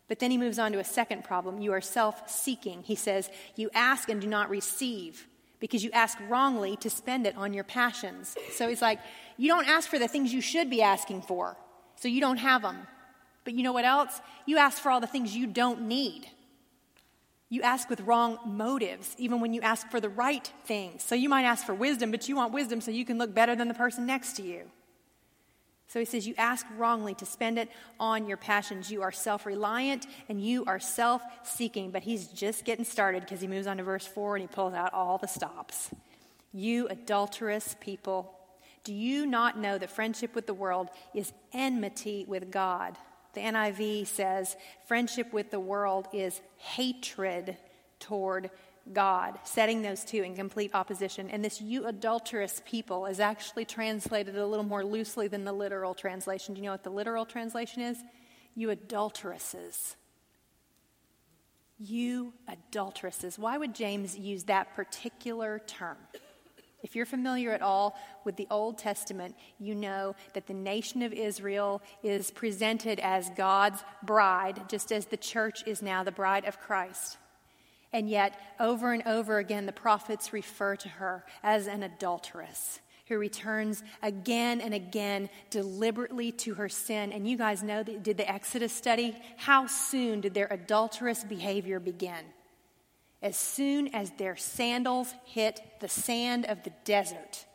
But 0.09 0.19
then 0.19 0.29
he 0.29 0.37
moves 0.37 0.59
on 0.59 0.73
to 0.73 0.79
a 0.79 0.83
second 0.83 1.23
problem. 1.23 1.61
You 1.61 1.71
are 1.71 1.81
self 1.81 2.29
seeking. 2.29 2.83
He 2.83 2.95
says, 2.95 3.29
You 3.55 3.69
ask 3.73 4.09
and 4.09 4.19
do 4.19 4.27
not 4.27 4.49
receive 4.49 5.25
because 5.61 5.85
you 5.85 5.91
ask 5.91 6.17
wrongly 6.27 6.75
to 6.77 6.89
spend 6.89 7.25
it 7.25 7.37
on 7.37 7.53
your 7.53 7.63
passions. 7.63 8.35
So 8.51 8.67
he's 8.67 8.81
like, 8.81 8.99
You 9.37 9.47
don't 9.47 9.69
ask 9.69 9.89
for 9.89 9.97
the 9.97 10.09
things 10.09 10.33
you 10.33 10.41
should 10.41 10.69
be 10.69 10.81
asking 10.81 11.21
for, 11.21 11.55
so 11.95 12.09
you 12.09 12.19
don't 12.19 12.37
have 12.37 12.61
them. 12.61 12.87
But 13.43 13.53
you 13.53 13.63
know 13.63 13.73
what 13.73 13.85
else? 13.85 14.21
You 14.45 14.57
ask 14.57 14.81
for 14.81 14.91
all 14.91 15.01
the 15.01 15.07
things 15.07 15.35
you 15.35 15.47
don't 15.47 15.81
need. 15.81 16.27
You 17.49 17.61
ask 17.61 17.89
with 17.89 18.01
wrong 18.01 18.39
motives, 18.45 19.15
even 19.19 19.39
when 19.39 19.53
you 19.53 19.61
ask 19.61 19.87
for 19.91 19.99
the 19.99 20.09
right 20.09 20.51
things. 20.65 21.03
So 21.03 21.13
you 21.13 21.29
might 21.29 21.43
ask 21.43 21.65
for 21.65 21.75
wisdom, 21.75 22.09
but 22.09 22.27
you 22.27 22.35
want 22.35 22.51
wisdom 22.51 22.81
so 22.81 22.89
you 22.89 23.05
can 23.05 23.17
look 23.19 23.33
better 23.33 23.55
than 23.55 23.67
the 23.67 23.73
person 23.75 24.05
next 24.05 24.33
to 24.37 24.41
you. 24.41 24.63
So 25.87 25.99
he 25.99 26.05
says, 26.05 26.25
You 26.25 26.33
ask 26.39 26.65
wrongly 26.75 27.13
to 27.15 27.25
spend 27.27 27.59
it 27.59 27.69
on 27.99 28.27
your 28.27 28.37
passions. 28.37 28.91
You 28.91 29.03
are 29.03 29.11
self 29.11 29.45
reliant 29.45 30.07
and 30.27 30.43
you 30.43 30.65
are 30.65 30.79
self 30.79 31.21
seeking. 31.43 31.91
But 31.91 32.01
he's 32.01 32.27
just 32.29 32.65
getting 32.65 32.85
started 32.85 33.21
because 33.21 33.41
he 33.41 33.47
moves 33.47 33.67
on 33.67 33.77
to 33.77 33.83
verse 33.83 34.07
4 34.07 34.37
and 34.37 34.41
he 34.41 34.47
pulls 34.47 34.73
out 34.73 34.91
all 34.91 35.19
the 35.19 35.27
stops. 35.27 35.91
You 36.51 36.87
adulterous 36.87 37.75
people, 37.79 38.33
do 38.83 38.93
you 38.93 39.27
not 39.27 39.59
know 39.59 39.77
that 39.77 39.91
friendship 39.91 40.33
with 40.33 40.47
the 40.47 40.53
world 40.55 40.89
is 41.13 41.31
enmity 41.53 42.25
with 42.27 42.49
God? 42.49 42.97
The 43.33 43.41
NIV 43.41 44.07
says 44.07 44.55
friendship 44.87 45.33
with 45.33 45.51
the 45.51 45.59
world 45.59 46.07
is 46.13 46.41
hatred 46.57 47.57
toward 47.99 48.49
God, 48.91 49.39
setting 49.43 49.81
those 49.81 50.03
two 50.03 50.23
in 50.23 50.35
complete 50.35 50.71
opposition. 50.73 51.29
And 51.29 51.43
this 51.43 51.61
you 51.61 51.85
adulterous 51.87 52.61
people 52.65 53.05
is 53.05 53.19
actually 53.19 53.65
translated 53.65 54.37
a 54.37 54.45
little 54.45 54.65
more 54.65 54.83
loosely 54.83 55.27
than 55.27 55.45
the 55.45 55.53
literal 55.53 55.93
translation. 55.93 56.53
Do 56.53 56.59
you 56.59 56.65
know 56.65 56.73
what 56.73 56.83
the 56.83 56.89
literal 56.89 57.25
translation 57.25 57.81
is? 57.81 57.97
You 58.55 58.69
adulteresses. 58.71 59.95
You 61.79 62.33
adulteresses. 62.47 63.39
Why 63.39 63.57
would 63.57 63.73
James 63.73 64.17
use 64.17 64.43
that 64.43 64.75
particular 64.75 65.59
term? 65.65 65.97
If 66.83 66.95
you're 66.95 67.05
familiar 67.05 67.51
at 67.51 67.61
all 67.61 67.95
with 68.25 68.35
the 68.35 68.47
Old 68.51 68.77
Testament, 68.77 69.35
you 69.57 69.73
know 69.73 70.15
that 70.33 70.47
the 70.47 70.53
nation 70.53 71.01
of 71.01 71.13
Israel 71.13 71.81
is 72.03 72.29
presented 72.29 72.99
as 72.99 73.31
God's 73.31 73.83
bride, 74.03 74.69
just 74.69 74.91
as 74.91 75.05
the 75.05 75.17
church 75.17 75.63
is 75.65 75.81
now 75.81 76.03
the 76.03 76.11
bride 76.11 76.43
of 76.45 76.59
Christ. 76.59 77.17
And 77.93 78.09
yet, 78.09 78.37
over 78.59 78.91
and 78.91 79.03
over 79.07 79.37
again, 79.37 79.65
the 79.65 79.71
prophets 79.71 80.33
refer 80.33 80.75
to 80.75 80.89
her 80.89 81.23
as 81.41 81.67
an 81.67 81.83
adulteress 81.83 82.81
who 83.07 83.17
returns 83.17 83.83
again 84.01 84.61
and 84.61 84.73
again 84.73 85.29
deliberately 85.49 86.31
to 86.31 86.55
her 86.55 86.69
sin. 86.69 87.11
And 87.11 87.27
you 87.27 87.37
guys 87.37 87.61
know 87.61 87.83
that 87.83 88.03
did 88.03 88.17
the 88.17 88.29
Exodus 88.29 88.73
study? 88.73 89.15
How 89.37 89.67
soon 89.67 90.21
did 90.21 90.33
their 90.33 90.47
adulterous 90.49 91.23
behavior 91.23 91.79
begin? 91.79 92.25
As 93.23 93.37
soon 93.37 93.87
as 93.95 94.11
their 94.11 94.35
sandals 94.35 95.15
hit 95.23 95.61
the 95.79 95.87
sand 95.87 96.45
of 96.45 96.61
the 96.63 96.73
desert, 96.83 97.45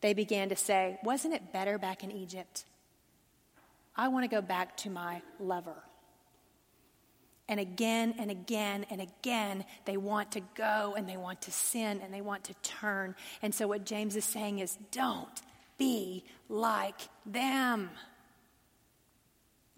they 0.00 0.14
began 0.14 0.48
to 0.50 0.56
say, 0.56 1.00
Wasn't 1.02 1.34
it 1.34 1.52
better 1.52 1.78
back 1.78 2.04
in 2.04 2.12
Egypt? 2.12 2.64
I 3.96 4.06
want 4.06 4.22
to 4.22 4.28
go 4.28 4.40
back 4.40 4.76
to 4.78 4.90
my 4.90 5.20
lover. 5.40 5.82
And 7.48 7.58
again 7.58 8.14
and 8.18 8.30
again 8.30 8.86
and 8.88 9.00
again, 9.00 9.64
they 9.84 9.96
want 9.96 10.30
to 10.32 10.42
go 10.54 10.94
and 10.96 11.08
they 11.08 11.16
want 11.16 11.42
to 11.42 11.50
sin 11.50 12.00
and 12.04 12.14
they 12.14 12.20
want 12.20 12.44
to 12.44 12.54
turn. 12.62 13.16
And 13.42 13.52
so, 13.52 13.66
what 13.66 13.84
James 13.84 14.14
is 14.14 14.24
saying 14.24 14.60
is 14.60 14.78
don't 14.92 15.42
be 15.76 16.24
like 16.48 17.08
them. 17.26 17.90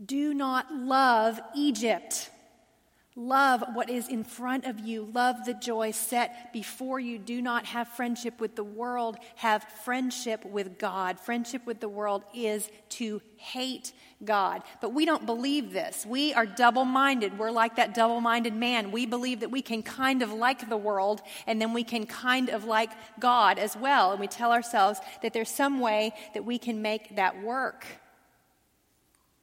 Do 0.04 0.34
not 0.34 0.74
love 0.74 1.40
Egypt. 1.56 2.30
Love 3.16 3.64
what 3.72 3.90
is 3.90 4.08
in 4.08 4.22
front 4.22 4.64
of 4.64 4.78
you. 4.78 5.10
Love 5.12 5.44
the 5.44 5.54
joy 5.54 5.90
set 5.90 6.52
before 6.52 7.00
you. 7.00 7.18
Do 7.18 7.42
not 7.42 7.66
have 7.66 7.88
friendship 7.88 8.40
with 8.40 8.54
the 8.54 8.62
world. 8.62 9.16
Have 9.34 9.64
friendship 9.84 10.44
with 10.44 10.78
God. 10.78 11.18
Friendship 11.18 11.66
with 11.66 11.80
the 11.80 11.88
world 11.88 12.22
is 12.32 12.70
to 12.90 13.20
hate 13.36 13.92
God. 14.24 14.62
But 14.80 14.94
we 14.94 15.06
don't 15.06 15.26
believe 15.26 15.72
this. 15.72 16.06
We 16.06 16.32
are 16.34 16.46
double 16.46 16.84
minded. 16.84 17.36
We're 17.36 17.50
like 17.50 17.76
that 17.76 17.94
double 17.94 18.20
minded 18.20 18.54
man. 18.54 18.92
We 18.92 19.06
believe 19.06 19.40
that 19.40 19.50
we 19.50 19.62
can 19.62 19.82
kind 19.82 20.22
of 20.22 20.32
like 20.32 20.68
the 20.68 20.76
world 20.76 21.20
and 21.48 21.60
then 21.60 21.72
we 21.72 21.82
can 21.82 22.06
kind 22.06 22.48
of 22.48 22.64
like 22.64 22.90
God 23.18 23.58
as 23.58 23.76
well. 23.76 24.12
And 24.12 24.20
we 24.20 24.28
tell 24.28 24.52
ourselves 24.52 25.00
that 25.22 25.32
there's 25.32 25.50
some 25.50 25.80
way 25.80 26.12
that 26.34 26.44
we 26.44 26.58
can 26.58 26.80
make 26.80 27.16
that 27.16 27.42
work. 27.42 27.86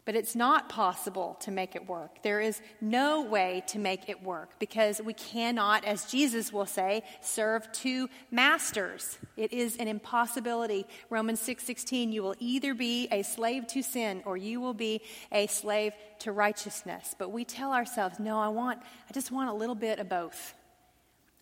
But 0.08 0.16
it's 0.16 0.38
not 0.38 0.70
possible 0.70 1.36
to 1.42 1.52
make 1.52 1.76
it 1.76 1.86
work. 1.86 2.24
There 2.24 2.40
is 2.40 2.62
no 2.80 3.24
way 3.24 3.62
to 3.68 3.78
make 3.78 4.08
it 4.08 4.24
work 4.24 4.52
because 4.58 5.02
we 5.02 5.12
cannot, 5.12 5.84
as 5.84 6.06
Jesus 6.06 6.54
will 6.54 6.66
say, 6.66 7.04
serve 7.20 7.70
two 7.74 8.08
masters. 8.32 9.18
It 9.36 9.52
is 9.52 9.76
an 9.76 9.90
impossibility. 9.90 10.88
Romans 11.10 11.42
6:16, 11.42 12.14
you 12.14 12.24
will 12.24 12.36
either 12.40 12.74
be 12.74 13.10
a 13.12 13.22
slave 13.22 13.68
to 13.68 13.84
sin 13.84 14.24
or 14.24 14.38
you 14.38 14.62
will 14.62 14.74
be 14.74 15.02
a 15.30 15.46
slave 15.48 15.92
to 16.20 16.32
righteousness. 16.32 17.14
But 17.20 17.34
we 17.34 17.44
tell 17.44 17.74
ourselves, 17.74 18.18
no, 18.18 18.40
I 18.40 18.48
want 18.48 18.80
I 19.10 19.12
just 19.12 19.30
want 19.30 19.50
a 19.50 19.54
little 19.54 19.76
bit 19.76 20.00
of 20.00 20.08
both. 20.08 20.54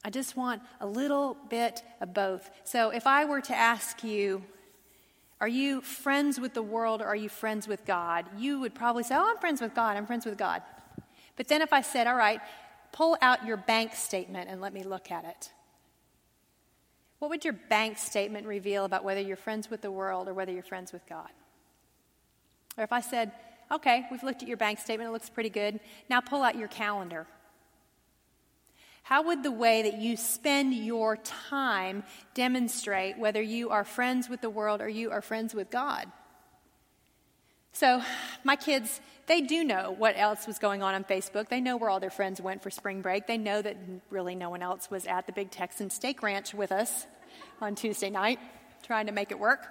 I 0.03 0.09
just 0.09 0.35
want 0.35 0.63
a 0.81 0.87
little 0.87 1.37
bit 1.49 1.83
of 2.01 2.15
both. 2.15 2.49
So 2.63 2.89
if 2.89 3.05
I 3.05 3.25
were 3.25 3.41
to 3.41 3.55
ask 3.55 4.03
you, 4.03 4.43
are 5.45 5.47
you 5.47 5.81
friends 5.81 6.39
with 6.39 6.55
the 6.55 6.63
world 6.63 7.03
or 7.03 7.05
are 7.05 7.15
you 7.15 7.29
friends 7.29 7.67
with 7.67 7.85
God? 7.85 8.25
You 8.35 8.59
would 8.61 8.73
probably 8.73 9.03
say, 9.03 9.13
Oh, 9.15 9.29
I'm 9.29 9.37
friends 9.37 9.61
with 9.61 9.75
God. 9.75 9.95
I'm 9.95 10.07
friends 10.07 10.25
with 10.25 10.39
God. 10.39 10.63
But 11.35 11.49
then 11.49 11.61
if 11.61 11.71
I 11.71 11.81
said, 11.81 12.07
All 12.07 12.15
right, 12.15 12.41
pull 12.91 13.15
out 13.21 13.45
your 13.45 13.55
bank 13.55 13.93
statement 13.93 14.49
and 14.49 14.59
let 14.59 14.73
me 14.73 14.81
look 14.81 15.11
at 15.11 15.23
it. 15.23 15.51
What 17.19 17.29
would 17.29 17.43
your 17.43 17.53
bank 17.53 17.99
statement 17.99 18.47
reveal 18.47 18.85
about 18.85 19.03
whether 19.03 19.21
you're 19.21 19.37
friends 19.37 19.69
with 19.69 19.81
the 19.81 19.91
world 19.91 20.27
or 20.27 20.33
whether 20.33 20.51
you're 20.51 20.63
friends 20.63 20.91
with 20.91 21.05
God? 21.07 21.29
Or 22.75 22.83
if 22.83 22.91
I 22.91 23.01
said, 23.01 23.31
Okay, 23.71 24.07
we've 24.09 24.23
looked 24.23 24.41
at 24.41 24.47
your 24.47 24.57
bank 24.57 24.79
statement, 24.79 25.09
it 25.11 25.13
looks 25.13 25.29
pretty 25.29 25.51
good. 25.51 25.79
Now 26.09 26.21
pull 26.21 26.41
out 26.41 26.57
your 26.57 26.69
calendar. 26.69 27.27
How 29.05 29.21
would 29.21 29.43
the 29.43 29.51
way 29.51 29.83
that 29.83 29.99
you 29.99 30.17
spend 30.17 30.73
your 30.73 31.17
time 31.17 32.03
demonstrate 32.33 33.19
whether 33.19 33.39
you 33.39 33.69
are 33.69 33.83
friends 33.83 34.27
with 34.27 34.41
the 34.41 34.49
world 34.49 34.81
or 34.81 34.89
you 34.89 35.11
are 35.11 35.21
friends 35.21 35.53
with 35.53 35.69
God? 35.69 36.07
So, 37.71 38.01
my 38.43 38.55
kids, 38.55 38.99
they 39.27 39.41
do 39.41 39.63
know 39.63 39.93
what 39.95 40.17
else 40.17 40.47
was 40.47 40.57
going 40.57 40.81
on 40.81 40.95
on 40.95 41.03
Facebook. 41.03 41.49
They 41.49 41.61
know 41.61 41.77
where 41.77 41.91
all 41.91 41.99
their 41.99 42.09
friends 42.09 42.41
went 42.41 42.63
for 42.63 42.71
spring 42.71 43.03
break. 43.03 43.27
They 43.27 43.37
know 43.37 43.61
that 43.61 43.77
really 44.09 44.33
no 44.33 44.49
one 44.49 44.63
else 44.63 44.89
was 44.89 45.05
at 45.05 45.27
the 45.27 45.33
Big 45.33 45.51
Texan 45.51 45.91
Steak 45.91 46.23
Ranch 46.23 46.55
with 46.55 46.71
us 46.71 47.05
on 47.61 47.75
Tuesday 47.75 48.09
night, 48.09 48.39
trying 48.81 49.05
to 49.05 49.11
make 49.11 49.29
it 49.29 49.37
work. 49.37 49.67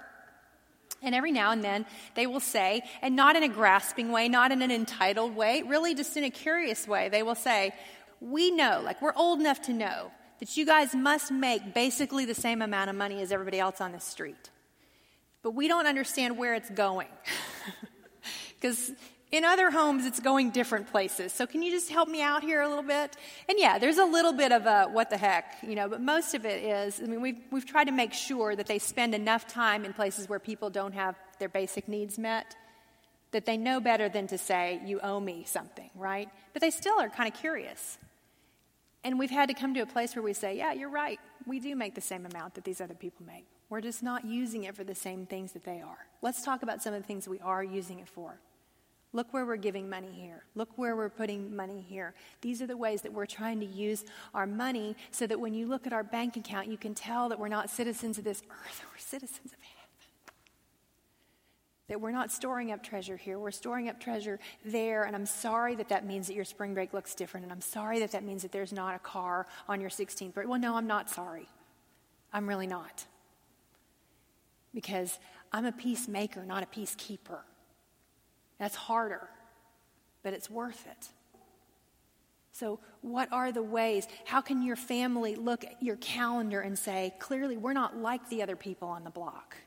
And 1.01 1.13
every 1.13 1.33
now 1.33 1.51
and 1.51 1.61
then 1.61 1.85
they 2.15 2.25
will 2.25 2.39
say, 2.39 2.83
and 3.01 3.15
not 3.17 3.35
in 3.35 3.43
a 3.43 3.49
grasping 3.49 4.13
way, 4.13 4.29
not 4.29 4.53
in 4.53 4.61
an 4.61 4.71
entitled 4.71 5.35
way, 5.35 5.61
really 5.61 5.93
just 5.93 6.15
in 6.15 6.23
a 6.23 6.29
curious 6.29 6.87
way, 6.87 7.09
they 7.09 7.21
will 7.21 7.35
say, 7.35 7.73
we 8.21 8.51
know, 8.51 8.81
like 8.83 9.01
we're 9.01 9.15
old 9.15 9.39
enough 9.39 9.61
to 9.63 9.73
know, 9.73 10.11
that 10.39 10.57
you 10.57 10.65
guys 10.65 10.93
must 10.93 11.31
make 11.31 11.73
basically 11.73 12.25
the 12.25 12.35
same 12.35 12.61
amount 12.61 12.89
of 12.89 12.95
money 12.95 13.21
as 13.21 13.31
everybody 13.31 13.59
else 13.59 13.79
on 13.81 13.91
the 13.91 13.99
street. 13.99 14.49
But 15.41 15.51
we 15.51 15.67
don't 15.67 15.87
understand 15.87 16.37
where 16.37 16.55
it's 16.55 16.69
going. 16.69 17.07
Because 18.65 18.93
in 19.31 19.43
other 19.43 19.69
homes, 19.69 20.07
it's 20.07 20.19
going 20.19 20.49
different 20.49 20.89
places. 20.89 21.33
So 21.33 21.45
can 21.45 21.61
you 21.61 21.69
just 21.69 21.91
help 21.91 22.09
me 22.09 22.21
out 22.21 22.41
here 22.41 22.61
a 22.61 22.67
little 22.67 22.83
bit? 22.83 23.15
And 23.47 23.59
yeah, 23.59 23.77
there's 23.77 23.99
a 23.99 24.05
little 24.05 24.33
bit 24.33 24.51
of 24.51 24.65
a 24.65 24.85
what 24.85 25.11
the 25.11 25.17
heck, 25.17 25.57
you 25.61 25.75
know, 25.75 25.87
but 25.87 26.01
most 26.01 26.33
of 26.33 26.45
it 26.45 26.63
is, 26.63 26.99
I 26.99 27.05
mean, 27.05 27.21
we've, 27.21 27.39
we've 27.51 27.65
tried 27.65 27.85
to 27.85 27.91
make 27.91 28.13
sure 28.13 28.55
that 28.55 28.65
they 28.65 28.79
spend 28.79 29.13
enough 29.13 29.45
time 29.47 29.85
in 29.85 29.93
places 29.93 30.27
where 30.27 30.39
people 30.39 30.71
don't 30.71 30.93
have 30.93 31.15
their 31.37 31.49
basic 31.49 31.87
needs 31.87 32.17
met 32.17 32.55
that 33.35 33.45
they 33.45 33.57
know 33.57 33.81
better 33.81 34.07
than 34.07 34.27
to 34.27 34.37
say, 34.37 34.79
you 34.85 34.97
owe 35.01 35.19
me 35.19 35.43
something, 35.45 35.89
right? 35.93 36.29
But 36.53 36.61
they 36.61 36.69
still 36.69 36.97
are 37.01 37.09
kind 37.09 37.27
of 37.27 37.37
curious. 37.37 37.97
And 39.03 39.19
we've 39.19 39.29
had 39.29 39.49
to 39.49 39.53
come 39.53 39.73
to 39.73 39.81
a 39.81 39.85
place 39.85 40.15
where 40.15 40.23
we 40.23 40.31
say, 40.31 40.55
yeah, 40.57 40.71
you're 40.71 40.89
right. 40.89 41.19
We 41.45 41.59
do 41.59 41.75
make 41.75 41.95
the 41.95 42.01
same 42.01 42.25
amount 42.25 42.53
that 42.53 42.63
these 42.63 42.79
other 42.79 42.93
people 42.93 43.25
make. 43.25 43.43
We're 43.67 43.81
just 43.81 44.01
not 44.01 44.23
using 44.23 44.63
it 44.63 44.73
for 44.73 44.85
the 44.85 44.95
same 44.95 45.25
things 45.25 45.51
that 45.51 45.65
they 45.65 45.81
are. 45.81 46.07
Let's 46.21 46.45
talk 46.45 46.63
about 46.63 46.81
some 46.81 46.93
of 46.93 47.01
the 47.01 47.05
things 47.05 47.27
we 47.27 47.41
are 47.41 47.61
using 47.61 47.99
it 47.99 48.07
for. 48.07 48.39
Look 49.11 49.33
where 49.33 49.45
we're 49.45 49.57
giving 49.57 49.89
money 49.89 50.13
here. 50.13 50.45
Look 50.55 50.69
where 50.77 50.95
we're 50.95 51.09
putting 51.09 51.53
money 51.53 51.81
here. 51.85 52.13
These 52.39 52.61
are 52.61 52.67
the 52.67 52.77
ways 52.77 53.01
that 53.01 53.11
we're 53.11 53.25
trying 53.25 53.59
to 53.59 53.65
use 53.65 54.05
our 54.33 54.47
money 54.47 54.95
so 55.11 55.27
that 55.27 55.41
when 55.41 55.53
you 55.53 55.67
look 55.67 55.85
at 55.85 55.91
our 55.91 56.03
bank 56.03 56.37
account, 56.37 56.69
you 56.69 56.77
can 56.77 56.95
tell 56.95 57.27
that 57.27 57.37
we're 57.37 57.49
not 57.49 57.69
citizens 57.69 58.17
of 58.17 58.23
this 58.23 58.43
earth, 58.49 58.85
we're 58.93 58.97
citizens 58.97 59.51
of 59.51 59.59
heaven. 59.59 59.74
That 61.87 62.01
we're 62.01 62.11
not 62.11 62.31
storing 62.31 62.71
up 62.71 62.81
treasure 62.81 63.15
here, 63.15 63.37
we're 63.37 63.51
storing 63.51 63.89
up 63.89 63.99
treasure 63.99 64.39
there. 64.63 65.03
And 65.03 65.15
I'm 65.15 65.25
sorry 65.25 65.75
that 65.75 65.89
that 65.89 66.05
means 66.05 66.27
that 66.27 66.33
your 66.33 66.45
spring 66.45 66.73
break 66.73 66.93
looks 66.93 67.13
different. 67.13 67.43
And 67.43 67.53
I'm 67.53 67.61
sorry 67.61 67.99
that 67.99 68.11
that 68.11 68.23
means 68.23 68.41
that 68.41 68.51
there's 68.51 68.73
not 68.73 68.95
a 68.95 68.99
car 68.99 69.45
on 69.69 69.79
your 69.79 69.89
16th 69.89 70.33
birthday. 70.33 70.49
Well, 70.49 70.59
no, 70.59 70.75
I'm 70.75 70.87
not 70.87 71.09
sorry. 71.09 71.47
I'm 72.33 72.47
really 72.49 72.67
not. 72.67 73.05
Because 74.73 75.19
I'm 75.53 75.65
a 75.65 75.71
peacemaker, 75.71 76.43
not 76.43 76.63
a 76.63 76.65
peacekeeper. 76.65 77.39
That's 78.59 78.75
harder, 78.75 79.29
but 80.23 80.33
it's 80.33 80.49
worth 80.49 80.85
it. 80.87 81.07
So, 82.51 82.79
what 83.01 83.31
are 83.33 83.51
the 83.51 83.61
ways? 83.61 84.07
How 84.23 84.39
can 84.39 84.61
your 84.61 84.77
family 84.77 85.35
look 85.35 85.65
at 85.65 85.81
your 85.83 85.97
calendar 85.97 86.61
and 86.61 86.79
say, 86.79 87.13
clearly, 87.19 87.57
we're 87.57 87.73
not 87.73 87.97
like 87.97 88.29
the 88.29 88.41
other 88.41 88.55
people 88.55 88.87
on 88.87 89.03
the 89.03 89.09
block? 89.09 89.57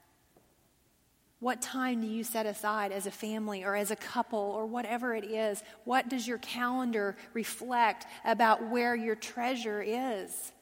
What 1.40 1.62
time 1.62 2.00
do 2.00 2.08
you 2.08 2.24
set 2.24 2.46
aside 2.46 2.90
as 2.90 3.06
a 3.06 3.12
family 3.12 3.62
or 3.64 3.76
as 3.76 3.92
a 3.92 3.96
couple 3.96 4.38
or 4.38 4.66
whatever 4.66 5.14
it 5.14 5.24
is? 5.24 5.62
What 5.84 6.08
does 6.08 6.26
your 6.26 6.38
calendar 6.38 7.16
reflect 7.32 8.06
about 8.24 8.68
where 8.68 8.96
your 8.96 9.14
treasure 9.14 9.80
is? 9.80 10.52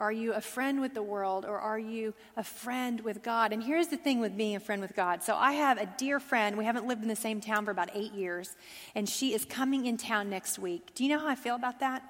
Are 0.00 0.12
you 0.12 0.32
a 0.32 0.40
friend 0.40 0.80
with 0.80 0.94
the 0.94 1.02
world 1.02 1.44
or 1.44 1.58
are 1.58 1.78
you 1.78 2.14
a 2.36 2.44
friend 2.44 3.00
with 3.00 3.24
God? 3.24 3.52
And 3.52 3.60
here's 3.60 3.88
the 3.88 3.96
thing 3.96 4.20
with 4.20 4.36
being 4.36 4.54
a 4.54 4.60
friend 4.60 4.80
with 4.80 4.94
God. 4.94 5.24
So 5.24 5.34
I 5.34 5.52
have 5.52 5.76
a 5.78 5.86
dear 5.98 6.20
friend. 6.20 6.56
We 6.56 6.64
haven't 6.64 6.86
lived 6.86 7.02
in 7.02 7.08
the 7.08 7.16
same 7.16 7.40
town 7.40 7.64
for 7.64 7.72
about 7.72 7.90
eight 7.94 8.12
years, 8.12 8.54
and 8.94 9.08
she 9.08 9.34
is 9.34 9.44
coming 9.44 9.86
in 9.86 9.96
town 9.96 10.30
next 10.30 10.56
week. 10.60 10.94
Do 10.94 11.02
you 11.02 11.10
know 11.10 11.18
how 11.18 11.26
I 11.26 11.34
feel 11.34 11.56
about 11.56 11.80
that? 11.80 12.04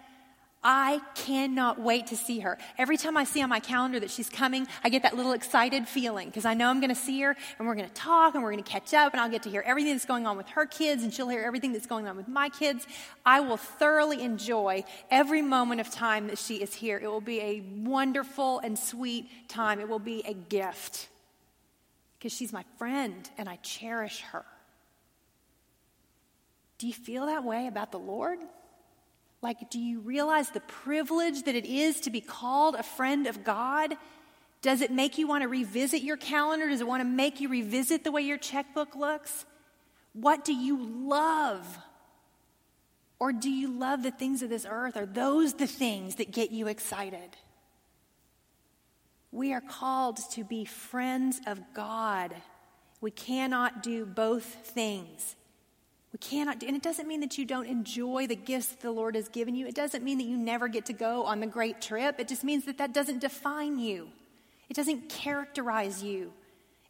I 0.62 1.00
cannot 1.14 1.80
wait 1.80 2.08
to 2.08 2.16
see 2.16 2.40
her. 2.40 2.58
Every 2.78 2.96
time 2.96 3.16
I 3.16 3.22
see 3.22 3.40
on 3.42 3.48
my 3.48 3.60
calendar 3.60 4.00
that 4.00 4.10
she's 4.10 4.28
coming, 4.28 4.66
I 4.82 4.88
get 4.88 5.02
that 5.02 5.16
little 5.16 5.32
excited 5.32 5.86
feeling 5.86 6.28
because 6.28 6.44
I 6.44 6.54
know 6.54 6.68
I'm 6.68 6.80
going 6.80 6.88
to 6.88 6.96
see 6.96 7.20
her 7.20 7.36
and 7.58 7.68
we're 7.68 7.76
going 7.76 7.88
to 7.88 7.94
talk 7.94 8.34
and 8.34 8.42
we're 8.42 8.50
going 8.50 8.64
to 8.64 8.68
catch 8.68 8.92
up 8.92 9.12
and 9.12 9.20
I'll 9.20 9.30
get 9.30 9.44
to 9.44 9.50
hear 9.50 9.62
everything 9.64 9.92
that's 9.92 10.04
going 10.04 10.26
on 10.26 10.36
with 10.36 10.48
her 10.48 10.66
kids 10.66 11.04
and 11.04 11.14
she'll 11.14 11.28
hear 11.28 11.42
everything 11.42 11.72
that's 11.72 11.86
going 11.86 12.08
on 12.08 12.16
with 12.16 12.26
my 12.26 12.48
kids. 12.48 12.86
I 13.24 13.38
will 13.40 13.56
thoroughly 13.56 14.20
enjoy 14.20 14.82
every 15.12 15.42
moment 15.42 15.80
of 15.80 15.90
time 15.90 16.26
that 16.26 16.38
she 16.38 16.56
is 16.56 16.74
here. 16.74 16.98
It 16.98 17.06
will 17.06 17.20
be 17.20 17.40
a 17.40 17.60
wonderful 17.60 18.58
and 18.58 18.76
sweet 18.76 19.48
time. 19.48 19.78
It 19.78 19.88
will 19.88 20.00
be 20.00 20.22
a 20.26 20.34
gift 20.34 21.08
because 22.18 22.32
she's 22.32 22.52
my 22.52 22.64
friend 22.78 23.30
and 23.38 23.48
I 23.48 23.56
cherish 23.56 24.22
her. 24.32 24.44
Do 26.78 26.88
you 26.88 26.92
feel 26.92 27.26
that 27.26 27.44
way 27.44 27.68
about 27.68 27.92
the 27.92 27.98
Lord? 27.98 28.38
Like, 29.40 29.70
do 29.70 29.78
you 29.78 30.00
realize 30.00 30.50
the 30.50 30.60
privilege 30.60 31.44
that 31.44 31.54
it 31.54 31.64
is 31.64 32.00
to 32.00 32.10
be 32.10 32.20
called 32.20 32.74
a 32.74 32.82
friend 32.82 33.26
of 33.26 33.44
God? 33.44 33.94
Does 34.62 34.80
it 34.80 34.90
make 34.90 35.18
you 35.18 35.28
want 35.28 35.42
to 35.42 35.48
revisit 35.48 36.02
your 36.02 36.16
calendar? 36.16 36.68
Does 36.68 36.80
it 36.80 36.86
want 36.86 37.00
to 37.00 37.08
make 37.08 37.40
you 37.40 37.48
revisit 37.48 38.02
the 38.02 38.10
way 38.10 38.22
your 38.22 38.38
checkbook 38.38 38.96
looks? 38.96 39.44
What 40.12 40.44
do 40.44 40.52
you 40.52 40.82
love? 40.82 41.78
Or 43.20 43.32
do 43.32 43.50
you 43.50 43.68
love 43.68 44.02
the 44.02 44.10
things 44.10 44.42
of 44.42 44.50
this 44.50 44.66
earth? 44.68 44.96
Are 44.96 45.06
those 45.06 45.54
the 45.54 45.66
things 45.66 46.16
that 46.16 46.32
get 46.32 46.50
you 46.50 46.66
excited? 46.66 47.36
We 49.30 49.52
are 49.52 49.60
called 49.60 50.18
to 50.32 50.42
be 50.42 50.64
friends 50.64 51.40
of 51.46 51.60
God. 51.74 52.34
We 53.00 53.10
cannot 53.10 53.82
do 53.82 54.06
both 54.06 54.44
things. 54.44 55.36
We 56.20 56.26
cannot 56.26 56.58
do, 56.58 56.66
and 56.66 56.76
it 56.76 56.82
doesn't 56.82 57.06
mean 57.06 57.20
that 57.20 57.38
you 57.38 57.44
don't 57.44 57.66
enjoy 57.66 58.26
the 58.26 58.34
gifts 58.34 58.68
the 58.68 58.90
Lord 58.90 59.14
has 59.14 59.28
given 59.28 59.54
you. 59.54 59.66
It 59.66 59.74
doesn't 59.74 60.02
mean 60.02 60.18
that 60.18 60.24
you 60.24 60.36
never 60.36 60.66
get 60.66 60.86
to 60.86 60.92
go 60.92 61.24
on 61.24 61.40
the 61.40 61.46
great 61.46 61.80
trip. 61.80 62.18
It 62.18 62.28
just 62.28 62.42
means 62.42 62.64
that 62.64 62.78
that 62.78 62.92
doesn't 62.92 63.20
define 63.20 63.78
you. 63.78 64.08
It 64.68 64.74
doesn't 64.74 65.08
characterize 65.08 66.02
you. 66.02 66.32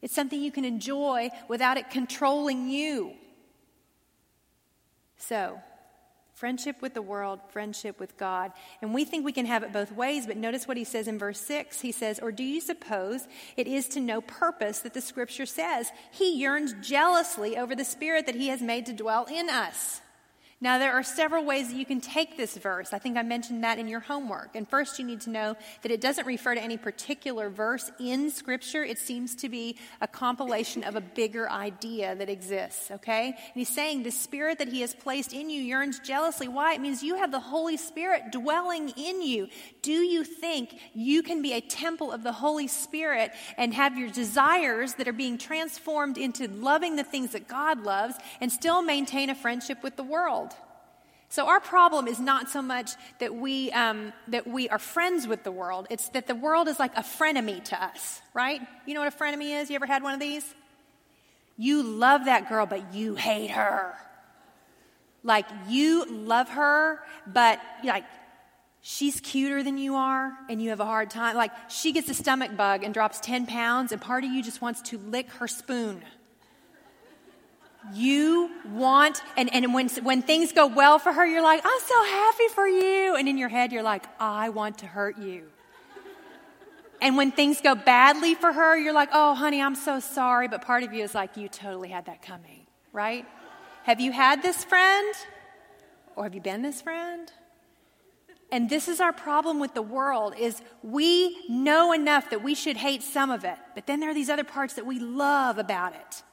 It's 0.01 0.15
something 0.15 0.41
you 0.41 0.51
can 0.51 0.65
enjoy 0.65 1.29
without 1.47 1.77
it 1.77 1.89
controlling 1.89 2.69
you. 2.69 3.13
So, 5.17 5.59
friendship 6.39 6.81
with 6.81 6.93
the 6.93 7.01
world, 7.01 7.41
friendship 7.49 7.99
with 7.99 8.17
God. 8.17 8.53
And 8.81 8.93
we 8.93 9.03
think 9.03 9.25
we 9.25 9.33
can 9.33 9.45
have 9.45 9.61
it 9.61 9.73
both 9.73 9.91
ways, 9.91 10.25
but 10.25 10.37
notice 10.37 10.69
what 10.69 10.77
he 10.77 10.85
says 10.85 11.09
in 11.09 11.19
verse 11.19 11.41
6. 11.41 11.81
He 11.81 11.91
says, 11.91 12.17
Or 12.17 12.31
do 12.31 12.45
you 12.45 12.61
suppose 12.61 13.27
it 13.57 13.67
is 13.67 13.89
to 13.89 13.99
no 13.99 14.21
purpose 14.21 14.79
that 14.79 14.93
the 14.93 15.01
scripture 15.01 15.45
says, 15.45 15.91
He 16.11 16.37
yearns 16.37 16.73
jealously 16.81 17.57
over 17.57 17.75
the 17.75 17.83
spirit 17.83 18.25
that 18.25 18.35
he 18.35 18.47
has 18.47 18.61
made 18.61 18.85
to 18.85 18.93
dwell 18.93 19.25
in 19.25 19.49
us? 19.49 19.99
Now, 20.61 20.77
there 20.77 20.91
are 20.91 21.03
several 21.03 21.45
ways 21.45 21.69
that 21.69 21.77
you 21.77 21.85
can 21.85 22.01
take 22.01 22.35
this 22.35 22.57
verse. 22.57 22.91
I 22.91 22.99
think 22.99 23.17
I 23.17 23.21
mentioned 23.21 23.63
that 23.63 23.79
in 23.79 23.87
your 23.87 24.01
homework. 24.01 24.57
And 24.57 24.67
first, 24.67 24.99
you 24.99 25.05
need 25.05 25.21
to 25.21 25.29
know 25.29 25.55
that 25.83 25.91
it 25.91 26.01
doesn't 26.01 26.27
refer 26.27 26.53
to 26.53 26.61
any 26.61 26.75
particular 26.75 27.49
verse 27.49 27.89
in 27.97 28.29
Scripture. 28.29 28.83
It 28.83 28.97
seems 28.97 29.35
to 29.35 29.47
be 29.47 29.77
a 30.01 30.07
compilation 30.07 30.83
of 30.83 30.97
a 30.97 31.01
bigger 31.01 31.49
idea 31.49 32.13
that 32.13 32.27
exists, 32.27 32.91
okay? 32.91 33.27
And 33.27 33.55
he's 33.55 33.69
saying 33.69 34.03
the 34.03 34.11
Spirit 34.11 34.57
that 34.57 34.67
He 34.67 34.81
has 34.81 34.93
placed 34.93 35.31
in 35.31 35.49
you 35.49 35.61
yearns 35.61 35.99
jealously. 35.99 36.49
Why? 36.49 36.73
It 36.73 36.81
means 36.81 37.03
you 37.03 37.15
have 37.15 37.31
the 37.31 37.39
Holy 37.39 37.77
Spirit 37.77 38.33
dwelling 38.33 38.89
in 38.97 39.21
you. 39.21 39.47
Do 39.81 39.93
you 39.93 40.25
think 40.25 40.77
you 40.93 41.23
can 41.23 41.41
be 41.41 41.53
a 41.53 41.61
temple 41.61 42.11
of 42.11 42.21
the 42.21 42.33
Holy 42.33 42.67
Spirit 42.67 43.31
and 43.55 43.73
have 43.73 43.97
your 43.97 44.09
desires 44.09 44.95
that 44.95 45.07
are 45.07 45.13
being 45.13 45.37
transformed 45.37 46.17
into 46.17 46.49
loving 46.49 46.97
the 46.97 47.05
things 47.05 47.31
that 47.31 47.47
God 47.47 47.83
loves 47.83 48.15
and 48.41 48.51
still 48.51 48.81
maintain 48.81 49.29
a 49.29 49.35
friendship 49.35 49.83
with 49.83 49.95
the 49.95 50.03
world? 50.03 50.48
So 51.31 51.47
our 51.47 51.59
problem 51.59 52.07
is 52.07 52.19
not 52.19 52.49
so 52.49 52.59
much 52.59 52.91
that 53.19 53.35
we 53.35 53.71
um, 53.71 54.13
that 54.29 54.47
we 54.47 54.67
are 54.69 54.79
friends 54.79 55.27
with 55.27 55.43
the 55.43 55.51
world. 55.51 55.85
It's 55.91 56.09
that 56.09 56.25
the 56.25 56.33
world 56.33 56.67
is 56.67 56.79
like 56.79 56.97
a 56.97 57.01
frenemy 57.03 57.63
to 57.65 57.81
us, 57.81 58.21
right? 58.33 58.59
You 58.87 58.95
know 58.95 59.01
what 59.01 59.13
a 59.13 59.15
frenemy 59.15 59.61
is? 59.61 59.69
You 59.69 59.75
ever 59.75 59.85
had 59.85 60.01
one 60.01 60.15
of 60.15 60.19
these? 60.19 60.43
You 61.55 61.83
love 61.83 62.25
that 62.25 62.49
girl, 62.49 62.65
but 62.65 62.95
you 62.95 63.13
hate 63.13 63.51
her. 63.51 63.93
Like 65.23 65.45
you 65.67 66.05
love 66.09 66.49
her, 66.49 66.99
but 67.27 67.59
like 67.83 68.05
she's 68.81 69.19
cuter 69.19 69.61
than 69.61 69.77
you 69.77 69.95
are, 69.95 70.31
and 70.49 70.59
you 70.59 70.71
have 70.71 70.79
a 70.79 70.85
hard 70.85 71.11
time. 71.11 71.35
Like 71.35 71.51
she 71.69 71.91
gets 71.91 72.09
a 72.09 72.15
stomach 72.15 72.57
bug 72.57 72.83
and 72.83 72.91
drops 72.91 73.19
ten 73.19 73.45
pounds, 73.45 73.91
and 73.91 74.01
part 74.01 74.23
of 74.23 74.31
you 74.31 74.41
just 74.41 74.63
wants 74.63 74.81
to 74.83 74.97
lick 74.97 75.29
her 75.33 75.47
spoon. 75.47 76.01
You 77.93 78.51
want, 78.73 79.21
and, 79.37 79.53
and 79.53 79.73
when, 79.73 79.89
when 80.03 80.21
things 80.21 80.51
go 80.51 80.67
well 80.67 80.99
for 80.99 81.11
her, 81.11 81.25
you're 81.25 81.41
like, 81.41 81.61
I'm 81.63 81.81
so 81.85 82.03
happy 82.03 82.47
for 82.53 82.67
you. 82.67 83.15
And 83.15 83.27
in 83.27 83.37
your 83.37 83.49
head, 83.49 83.71
you're 83.71 83.83
like, 83.83 84.05
I 84.19 84.49
want 84.49 84.79
to 84.79 84.87
hurt 84.87 85.17
you. 85.17 85.47
And 87.01 87.15
when 87.15 87.31
things 87.31 87.61
go 87.61 87.75
badly 87.75 88.35
for 88.35 88.51
her, 88.51 88.77
you're 88.77 88.93
like, 88.93 89.09
oh, 89.13 89.33
honey, 89.33 89.61
I'm 89.61 89.75
so 89.75 89.99
sorry. 89.99 90.47
But 90.47 90.61
part 90.61 90.83
of 90.83 90.93
you 90.93 91.03
is 91.03 91.15
like, 91.15 91.37
you 91.37 91.47
totally 91.47 91.89
had 91.89 92.05
that 92.05 92.21
coming, 92.21 92.67
right? 92.91 93.25
Have 93.83 94.01
you 94.01 94.11
had 94.11 94.41
this 94.41 94.63
friend? 94.65 95.15
Or 96.15 96.25
have 96.25 96.35
you 96.35 96.41
been 96.41 96.61
this 96.61 96.81
friend? 96.81 97.31
And 98.51 98.69
this 98.69 98.87
is 98.87 98.99
our 98.99 99.13
problem 99.13 99.59
with 99.59 99.73
the 99.73 99.81
world 99.81 100.33
is 100.37 100.61
we 100.81 101.37
know 101.47 101.93
enough 101.93 102.31
that 102.31 102.43
we 102.43 102.55
should 102.55 102.77
hate 102.77 103.03
some 103.03 103.29
of 103.29 103.43
it, 103.43 103.57
but 103.75 103.85
then 103.85 103.99
there 103.99 104.09
are 104.09 104.13
these 104.13 104.29
other 104.29 104.43
parts 104.43 104.73
that 104.73 104.85
we 104.85 104.99
love 104.99 105.57
about 105.57 105.93
it. 105.93 106.23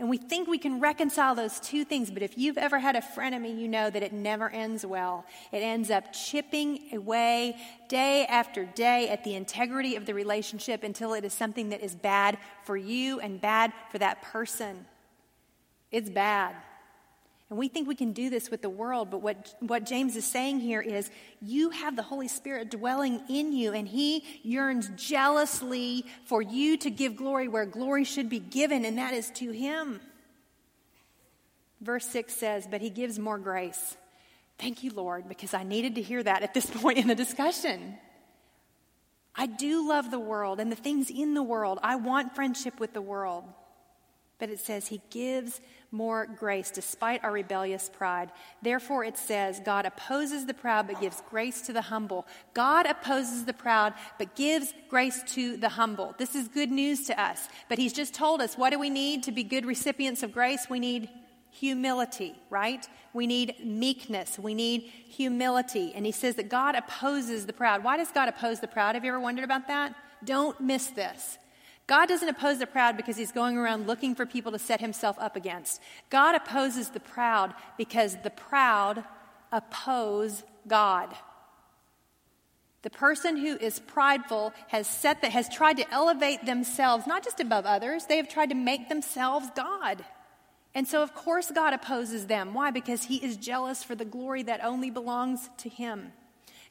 And 0.00 0.08
we 0.08 0.16
think 0.16 0.48
we 0.48 0.56
can 0.56 0.80
reconcile 0.80 1.34
those 1.34 1.60
two 1.60 1.84
things, 1.84 2.10
but 2.10 2.22
if 2.22 2.38
you've 2.38 2.56
ever 2.56 2.78
had 2.78 2.96
a 2.96 3.02
frenemy, 3.02 3.54
you 3.54 3.68
know 3.68 3.90
that 3.90 4.02
it 4.02 4.14
never 4.14 4.48
ends 4.48 4.86
well. 4.86 5.26
It 5.52 5.58
ends 5.58 5.90
up 5.90 6.10
chipping 6.14 6.88
away 6.94 7.58
day 7.86 8.24
after 8.24 8.64
day 8.64 9.10
at 9.10 9.24
the 9.24 9.34
integrity 9.34 9.96
of 9.96 10.06
the 10.06 10.14
relationship 10.14 10.84
until 10.84 11.12
it 11.12 11.22
is 11.22 11.34
something 11.34 11.68
that 11.68 11.82
is 11.82 11.94
bad 11.94 12.38
for 12.64 12.78
you 12.78 13.20
and 13.20 13.42
bad 13.42 13.74
for 13.90 13.98
that 13.98 14.22
person. 14.22 14.86
It's 15.92 16.08
bad. 16.08 16.56
And 17.50 17.58
we 17.58 17.66
think 17.66 17.88
we 17.88 17.96
can 17.96 18.12
do 18.12 18.30
this 18.30 18.48
with 18.48 18.62
the 18.62 18.70
world, 18.70 19.10
but 19.10 19.22
what, 19.22 19.56
what 19.58 19.84
James 19.84 20.14
is 20.14 20.24
saying 20.24 20.60
here 20.60 20.80
is 20.80 21.10
you 21.42 21.70
have 21.70 21.96
the 21.96 22.02
Holy 22.02 22.28
Spirit 22.28 22.70
dwelling 22.70 23.20
in 23.28 23.52
you, 23.52 23.72
and 23.72 23.88
He 23.88 24.24
yearns 24.44 24.88
jealously 24.96 26.06
for 26.26 26.40
you 26.40 26.76
to 26.78 26.90
give 26.90 27.16
glory 27.16 27.48
where 27.48 27.66
glory 27.66 28.04
should 28.04 28.28
be 28.28 28.38
given, 28.38 28.84
and 28.84 28.98
that 28.98 29.14
is 29.14 29.30
to 29.32 29.50
Him. 29.50 30.00
Verse 31.80 32.06
6 32.06 32.32
says, 32.32 32.68
But 32.70 32.82
He 32.82 32.90
gives 32.90 33.18
more 33.18 33.38
grace. 33.38 33.96
Thank 34.58 34.84
you, 34.84 34.92
Lord, 34.92 35.28
because 35.28 35.52
I 35.52 35.64
needed 35.64 35.96
to 35.96 36.02
hear 36.02 36.22
that 36.22 36.44
at 36.44 36.54
this 36.54 36.66
point 36.70 36.98
in 36.98 37.08
the 37.08 37.16
discussion. 37.16 37.98
I 39.34 39.46
do 39.46 39.88
love 39.88 40.12
the 40.12 40.20
world 40.20 40.60
and 40.60 40.70
the 40.70 40.76
things 40.76 41.10
in 41.10 41.34
the 41.34 41.42
world. 41.42 41.80
I 41.82 41.96
want 41.96 42.36
friendship 42.36 42.78
with 42.78 42.92
the 42.92 43.02
world. 43.02 43.42
But 44.38 44.50
it 44.50 44.60
says 44.60 44.86
He 44.86 45.00
gives 45.10 45.60
more 45.92 46.26
grace 46.26 46.70
despite 46.70 47.24
our 47.24 47.32
rebellious 47.32 47.90
pride. 47.92 48.30
Therefore, 48.62 49.04
it 49.04 49.18
says, 49.18 49.60
God 49.64 49.86
opposes 49.86 50.46
the 50.46 50.54
proud 50.54 50.86
but 50.86 51.00
gives 51.00 51.22
grace 51.28 51.60
to 51.62 51.72
the 51.72 51.82
humble. 51.82 52.26
God 52.54 52.86
opposes 52.86 53.44
the 53.44 53.52
proud 53.52 53.94
but 54.18 54.36
gives 54.36 54.72
grace 54.88 55.22
to 55.34 55.56
the 55.56 55.70
humble. 55.70 56.14
This 56.16 56.34
is 56.34 56.48
good 56.48 56.70
news 56.70 57.06
to 57.06 57.20
us. 57.20 57.48
But 57.68 57.78
He's 57.78 57.92
just 57.92 58.14
told 58.14 58.40
us 58.40 58.56
what 58.56 58.70
do 58.70 58.78
we 58.78 58.90
need 58.90 59.24
to 59.24 59.32
be 59.32 59.42
good 59.42 59.66
recipients 59.66 60.22
of 60.22 60.32
grace? 60.32 60.66
We 60.70 60.78
need 60.78 61.08
humility, 61.50 62.36
right? 62.48 62.86
We 63.12 63.26
need 63.26 63.56
meekness. 63.64 64.38
We 64.38 64.54
need 64.54 64.82
humility. 64.82 65.92
And 65.94 66.06
He 66.06 66.12
says 66.12 66.36
that 66.36 66.48
God 66.48 66.76
opposes 66.76 67.46
the 67.46 67.52
proud. 67.52 67.82
Why 67.82 67.96
does 67.96 68.12
God 68.12 68.28
oppose 68.28 68.60
the 68.60 68.68
proud? 68.68 68.94
Have 68.94 69.04
you 69.04 69.10
ever 69.10 69.20
wondered 69.20 69.44
about 69.44 69.66
that? 69.66 69.94
Don't 70.24 70.60
miss 70.60 70.86
this. 70.88 71.38
God 71.90 72.06
doesn't 72.06 72.28
oppose 72.28 72.60
the 72.60 72.68
proud 72.68 72.96
because 72.96 73.16
he's 73.16 73.32
going 73.32 73.58
around 73.58 73.88
looking 73.88 74.14
for 74.14 74.24
people 74.24 74.52
to 74.52 74.60
set 74.60 74.80
himself 74.80 75.16
up 75.18 75.34
against. 75.34 75.82
God 76.08 76.36
opposes 76.36 76.90
the 76.90 77.00
proud 77.00 77.52
because 77.76 78.16
the 78.22 78.30
proud 78.30 79.02
oppose 79.50 80.44
God. 80.68 81.12
The 82.82 82.90
person 82.90 83.36
who 83.36 83.56
is 83.56 83.80
prideful 83.80 84.52
has 84.68 84.86
set 84.86 85.22
that 85.22 85.32
has 85.32 85.48
tried 85.48 85.78
to 85.78 85.92
elevate 85.92 86.46
themselves 86.46 87.08
not 87.08 87.24
just 87.24 87.40
above 87.40 87.66
others, 87.66 88.06
they 88.06 88.18
have 88.18 88.28
tried 88.28 88.50
to 88.50 88.54
make 88.54 88.88
themselves 88.88 89.48
God. 89.56 90.04
And 90.76 90.86
so 90.86 91.02
of 91.02 91.12
course 91.12 91.50
God 91.50 91.72
opposes 91.72 92.28
them. 92.28 92.54
Why? 92.54 92.70
Because 92.70 93.02
he 93.02 93.16
is 93.16 93.36
jealous 93.36 93.82
for 93.82 93.96
the 93.96 94.04
glory 94.04 94.44
that 94.44 94.64
only 94.64 94.90
belongs 94.90 95.50
to 95.58 95.68
him. 95.68 96.12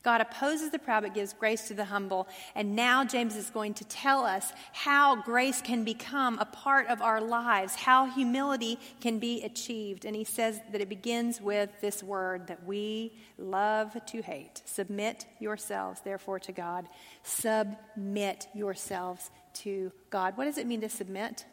God 0.01 0.21
opposes 0.21 0.71
the 0.71 0.79
proud 0.79 1.03
but 1.03 1.13
gives 1.13 1.33
grace 1.33 1.67
to 1.67 1.73
the 1.73 1.85
humble. 1.85 2.27
And 2.55 2.73
now 2.73 3.03
James 3.03 3.35
is 3.35 3.49
going 3.49 3.73
to 3.75 3.83
tell 3.85 4.25
us 4.25 4.53
how 4.71 5.17
grace 5.17 5.61
can 5.61 5.83
become 5.83 6.39
a 6.39 6.45
part 6.45 6.87
of 6.87 7.01
our 7.01 7.19
lives, 7.19 7.75
how 7.75 8.05
humility 8.05 8.79
can 9.01 9.19
be 9.19 9.43
achieved. 9.43 10.05
And 10.05 10.15
he 10.15 10.23
says 10.23 10.61
that 10.71 10.79
it 10.79 10.87
begins 10.87 11.41
with 11.41 11.69
this 11.81 12.01
word 12.01 12.47
that 12.47 12.65
we 12.65 13.11
love 13.37 13.97
to 14.05 14.21
hate. 14.21 14.61
Submit 14.63 15.25
yourselves, 15.39 15.99
therefore, 16.01 16.39
to 16.39 16.53
God. 16.53 16.87
Submit 17.23 18.47
yourselves 18.53 19.29
to 19.55 19.91
God. 20.09 20.37
What 20.37 20.45
does 20.45 20.57
it 20.57 20.65
mean 20.65 20.81
to 20.81 20.89
submit? 20.89 21.45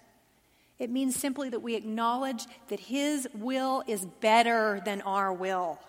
It 0.79 0.91
means 0.91 1.17
simply 1.17 1.49
that 1.49 1.61
we 1.61 1.75
acknowledge 1.75 2.45
that 2.69 2.79
His 2.79 3.27
will 3.35 3.83
is 3.89 4.07
better 4.21 4.81
than 4.85 5.01
our 5.03 5.33
will. 5.33 5.81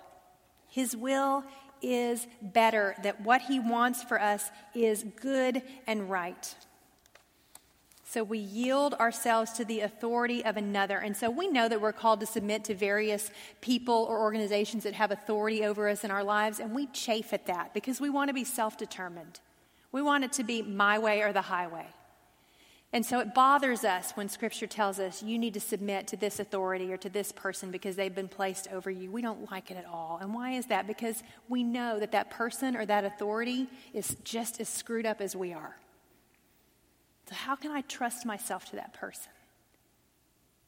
His 0.70 0.96
will 0.96 1.44
is 1.82 2.28
better, 2.42 2.96
that 3.04 3.22
what 3.22 3.42
He 3.42 3.60
wants 3.60 4.04
for 4.04 4.22
us 4.22 4.50
is 4.74 5.06
good 5.22 5.62
and 5.86 6.10
right. 6.10 6.56
So 8.10 8.24
we 8.24 8.40
yield 8.40 8.94
ourselves 8.94 9.52
to 9.54 9.66
the 9.66 9.82
authority 9.82 10.44
of 10.46 10.56
another. 10.56 10.98
And 10.98 11.16
so 11.16 11.30
we 11.30 11.50
know 11.50 11.68
that 11.68 11.82
we're 11.82 11.92
called 11.92 12.22
to 12.22 12.26
submit 12.26 12.64
to 12.66 12.74
various 12.74 13.30
people 13.60 14.06
or 14.10 14.20
organizations 14.20 14.84
that 14.84 14.94
have 14.94 15.12
authority 15.12 15.66
over 15.66 15.90
us 15.90 16.06
in 16.06 16.12
our 16.12 16.24
lives, 16.24 16.62
and 16.62 16.74
we 16.74 16.88
chafe 16.88 17.34
at 17.34 17.48
that 17.48 17.74
because 17.74 18.00
we 18.00 18.10
want 18.10 18.30
to 18.30 18.34
be 18.34 18.46
self 18.46 18.78
determined. 18.78 19.42
We 19.92 20.02
want 20.02 20.24
it 20.24 20.34
to 20.34 20.44
be 20.44 20.62
my 20.62 21.00
way 21.00 21.22
or 21.22 21.34
the 21.34 21.42
highway. 21.42 21.88
And 22.94 23.06
so 23.06 23.20
it 23.20 23.34
bothers 23.34 23.84
us 23.84 24.12
when 24.12 24.30
Scripture 24.30 24.68
tells 24.68 24.98
us 24.98 25.22
you 25.22 25.38
need 25.38 25.54
to 25.56 25.60
submit 25.60 26.08
to 26.08 26.18
this 26.18 26.40
authority 26.40 26.92
or 26.92 26.98
to 26.98 27.10
this 27.10 27.34
person 27.34 27.70
because 27.70 27.98
they've 27.98 28.16
been 28.16 28.30
placed 28.30 28.70
over 28.72 28.90
you. 28.90 29.12
We 29.12 29.22
don't 29.22 29.52
like 29.52 29.70
it 29.72 29.78
at 29.78 29.86
all. 29.86 30.20
And 30.22 30.34
why 30.34 30.52
is 30.52 30.68
that? 30.68 30.88
Because 30.88 31.22
we 31.50 31.64
know 31.64 32.00
that 32.00 32.14
that 32.14 32.30
person 32.30 32.78
or 32.78 32.86
that 32.86 33.04
authority 33.04 33.68
is 33.94 34.16
just 34.24 34.62
as 34.62 34.70
screwed 34.70 35.06
up 35.06 35.20
as 35.20 35.36
we 35.36 35.52
are. 35.52 35.76
So, 37.28 37.36
how 37.36 37.58
can 37.58 37.72
I 37.72 37.82
trust 37.82 38.26
myself 38.26 38.70
to 38.70 38.78
that 38.78 38.94
person? 38.94 39.32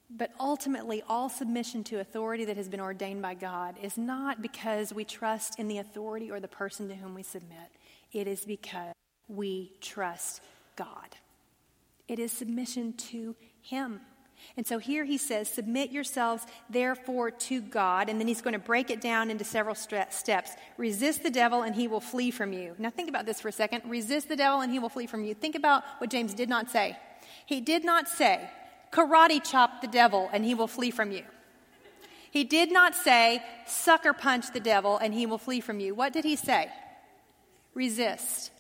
But 0.10 0.32
ultimately, 0.40 1.02
all 1.08 1.30
submission 1.30 1.84
to 1.86 2.00
authority 2.00 2.44
that 2.46 2.58
has 2.58 2.68
been 2.68 2.82
ordained 2.82 3.22
by 3.22 3.36
God 3.36 3.76
is 3.82 3.98
not 3.98 4.42
because 4.42 4.92
we 4.92 5.06
trust 5.06 5.58
in 5.58 5.70
the 5.70 5.78
authority 5.78 6.32
or 6.32 6.42
the 6.42 6.48
person 6.50 6.90
to 6.90 6.96
whom 6.96 7.14
we 7.14 7.24
submit. 7.24 7.72
It 8.12 8.28
is 8.28 8.44
because 8.44 8.94
we 9.30 9.72
trust 9.80 10.42
God. 10.76 11.16
It 12.10 12.20
is 12.20 12.32
submission 12.32 12.94
to 12.94 13.36
Him. 13.62 14.02
And 14.58 14.66
so 14.66 14.78
here 14.78 15.06
he 15.06 15.18
says, 15.18 15.48
Submit 15.50 15.92
yourselves 15.92 16.46
therefore 16.70 17.32
to 17.32 17.62
God. 17.62 18.10
And 18.10 18.20
then 18.20 18.28
he's 18.28 18.42
going 18.42 18.54
to 18.54 18.60
break 18.60 18.90
it 18.90 19.02
down 19.02 19.30
into 19.30 19.44
several 19.44 19.76
steps. 19.76 20.56
Resist 20.78 21.24
the 21.24 21.30
devil 21.30 21.64
and 21.64 21.76
he 21.76 21.88
will 21.88 22.00
flee 22.00 22.32
from 22.32 22.54
you. 22.54 22.76
Now 22.78 22.90
think 22.90 23.10
about 23.10 23.26
this 23.26 23.40
for 23.40 23.50
a 23.50 23.54
second. 23.54 23.84
Resist 23.86 24.30
the 24.30 24.36
devil 24.36 24.62
and 24.62 24.72
he 24.72 24.80
will 24.80 24.90
flee 24.90 25.08
from 25.08 25.24
you. 25.24 25.34
Think 25.34 25.56
about 25.56 25.84
what 26.00 26.10
James 26.10 26.34
did 26.34 26.50
not 26.50 26.70
say. 26.70 26.98
He 27.46 27.62
did 27.62 27.84
not 27.84 28.08
say, 28.08 28.50
Karate 28.92 29.44
chop 29.44 29.82
the 29.82 29.88
devil 29.88 30.30
and 30.34 30.44
he 30.44 30.56
will 30.56 30.68
flee 30.68 30.92
from 30.92 31.12
you. 31.12 31.24
He 32.32 32.44
did 32.44 32.72
not 32.72 32.96
say, 32.96 33.44
Sucker 33.66 34.14
punch 34.14 34.52
the 34.52 34.60
devil 34.60 34.98
and 34.98 35.14
he 35.14 35.26
will 35.26 35.38
flee 35.38 35.62
from 35.62 35.80
you. 35.80 35.96
What 35.96 36.14
did 36.14 36.26
he 36.26 36.36
say? 36.36 36.70
Resist. 37.74 38.52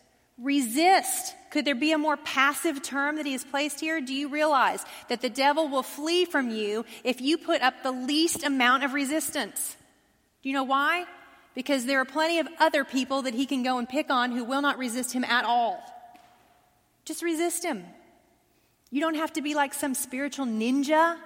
Resist. 0.41 1.35
Could 1.51 1.65
there 1.65 1.75
be 1.75 1.91
a 1.91 1.97
more 1.97 2.15
passive 2.17 2.81
term 2.81 3.17
that 3.17 3.25
he 3.25 3.33
has 3.33 3.43
placed 3.43 3.79
here? 3.79 3.99
Do 3.99 4.13
you 4.13 4.29
realize 4.29 4.85
that 5.09 5.21
the 5.21 5.29
devil 5.29 5.67
will 5.67 5.83
flee 5.83 6.25
from 6.25 6.49
you 6.49 6.85
if 7.03 7.19
you 7.19 7.37
put 7.37 7.61
up 7.61 7.83
the 7.83 7.91
least 7.91 8.43
amount 8.43 8.83
of 8.83 8.93
resistance? 8.93 9.75
Do 10.41 10.49
you 10.49 10.53
know 10.53 10.63
why? 10.63 11.05
Because 11.55 11.85
there 11.85 11.99
are 11.99 12.05
plenty 12.05 12.39
of 12.39 12.47
other 12.59 12.85
people 12.85 13.23
that 13.23 13.33
he 13.33 13.45
can 13.45 13.63
go 13.63 13.79
and 13.79 13.89
pick 13.89 14.09
on 14.09 14.31
who 14.31 14.43
will 14.43 14.61
not 14.61 14.77
resist 14.77 15.11
him 15.11 15.25
at 15.25 15.43
all. 15.43 15.83
Just 17.03 17.21
resist 17.23 17.65
him. 17.65 17.83
You 18.91 19.01
don't 19.01 19.15
have 19.15 19.33
to 19.33 19.41
be 19.41 19.55
like 19.55 19.73
some 19.73 19.93
spiritual 19.93 20.45
ninja 20.45 21.17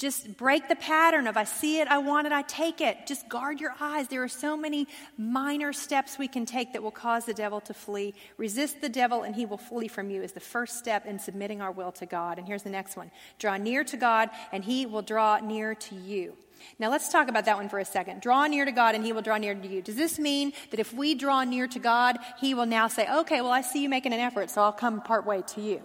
just 0.00 0.38
break 0.38 0.66
the 0.66 0.76
pattern 0.76 1.26
of 1.26 1.36
I 1.36 1.44
see 1.44 1.78
it, 1.78 1.86
I 1.86 1.98
want 1.98 2.26
it, 2.26 2.32
I 2.32 2.40
take 2.40 2.80
it. 2.80 3.06
Just 3.06 3.28
guard 3.28 3.60
your 3.60 3.74
eyes. 3.78 4.08
There 4.08 4.22
are 4.22 4.28
so 4.28 4.56
many 4.56 4.88
minor 5.18 5.74
steps 5.74 6.18
we 6.18 6.26
can 6.26 6.46
take 6.46 6.72
that 6.72 6.82
will 6.82 6.90
cause 6.90 7.26
the 7.26 7.34
devil 7.34 7.60
to 7.60 7.74
flee. 7.74 8.14
Resist 8.38 8.80
the 8.80 8.88
devil 8.88 9.22
and 9.22 9.36
he 9.36 9.44
will 9.44 9.58
flee 9.58 9.88
from 9.88 10.08
you 10.08 10.22
is 10.22 10.32
the 10.32 10.40
first 10.40 10.78
step 10.78 11.04
in 11.04 11.18
submitting 11.18 11.60
our 11.60 11.70
will 11.70 11.92
to 11.92 12.06
God. 12.06 12.38
And 12.38 12.46
here's 12.46 12.62
the 12.62 12.70
next 12.70 12.96
one 12.96 13.10
draw 13.38 13.58
near 13.58 13.84
to 13.84 13.96
God 13.98 14.30
and 14.52 14.64
he 14.64 14.86
will 14.86 15.02
draw 15.02 15.38
near 15.38 15.74
to 15.74 15.94
you. 15.94 16.34
Now 16.78 16.90
let's 16.90 17.12
talk 17.12 17.28
about 17.28 17.44
that 17.44 17.58
one 17.58 17.68
for 17.68 17.78
a 17.78 17.84
second. 17.84 18.22
Draw 18.22 18.46
near 18.46 18.64
to 18.64 18.72
God 18.72 18.94
and 18.94 19.04
he 19.04 19.12
will 19.12 19.22
draw 19.22 19.36
near 19.36 19.54
to 19.54 19.68
you. 19.68 19.82
Does 19.82 19.96
this 19.96 20.18
mean 20.18 20.54
that 20.70 20.80
if 20.80 20.94
we 20.94 21.14
draw 21.14 21.44
near 21.44 21.66
to 21.68 21.78
God, 21.78 22.16
he 22.38 22.54
will 22.54 22.66
now 22.66 22.88
say, 22.88 23.06
okay, 23.18 23.42
well, 23.42 23.52
I 23.52 23.60
see 23.60 23.82
you 23.82 23.90
making 23.90 24.14
an 24.14 24.20
effort, 24.20 24.48
so 24.48 24.62
I'll 24.62 24.72
come 24.72 25.02
part 25.02 25.26
way 25.26 25.42
to 25.48 25.60
you? 25.60 25.82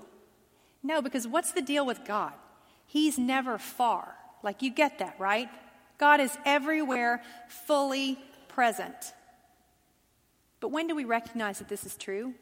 No, 0.83 1.01
because 1.01 1.27
what's 1.27 1.51
the 1.51 1.61
deal 1.61 1.85
with 1.85 2.05
God? 2.05 2.31
He's 2.85 3.17
never 3.17 3.57
far. 3.57 4.15
Like, 4.43 4.61
you 4.61 4.69
get 4.69 4.99
that, 4.99 5.19
right? 5.19 5.49
God 5.97 6.19
is 6.19 6.37
everywhere, 6.45 7.21
fully 7.47 8.19
present. 8.47 9.13
But 10.59 10.69
when 10.69 10.87
do 10.87 10.95
we 10.95 11.05
recognize 11.05 11.59
that 11.59 11.67
this 11.67 11.85
is 11.85 11.95
true? 11.95 12.33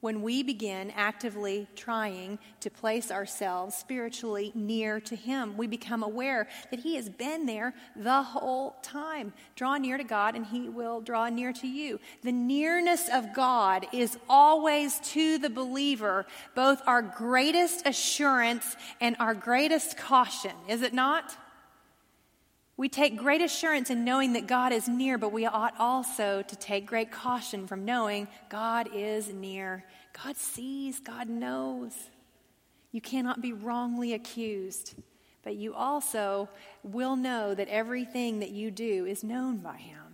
When 0.00 0.20
we 0.20 0.42
begin 0.42 0.92
actively 0.94 1.68
trying 1.74 2.38
to 2.60 2.70
place 2.70 3.10
ourselves 3.10 3.74
spiritually 3.74 4.52
near 4.54 5.00
to 5.00 5.16
Him, 5.16 5.56
we 5.56 5.66
become 5.66 6.02
aware 6.02 6.48
that 6.70 6.80
He 6.80 6.96
has 6.96 7.08
been 7.08 7.46
there 7.46 7.74
the 7.96 8.22
whole 8.22 8.76
time. 8.82 9.32
Draw 9.54 9.78
near 9.78 9.96
to 9.96 10.04
God, 10.04 10.36
and 10.36 10.44
He 10.44 10.68
will 10.68 11.00
draw 11.00 11.30
near 11.30 11.52
to 11.54 11.66
you. 11.66 11.98
The 12.22 12.32
nearness 12.32 13.08
of 13.10 13.34
God 13.34 13.86
is 13.90 14.18
always 14.28 15.00
to 15.12 15.38
the 15.38 15.50
believer 15.50 16.26
both 16.54 16.82
our 16.86 17.00
greatest 17.00 17.86
assurance 17.86 18.76
and 19.00 19.16
our 19.18 19.34
greatest 19.34 19.96
caution, 19.96 20.52
is 20.68 20.82
it 20.82 20.92
not? 20.92 21.36
We 22.78 22.90
take 22.90 23.16
great 23.16 23.40
assurance 23.40 23.88
in 23.88 24.04
knowing 24.04 24.34
that 24.34 24.46
God 24.46 24.72
is 24.72 24.86
near, 24.86 25.16
but 25.16 25.32
we 25.32 25.46
ought 25.46 25.74
also 25.78 26.42
to 26.42 26.56
take 26.56 26.86
great 26.86 27.10
caution 27.10 27.66
from 27.66 27.86
knowing 27.86 28.28
God 28.50 28.90
is 28.92 29.32
near. 29.32 29.84
God 30.22 30.36
sees, 30.36 31.00
God 31.00 31.28
knows. 31.28 31.92
You 32.92 33.00
cannot 33.00 33.40
be 33.40 33.54
wrongly 33.54 34.12
accused, 34.12 34.94
but 35.42 35.56
you 35.56 35.74
also 35.74 36.50
will 36.82 37.16
know 37.16 37.54
that 37.54 37.68
everything 37.68 38.40
that 38.40 38.50
you 38.50 38.70
do 38.70 39.06
is 39.06 39.24
known 39.24 39.58
by 39.58 39.76
Him. 39.76 40.05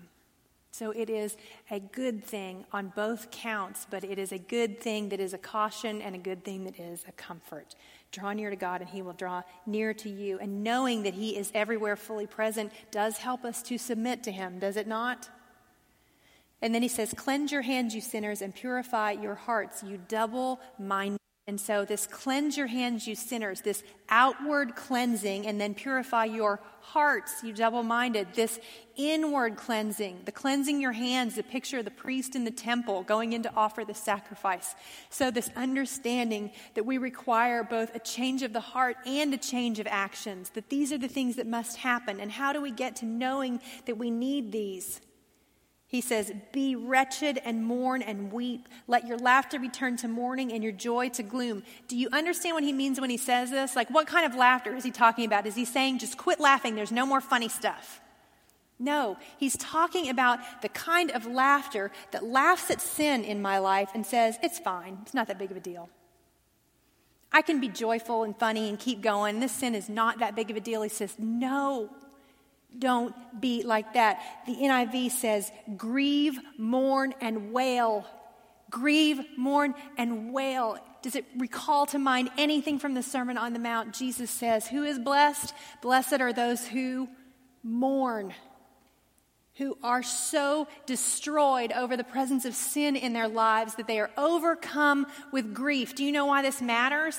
So 0.74 0.90
it 0.90 1.10
is 1.10 1.36
a 1.70 1.80
good 1.80 2.24
thing 2.24 2.64
on 2.72 2.94
both 2.96 3.30
counts, 3.30 3.86
but 3.90 4.04
it 4.04 4.18
is 4.18 4.32
a 4.32 4.38
good 4.38 4.80
thing 4.80 5.10
that 5.10 5.20
is 5.20 5.34
a 5.34 5.38
caution 5.38 6.00
and 6.00 6.14
a 6.14 6.18
good 6.18 6.44
thing 6.44 6.64
that 6.64 6.80
is 6.80 7.04
a 7.06 7.12
comfort. 7.12 7.74
Draw 8.10 8.32
near 8.32 8.48
to 8.48 8.56
God 8.56 8.80
and 8.80 8.88
He 8.88 9.02
will 9.02 9.12
draw 9.12 9.42
near 9.66 9.92
to 9.92 10.08
you. 10.08 10.38
And 10.38 10.64
knowing 10.64 11.02
that 11.02 11.12
He 11.12 11.36
is 11.36 11.52
everywhere 11.54 11.94
fully 11.94 12.26
present 12.26 12.72
does 12.90 13.18
help 13.18 13.44
us 13.44 13.62
to 13.64 13.76
submit 13.76 14.22
to 14.22 14.32
Him, 14.32 14.58
does 14.58 14.78
it 14.78 14.86
not? 14.86 15.28
And 16.62 16.74
then 16.74 16.80
He 16.80 16.88
says, 16.88 17.12
Cleanse 17.14 17.52
your 17.52 17.62
hands, 17.62 17.94
you 17.94 18.00
sinners, 18.00 18.40
and 18.40 18.54
purify 18.54 19.10
your 19.12 19.34
hearts, 19.34 19.82
you 19.82 20.00
double 20.08 20.58
minded. 20.78 21.21
And 21.48 21.60
so, 21.60 21.84
this 21.84 22.06
cleanse 22.06 22.56
your 22.56 22.68
hands, 22.68 23.08
you 23.08 23.16
sinners, 23.16 23.62
this 23.62 23.82
outward 24.08 24.76
cleansing, 24.76 25.44
and 25.44 25.60
then 25.60 25.74
purify 25.74 26.26
your 26.26 26.60
hearts, 26.80 27.42
you 27.42 27.52
double 27.52 27.82
minded, 27.82 28.28
this 28.34 28.60
inward 28.94 29.56
cleansing, 29.56 30.20
the 30.24 30.30
cleansing 30.30 30.80
your 30.80 30.92
hands, 30.92 31.34
the 31.34 31.42
picture 31.42 31.78
of 31.78 31.84
the 31.84 31.90
priest 31.90 32.36
in 32.36 32.44
the 32.44 32.52
temple 32.52 33.02
going 33.02 33.32
in 33.32 33.42
to 33.42 33.52
offer 33.56 33.84
the 33.84 33.94
sacrifice. 33.94 34.76
So, 35.10 35.32
this 35.32 35.50
understanding 35.56 36.52
that 36.74 36.86
we 36.86 36.98
require 36.98 37.64
both 37.64 37.92
a 37.96 37.98
change 37.98 38.44
of 38.44 38.52
the 38.52 38.60
heart 38.60 38.96
and 39.04 39.34
a 39.34 39.38
change 39.38 39.80
of 39.80 39.88
actions, 39.88 40.50
that 40.50 40.68
these 40.68 40.92
are 40.92 40.98
the 40.98 41.08
things 41.08 41.34
that 41.36 41.48
must 41.48 41.78
happen. 41.78 42.20
And 42.20 42.30
how 42.30 42.52
do 42.52 42.62
we 42.62 42.70
get 42.70 42.94
to 42.96 43.04
knowing 43.04 43.60
that 43.86 43.98
we 43.98 44.12
need 44.12 44.52
these? 44.52 45.00
He 45.92 46.00
says, 46.00 46.32
Be 46.52 46.74
wretched 46.74 47.38
and 47.44 47.62
mourn 47.66 48.00
and 48.00 48.32
weep. 48.32 48.66
Let 48.88 49.06
your 49.06 49.18
laughter 49.18 49.58
return 49.58 49.98
to 49.98 50.08
mourning 50.08 50.50
and 50.50 50.62
your 50.62 50.72
joy 50.72 51.10
to 51.10 51.22
gloom. 51.22 51.62
Do 51.86 51.98
you 51.98 52.08
understand 52.10 52.54
what 52.54 52.64
he 52.64 52.72
means 52.72 52.98
when 52.98 53.10
he 53.10 53.18
says 53.18 53.50
this? 53.50 53.76
Like, 53.76 53.90
what 53.90 54.06
kind 54.06 54.24
of 54.24 54.34
laughter 54.34 54.74
is 54.74 54.84
he 54.84 54.90
talking 54.90 55.26
about? 55.26 55.46
Is 55.46 55.54
he 55.54 55.66
saying, 55.66 55.98
just 55.98 56.16
quit 56.16 56.40
laughing, 56.40 56.74
there's 56.74 56.90
no 56.90 57.04
more 57.04 57.20
funny 57.20 57.50
stuff? 57.50 58.00
No, 58.78 59.18
he's 59.36 59.54
talking 59.58 60.08
about 60.08 60.62
the 60.62 60.70
kind 60.70 61.10
of 61.10 61.26
laughter 61.26 61.92
that 62.12 62.24
laughs 62.24 62.70
at 62.70 62.80
sin 62.80 63.22
in 63.22 63.42
my 63.42 63.58
life 63.58 63.90
and 63.94 64.06
says, 64.06 64.38
It's 64.42 64.58
fine, 64.58 64.96
it's 65.02 65.12
not 65.12 65.28
that 65.28 65.38
big 65.38 65.50
of 65.50 65.58
a 65.58 65.60
deal. 65.60 65.90
I 67.30 67.42
can 67.42 67.60
be 67.60 67.68
joyful 67.68 68.24
and 68.24 68.34
funny 68.34 68.70
and 68.70 68.78
keep 68.78 69.02
going. 69.02 69.40
This 69.40 69.52
sin 69.52 69.74
is 69.74 69.90
not 69.90 70.20
that 70.20 70.34
big 70.34 70.50
of 70.50 70.56
a 70.56 70.60
deal. 70.60 70.80
He 70.80 70.88
says, 70.88 71.14
No, 71.18 71.90
don't 72.78 73.14
be 73.40 73.62
like 73.62 73.94
that. 73.94 74.20
The 74.46 74.54
NIV 74.54 75.10
says, 75.10 75.50
grieve, 75.76 76.38
mourn, 76.58 77.14
and 77.20 77.52
wail. 77.52 78.06
Grieve, 78.70 79.20
mourn, 79.36 79.74
and 79.98 80.32
wail. 80.32 80.78
Does 81.02 81.16
it 81.16 81.26
recall 81.36 81.86
to 81.86 81.98
mind 81.98 82.30
anything 82.38 82.78
from 82.78 82.94
the 82.94 83.02
Sermon 83.02 83.36
on 83.36 83.52
the 83.52 83.58
Mount? 83.58 83.92
Jesus 83.92 84.30
says, 84.30 84.68
Who 84.68 84.84
is 84.84 84.98
blessed? 84.98 85.52
Blessed 85.82 86.20
are 86.20 86.32
those 86.32 86.66
who 86.66 87.08
mourn, 87.62 88.32
who 89.56 89.76
are 89.82 90.02
so 90.02 90.68
destroyed 90.86 91.72
over 91.72 91.96
the 91.96 92.04
presence 92.04 92.44
of 92.44 92.54
sin 92.54 92.96
in 92.96 93.12
their 93.12 93.28
lives 93.28 93.74
that 93.74 93.88
they 93.88 93.98
are 93.98 94.10
overcome 94.16 95.06
with 95.32 95.52
grief. 95.52 95.94
Do 95.94 96.04
you 96.04 96.12
know 96.12 96.26
why 96.26 96.42
this 96.42 96.62
matters? 96.62 97.18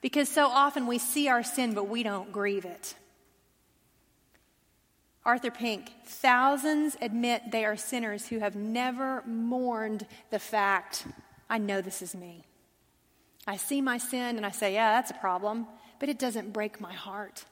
Because 0.00 0.28
so 0.28 0.46
often 0.46 0.86
we 0.86 0.98
see 0.98 1.28
our 1.28 1.42
sin, 1.42 1.74
but 1.74 1.88
we 1.88 2.04
don't 2.04 2.32
grieve 2.32 2.64
it. 2.64 2.94
Arthur 5.28 5.50
Pink, 5.50 5.92
thousands 6.06 6.96
admit 7.02 7.50
they 7.52 7.66
are 7.66 7.76
sinners 7.76 8.26
who 8.26 8.38
have 8.38 8.56
never 8.56 9.22
mourned 9.26 10.06
the 10.30 10.38
fact, 10.38 11.06
I 11.50 11.58
know 11.58 11.82
this 11.82 12.00
is 12.00 12.14
me. 12.14 12.44
I 13.46 13.58
see 13.58 13.82
my 13.82 13.98
sin 13.98 14.38
and 14.38 14.46
I 14.46 14.50
say, 14.50 14.72
yeah, 14.72 14.94
that's 14.94 15.10
a 15.10 15.14
problem, 15.20 15.66
but 15.98 16.08
it 16.08 16.18
doesn't 16.18 16.54
break 16.54 16.80
my 16.80 16.94
heart. 16.94 17.44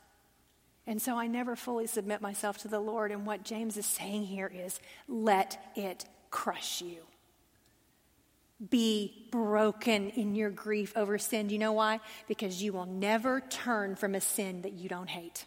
And 0.87 1.03
so 1.03 1.19
I 1.19 1.27
never 1.27 1.55
fully 1.55 1.87
submit 1.87 2.23
myself 2.23 2.57
to 2.59 2.69
the 2.69 2.81
Lord. 2.81 3.13
And 3.13 3.27
what 3.27 3.43
James 3.43 3.77
is 3.77 3.85
saying 3.85 4.23
here 4.23 4.51
is 4.55 4.81
let 5.07 5.59
it 5.77 6.07
crush 6.31 6.81
you. 6.81 7.03
Be 8.71 9.29
broken 9.31 10.09
in 10.09 10.35
your 10.35 10.49
grief 10.49 10.95
over 10.97 11.19
sin. 11.19 11.49
Do 11.49 11.53
you 11.53 11.59
know 11.59 11.73
why? 11.73 12.01
Because 12.27 12.63
you 12.63 12.73
will 12.73 12.87
never 12.87 13.43
turn 13.43 13.97
from 13.97 14.15
a 14.15 14.21
sin 14.23 14.63
that 14.63 14.73
you 14.73 14.89
don't 14.89 15.11
hate. 15.11 15.45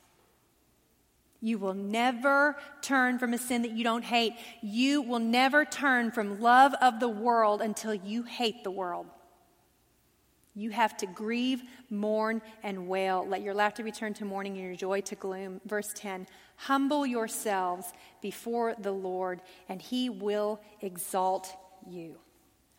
You 1.42 1.58
will 1.58 1.74
never 1.74 2.58
turn 2.82 3.18
from 3.18 3.34
a 3.34 3.38
sin 3.38 3.62
that 3.62 3.72
you 3.72 3.84
don't 3.84 4.04
hate. 4.04 4.34
You 4.62 5.02
will 5.02 5.20
never 5.20 5.64
turn 5.64 6.12
from 6.12 6.42
love 6.42 6.74
of 6.82 7.00
the 7.00 7.10
world 7.10 7.62
until 7.62 7.94
you 7.94 8.24
hate 8.24 8.64
the 8.64 8.72
world. 8.72 9.08
You 10.54 10.72
have 10.72 10.98
to 10.98 11.06
grieve, 11.06 11.62
mourn, 11.90 12.42
and 12.64 12.90
wail. 12.90 13.26
Let 13.26 13.42
your 13.42 13.54
laughter 13.54 13.84
be 13.84 13.94
turned 13.94 14.18
to 14.18 14.26
mourning 14.26 14.58
and 14.58 14.66
your 14.66 14.76
joy 14.76 15.02
to 15.02 15.16
gloom. 15.16 15.62
Verse 15.66 15.88
10 15.96 16.28
Humble 16.58 17.06
yourselves 17.06 17.94
before 18.22 18.76
the 18.78 18.92
Lord, 18.92 19.42
and 19.70 19.82
he 19.82 20.10
will 20.10 20.60
exalt 20.82 21.56
you. 21.90 22.18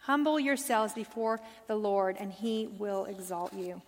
Humble 0.00 0.38
yourselves 0.38 0.92
before 0.92 1.40
the 1.68 1.76
Lord, 1.76 2.16
and 2.18 2.30
he 2.30 2.66
will 2.66 3.06
exalt 3.06 3.54
you. 3.54 3.80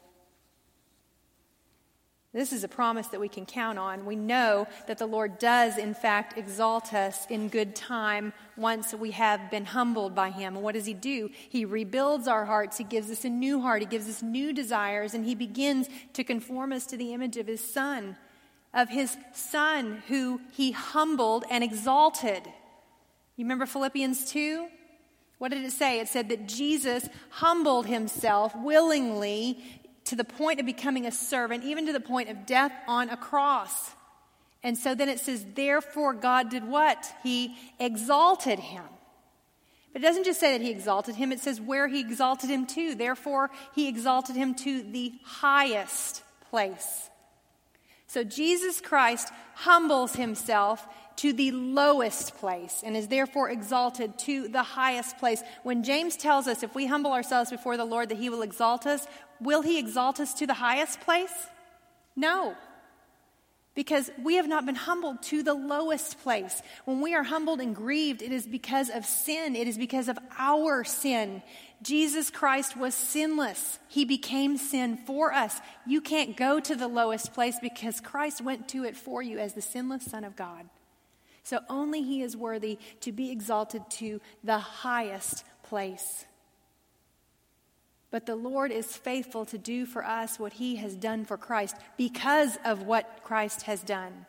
This 2.33 2.55
is 2.55 2.65
a 2.65 2.69
promise 2.69 3.09
that 3.09 3.21
we 3.21 3.29
can 3.29 3.45
count 3.45 3.79
on. 3.79 4.07
We 4.07 4.17
know 4.17 4.67
that 4.87 4.97
the 4.97 5.07
Lord 5.07 5.39
does, 5.39 5.77
in 5.77 5.93
fact, 5.93 6.39
exalt 6.39 6.95
us 6.95 7.27
in 7.29 7.49
good 7.49 7.77
time 7.77 8.33
once 8.57 8.95
we 8.95 9.11
have 9.11 9.51
been 9.51 9.67
humbled 9.67 10.15
by 10.15 10.31
Him. 10.31 10.57
And 10.57 10.65
what 10.65 10.75
does 10.75 10.87
He 10.87 10.95
do? 10.95 11.29
He 11.51 11.67
rebuilds 11.67 12.27
our 12.27 12.47
hearts. 12.47 12.79
He 12.79 12.85
gives 12.85 13.11
us 13.11 13.27
a 13.27 13.29
new 13.29 13.61
heart. 13.61 13.83
He 13.83 13.87
gives 13.87 14.09
us 14.09 14.23
new 14.23 14.55
desires. 14.55 15.13
And 15.13 15.27
He 15.27 15.35
begins 15.35 15.89
to 16.15 16.25
conform 16.25 16.73
us 16.73 16.87
to 16.87 16.97
the 16.97 17.13
image 17.13 17.37
of 17.37 17.47
His 17.47 17.63
Son, 17.63 18.17
of 18.73 18.89
His 18.89 19.15
Son 19.35 20.03
who 20.09 20.41
He 20.53 20.73
humbled 20.73 21.45
and 21.51 21.63
exalted. 21.63 22.47
You 23.37 23.45
remember 23.45 23.67
Philippians 23.67 24.25
2? 24.31 24.69
What 25.43 25.51
did 25.51 25.65
it 25.65 25.73
say? 25.73 25.99
It 25.99 26.07
said 26.07 26.29
that 26.29 26.47
Jesus 26.47 27.09
humbled 27.31 27.87
himself 27.87 28.55
willingly 28.55 29.59
to 30.05 30.17
the 30.17 30.25
point 30.25 30.61
of 30.61 30.67
becoming 30.67 31.07
a 31.07 31.13
servant, 31.13 31.65
even 31.65 31.87
to 31.87 31.93
the 31.93 32.01
point 32.01 32.29
of 32.29 32.47
death 32.47 32.73
on 32.87 33.09
a 33.09 33.17
cross. 33.17 33.93
And 34.63 34.77
so 34.79 34.95
then 34.95 35.09
it 35.09 35.21
says, 35.21 35.45
therefore, 35.55 36.15
God 36.15 36.51
did 36.51 36.67
what? 36.67 37.07
He 37.23 37.57
exalted 37.79 38.59
him. 38.59 38.85
But 39.93 40.03
it 40.03 40.05
doesn't 40.05 40.25
just 40.25 40.41
say 40.41 40.57
that 40.57 40.65
he 40.65 40.71
exalted 40.71 41.17
him, 41.17 41.33
it 41.33 41.41
says 41.41 41.61
where 41.61 41.87
he 41.87 42.01
exalted 42.01 42.49
him 42.49 42.67
to. 42.67 42.95
Therefore, 42.95 43.51
he 43.75 43.89
exalted 43.89 44.37
him 44.37 44.55
to 44.57 44.83
the 44.83 45.13
highest 45.23 46.23
place. 46.51 47.11
So 48.07 48.25
Jesus 48.25 48.81
Christ 48.81 49.31
humbles 49.55 50.15
himself 50.15 50.87
to 51.17 51.33
the 51.33 51.51
lowest 51.53 52.37
place 52.37 52.83
and 52.85 52.97
is 52.97 53.09
therefore 53.09 53.51
exalted 53.51 54.19
to 54.21 54.49
the 54.49 54.63
highest 54.63 55.19
place. 55.19 55.43
When 55.63 55.85
James 55.85 56.17
tells 56.17 56.47
us 56.47 56.63
if 56.63 56.75
we 56.75 56.87
humble 56.87 57.13
ourselves 57.13 57.51
before 57.51 57.77
the 57.77 57.85
Lord 57.85 58.09
that 58.09 58.19
he 58.19 58.31
will 58.31 58.43
exalt 58.43 58.87
us, 58.87 59.07
will 59.41 59.63
he 59.63 59.79
exalt 59.79 60.21
us 60.21 60.35
to 60.35 60.47
the 60.47 60.55
highest 60.55 61.01
place? 61.01 61.33
No. 62.17 62.55
Because 63.75 64.11
we 64.23 64.35
have 64.35 64.49
not 64.49 64.67
been 64.67 64.75
humbled 64.75 65.23
to 65.25 65.43
the 65.43 65.55
lowest 65.55 66.21
place. 66.23 66.61
When 66.85 67.01
we 67.01 67.15
are 67.15 67.23
humbled 67.23 67.61
and 67.61 67.75
grieved, 67.75 68.21
it 68.21 68.31
is 68.31 68.47
because 68.47 68.91
of 68.91 69.07
sin. 69.07 69.57
It 69.57 69.67
is 69.67 69.79
because 69.79 70.09
of 70.09 70.19
our 70.39 70.85
sin. 70.85 71.43
Jesus 71.81 72.29
Christ 72.31 72.77
was 72.77 72.95
sinless. 72.95 73.79
He 73.89 74.05
became 74.05 74.59
sin 74.59 74.99
for 74.99 75.33
us. 75.33 75.59
You 75.87 76.03
can't 76.03 76.37
go 76.37 76.61
to 76.61 76.77
the 76.77 76.87
lowest 76.87 77.33
place 77.33 77.57
because 77.63 78.01
Christ 78.01 78.43
went 78.43 78.69
to 78.69 78.85
it 78.85 78.97
for 78.97 79.23
you 79.23 79.39
as 79.39 79.55
the 79.55 79.63
sinless 79.63 80.05
Son 80.05 80.25
of 80.25 80.37
God. 80.37 80.69
So 81.43 81.61
only 81.69 82.03
He 82.03 82.23
is 82.23 82.37
worthy 82.37 82.79
to 83.01 83.13
be 83.13 83.31
exalted 83.31 83.83
to 83.91 84.21
the 84.45 84.59
highest 84.59 85.45
place. 85.63 86.25
But 88.11 88.27
the 88.27 88.37
Lord 88.37 88.71
is 88.71 88.95
faithful 88.97 89.47
to 89.47 89.59
do 89.59 89.87
for 89.87 90.05
us 90.05 90.39
what 90.39 90.53
He 90.53 90.77
has 90.77 90.95
done 90.95 91.25
for 91.25 91.39
Christ 91.39 91.77
because 91.97 92.59
of 92.65 92.83
what 92.83 93.23
Christ 93.25 93.63
has 93.63 93.83
done. 93.83 94.27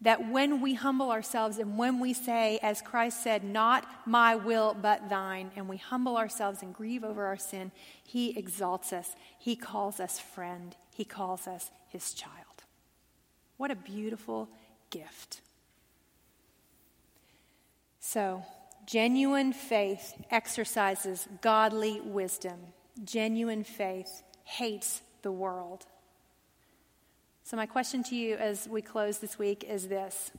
That 0.00 0.28
when 0.28 0.60
we 0.60 0.74
humble 0.74 1.12
ourselves 1.12 1.58
and 1.58 1.78
when 1.78 2.00
we 2.00 2.12
say, 2.12 2.58
as 2.60 2.82
Christ 2.82 3.22
said, 3.22 3.44
not 3.44 3.86
my 4.04 4.34
will 4.34 4.74
but 4.74 5.08
thine, 5.08 5.52
and 5.54 5.68
we 5.68 5.76
humble 5.76 6.16
ourselves 6.16 6.62
and 6.62 6.74
grieve 6.74 7.04
over 7.04 7.26
our 7.26 7.36
sin, 7.36 7.70
He 8.02 8.36
exalts 8.36 8.92
us. 8.92 9.14
He 9.38 9.54
calls 9.54 10.00
us 10.00 10.18
friend. 10.18 10.74
He 10.92 11.04
calls 11.04 11.46
us 11.46 11.70
His 11.88 12.14
child. 12.14 12.32
What 13.58 13.70
a 13.70 13.76
beautiful 13.76 14.48
gift. 14.90 15.40
So, 18.04 18.42
genuine 18.84 19.52
faith 19.52 20.14
exercises 20.28 21.28
godly 21.40 22.00
wisdom 22.00 22.58
genuine 23.04 23.62
faith 23.62 24.22
hates 24.44 25.00
the 25.22 25.32
world. 25.32 25.86
So, 27.44 27.56
my 27.56 27.64
question 27.64 28.02
to 28.04 28.16
you 28.16 28.34
as 28.34 28.68
we 28.68 28.82
close 28.82 29.18
this 29.18 29.38
week 29.38 29.62
is 29.62 29.86
this 29.86 30.32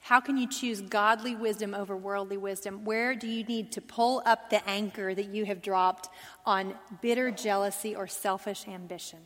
How 0.00 0.20
can 0.20 0.36
you 0.36 0.46
choose 0.46 0.82
godly 0.82 1.34
wisdom 1.34 1.74
over 1.74 1.96
worldly 1.96 2.36
wisdom? 2.36 2.84
Where 2.84 3.14
do 3.14 3.26
you 3.26 3.44
need 3.44 3.72
to 3.72 3.80
pull 3.80 4.22
up 4.26 4.50
the 4.50 4.68
anchor 4.68 5.14
that 5.14 5.34
you 5.34 5.46
have 5.46 5.62
dropped 5.62 6.10
on 6.44 6.74
bitter 7.00 7.30
jealousy 7.30 7.96
or 7.96 8.06
selfish 8.06 8.68
ambition? 8.68 9.20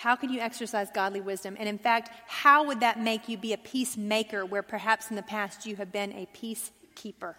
How 0.00 0.16
can 0.16 0.32
you 0.32 0.40
exercise 0.40 0.88
godly 0.94 1.20
wisdom? 1.20 1.58
And 1.60 1.68
in 1.68 1.76
fact, 1.76 2.10
how 2.26 2.64
would 2.64 2.80
that 2.80 2.98
make 2.98 3.28
you 3.28 3.36
be 3.36 3.52
a 3.52 3.58
peacemaker 3.58 4.46
where 4.46 4.62
perhaps 4.62 5.10
in 5.10 5.16
the 5.16 5.22
past 5.22 5.66
you 5.66 5.76
have 5.76 5.92
been 5.92 6.10
a 6.12 6.26
peacekeeper? 6.34 7.34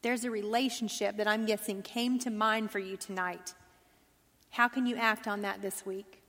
There's 0.00 0.22
a 0.22 0.30
relationship 0.30 1.16
that 1.16 1.26
I'm 1.26 1.46
guessing 1.46 1.82
came 1.82 2.20
to 2.20 2.30
mind 2.30 2.70
for 2.70 2.78
you 2.78 2.96
tonight. 2.96 3.54
How 4.50 4.68
can 4.68 4.86
you 4.86 4.94
act 4.94 5.26
on 5.26 5.42
that 5.42 5.62
this 5.62 5.84
week? 5.84 6.22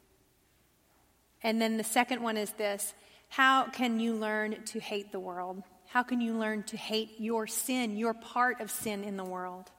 And 1.44 1.62
then 1.62 1.78
the 1.78 1.84
second 1.84 2.24
one 2.24 2.38
is 2.38 2.50
this 2.54 2.96
How 3.30 3.66
can 3.66 4.00
you 4.00 4.16
learn 4.16 4.64
to 4.66 4.80
hate 4.80 5.12
the 5.12 5.20
world? 5.20 5.62
How 5.86 6.02
can 6.02 6.22
you 6.22 6.34
learn 6.34 6.64
to 6.64 6.76
hate 6.76 7.20
your 7.20 7.46
sin, 7.46 7.98
your 7.98 8.16
part 8.16 8.62
of 8.62 8.72
sin 8.72 9.04
in 9.04 9.16
the 9.16 9.24
world? 9.24 9.70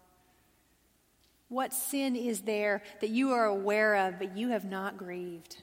What 1.48 1.72
sin 1.72 2.16
is 2.16 2.42
there 2.42 2.82
that 3.00 3.10
you 3.10 3.32
are 3.32 3.46
aware 3.46 3.94
of 3.94 4.18
but 4.18 4.36
you 4.36 4.48
have 4.48 4.64
not 4.64 4.96
grieved? 4.96 5.62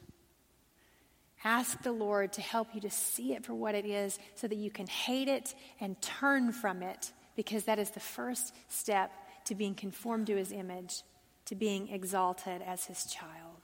Ask 1.43 1.83
the 1.83 1.91
Lord 1.91 2.31
to 2.33 2.41
help 2.41 2.69
you 2.73 2.79
to 2.81 2.89
see 2.89 3.33
it 3.33 3.45
for 3.45 3.53
what 3.53 3.75
it 3.75 3.85
is 3.85 4.17
so 4.35 4.47
that 4.47 4.55
you 4.55 4.71
can 4.71 4.87
hate 4.87 5.27
it 5.27 5.53
and 5.81 6.01
turn 6.01 6.53
from 6.53 6.81
it 6.81 7.11
because 7.35 7.65
that 7.65 7.79
is 7.79 7.89
the 7.89 7.99
first 7.99 8.55
step 8.69 9.11
to 9.45 9.55
being 9.55 9.75
conformed 9.75 10.27
to 10.27 10.37
his 10.37 10.53
image, 10.53 11.03
to 11.45 11.55
being 11.55 11.89
exalted 11.89 12.61
as 12.61 12.85
his 12.85 13.05
child. 13.05 13.57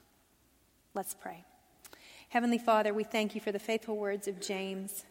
Let's 0.92 1.14
pray. 1.14 1.44
Heavenly 2.28 2.58
Father, 2.58 2.92
we 2.92 3.04
thank 3.04 3.34
you 3.34 3.40
for 3.40 3.50
the 3.50 3.58
faithful 3.58 3.96
words 3.96 4.28
of 4.28 4.40
James. 4.40 5.04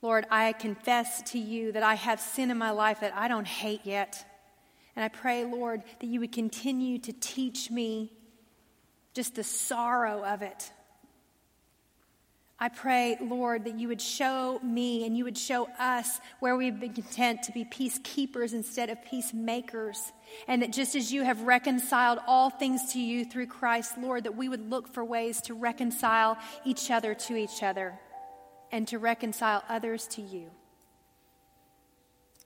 Lord, 0.00 0.26
I 0.30 0.52
confess 0.52 1.22
to 1.32 1.38
you 1.38 1.72
that 1.72 1.82
I 1.82 1.94
have 1.94 2.20
sin 2.20 2.50
in 2.50 2.58
my 2.58 2.70
life 2.70 3.00
that 3.00 3.16
I 3.16 3.26
don't 3.26 3.46
hate 3.46 3.80
yet. 3.84 4.24
And 4.96 5.04
I 5.04 5.08
pray, 5.08 5.44
Lord, 5.44 5.82
that 6.00 6.06
you 6.06 6.20
would 6.20 6.32
continue 6.32 6.98
to 6.98 7.12
teach 7.12 7.70
me 7.70 8.12
just 9.12 9.34
the 9.34 9.44
sorrow 9.44 10.24
of 10.24 10.42
it 10.42 10.70
I 12.58 12.68
pray, 12.68 13.16
Lord, 13.20 13.64
that 13.64 13.78
you 13.78 13.88
would 13.88 14.00
show 14.00 14.60
me 14.62 15.04
and 15.04 15.16
you 15.16 15.24
would 15.24 15.36
show 15.36 15.68
us 15.78 16.20
where 16.38 16.56
we've 16.56 16.78
been 16.78 16.94
content 16.94 17.42
to 17.42 17.52
be 17.52 17.64
peacekeepers 17.64 18.54
instead 18.54 18.90
of 18.90 19.04
peacemakers. 19.04 20.12
And 20.46 20.62
that 20.62 20.72
just 20.72 20.94
as 20.94 21.12
you 21.12 21.24
have 21.24 21.42
reconciled 21.42 22.20
all 22.26 22.50
things 22.50 22.92
to 22.92 23.00
you 23.00 23.24
through 23.24 23.48
Christ, 23.48 23.98
Lord, 23.98 24.24
that 24.24 24.36
we 24.36 24.48
would 24.48 24.70
look 24.70 24.86
for 24.88 25.04
ways 25.04 25.42
to 25.42 25.54
reconcile 25.54 26.38
each 26.64 26.90
other 26.92 27.12
to 27.14 27.36
each 27.36 27.62
other 27.62 27.98
and 28.70 28.86
to 28.88 28.98
reconcile 28.98 29.64
others 29.68 30.06
to 30.08 30.22
you. 30.22 30.50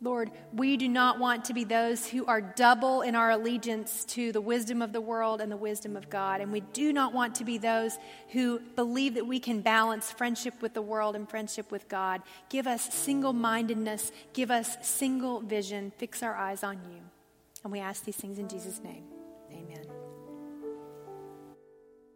Lord, 0.00 0.30
we 0.52 0.76
do 0.76 0.88
not 0.88 1.18
want 1.18 1.46
to 1.46 1.54
be 1.54 1.64
those 1.64 2.06
who 2.06 2.24
are 2.26 2.40
double 2.40 3.02
in 3.02 3.16
our 3.16 3.32
allegiance 3.32 4.04
to 4.06 4.30
the 4.30 4.40
wisdom 4.40 4.80
of 4.80 4.92
the 4.92 5.00
world 5.00 5.40
and 5.40 5.50
the 5.50 5.56
wisdom 5.56 5.96
of 5.96 6.08
God. 6.08 6.40
And 6.40 6.52
we 6.52 6.60
do 6.60 6.92
not 6.92 7.12
want 7.12 7.34
to 7.36 7.44
be 7.44 7.58
those 7.58 7.98
who 8.28 8.60
believe 8.76 9.14
that 9.14 9.26
we 9.26 9.40
can 9.40 9.60
balance 9.60 10.12
friendship 10.12 10.54
with 10.62 10.72
the 10.72 10.82
world 10.82 11.16
and 11.16 11.28
friendship 11.28 11.72
with 11.72 11.88
God. 11.88 12.22
Give 12.48 12.68
us 12.68 12.94
single 12.94 13.32
mindedness, 13.32 14.12
give 14.32 14.52
us 14.52 14.76
single 14.82 15.40
vision, 15.40 15.92
fix 15.98 16.22
our 16.22 16.36
eyes 16.36 16.62
on 16.62 16.76
you. 16.88 17.00
And 17.64 17.72
we 17.72 17.80
ask 17.80 18.04
these 18.04 18.16
things 18.16 18.38
in 18.38 18.48
Jesus' 18.48 18.80
name. 18.80 19.02
Amen. 19.50 19.97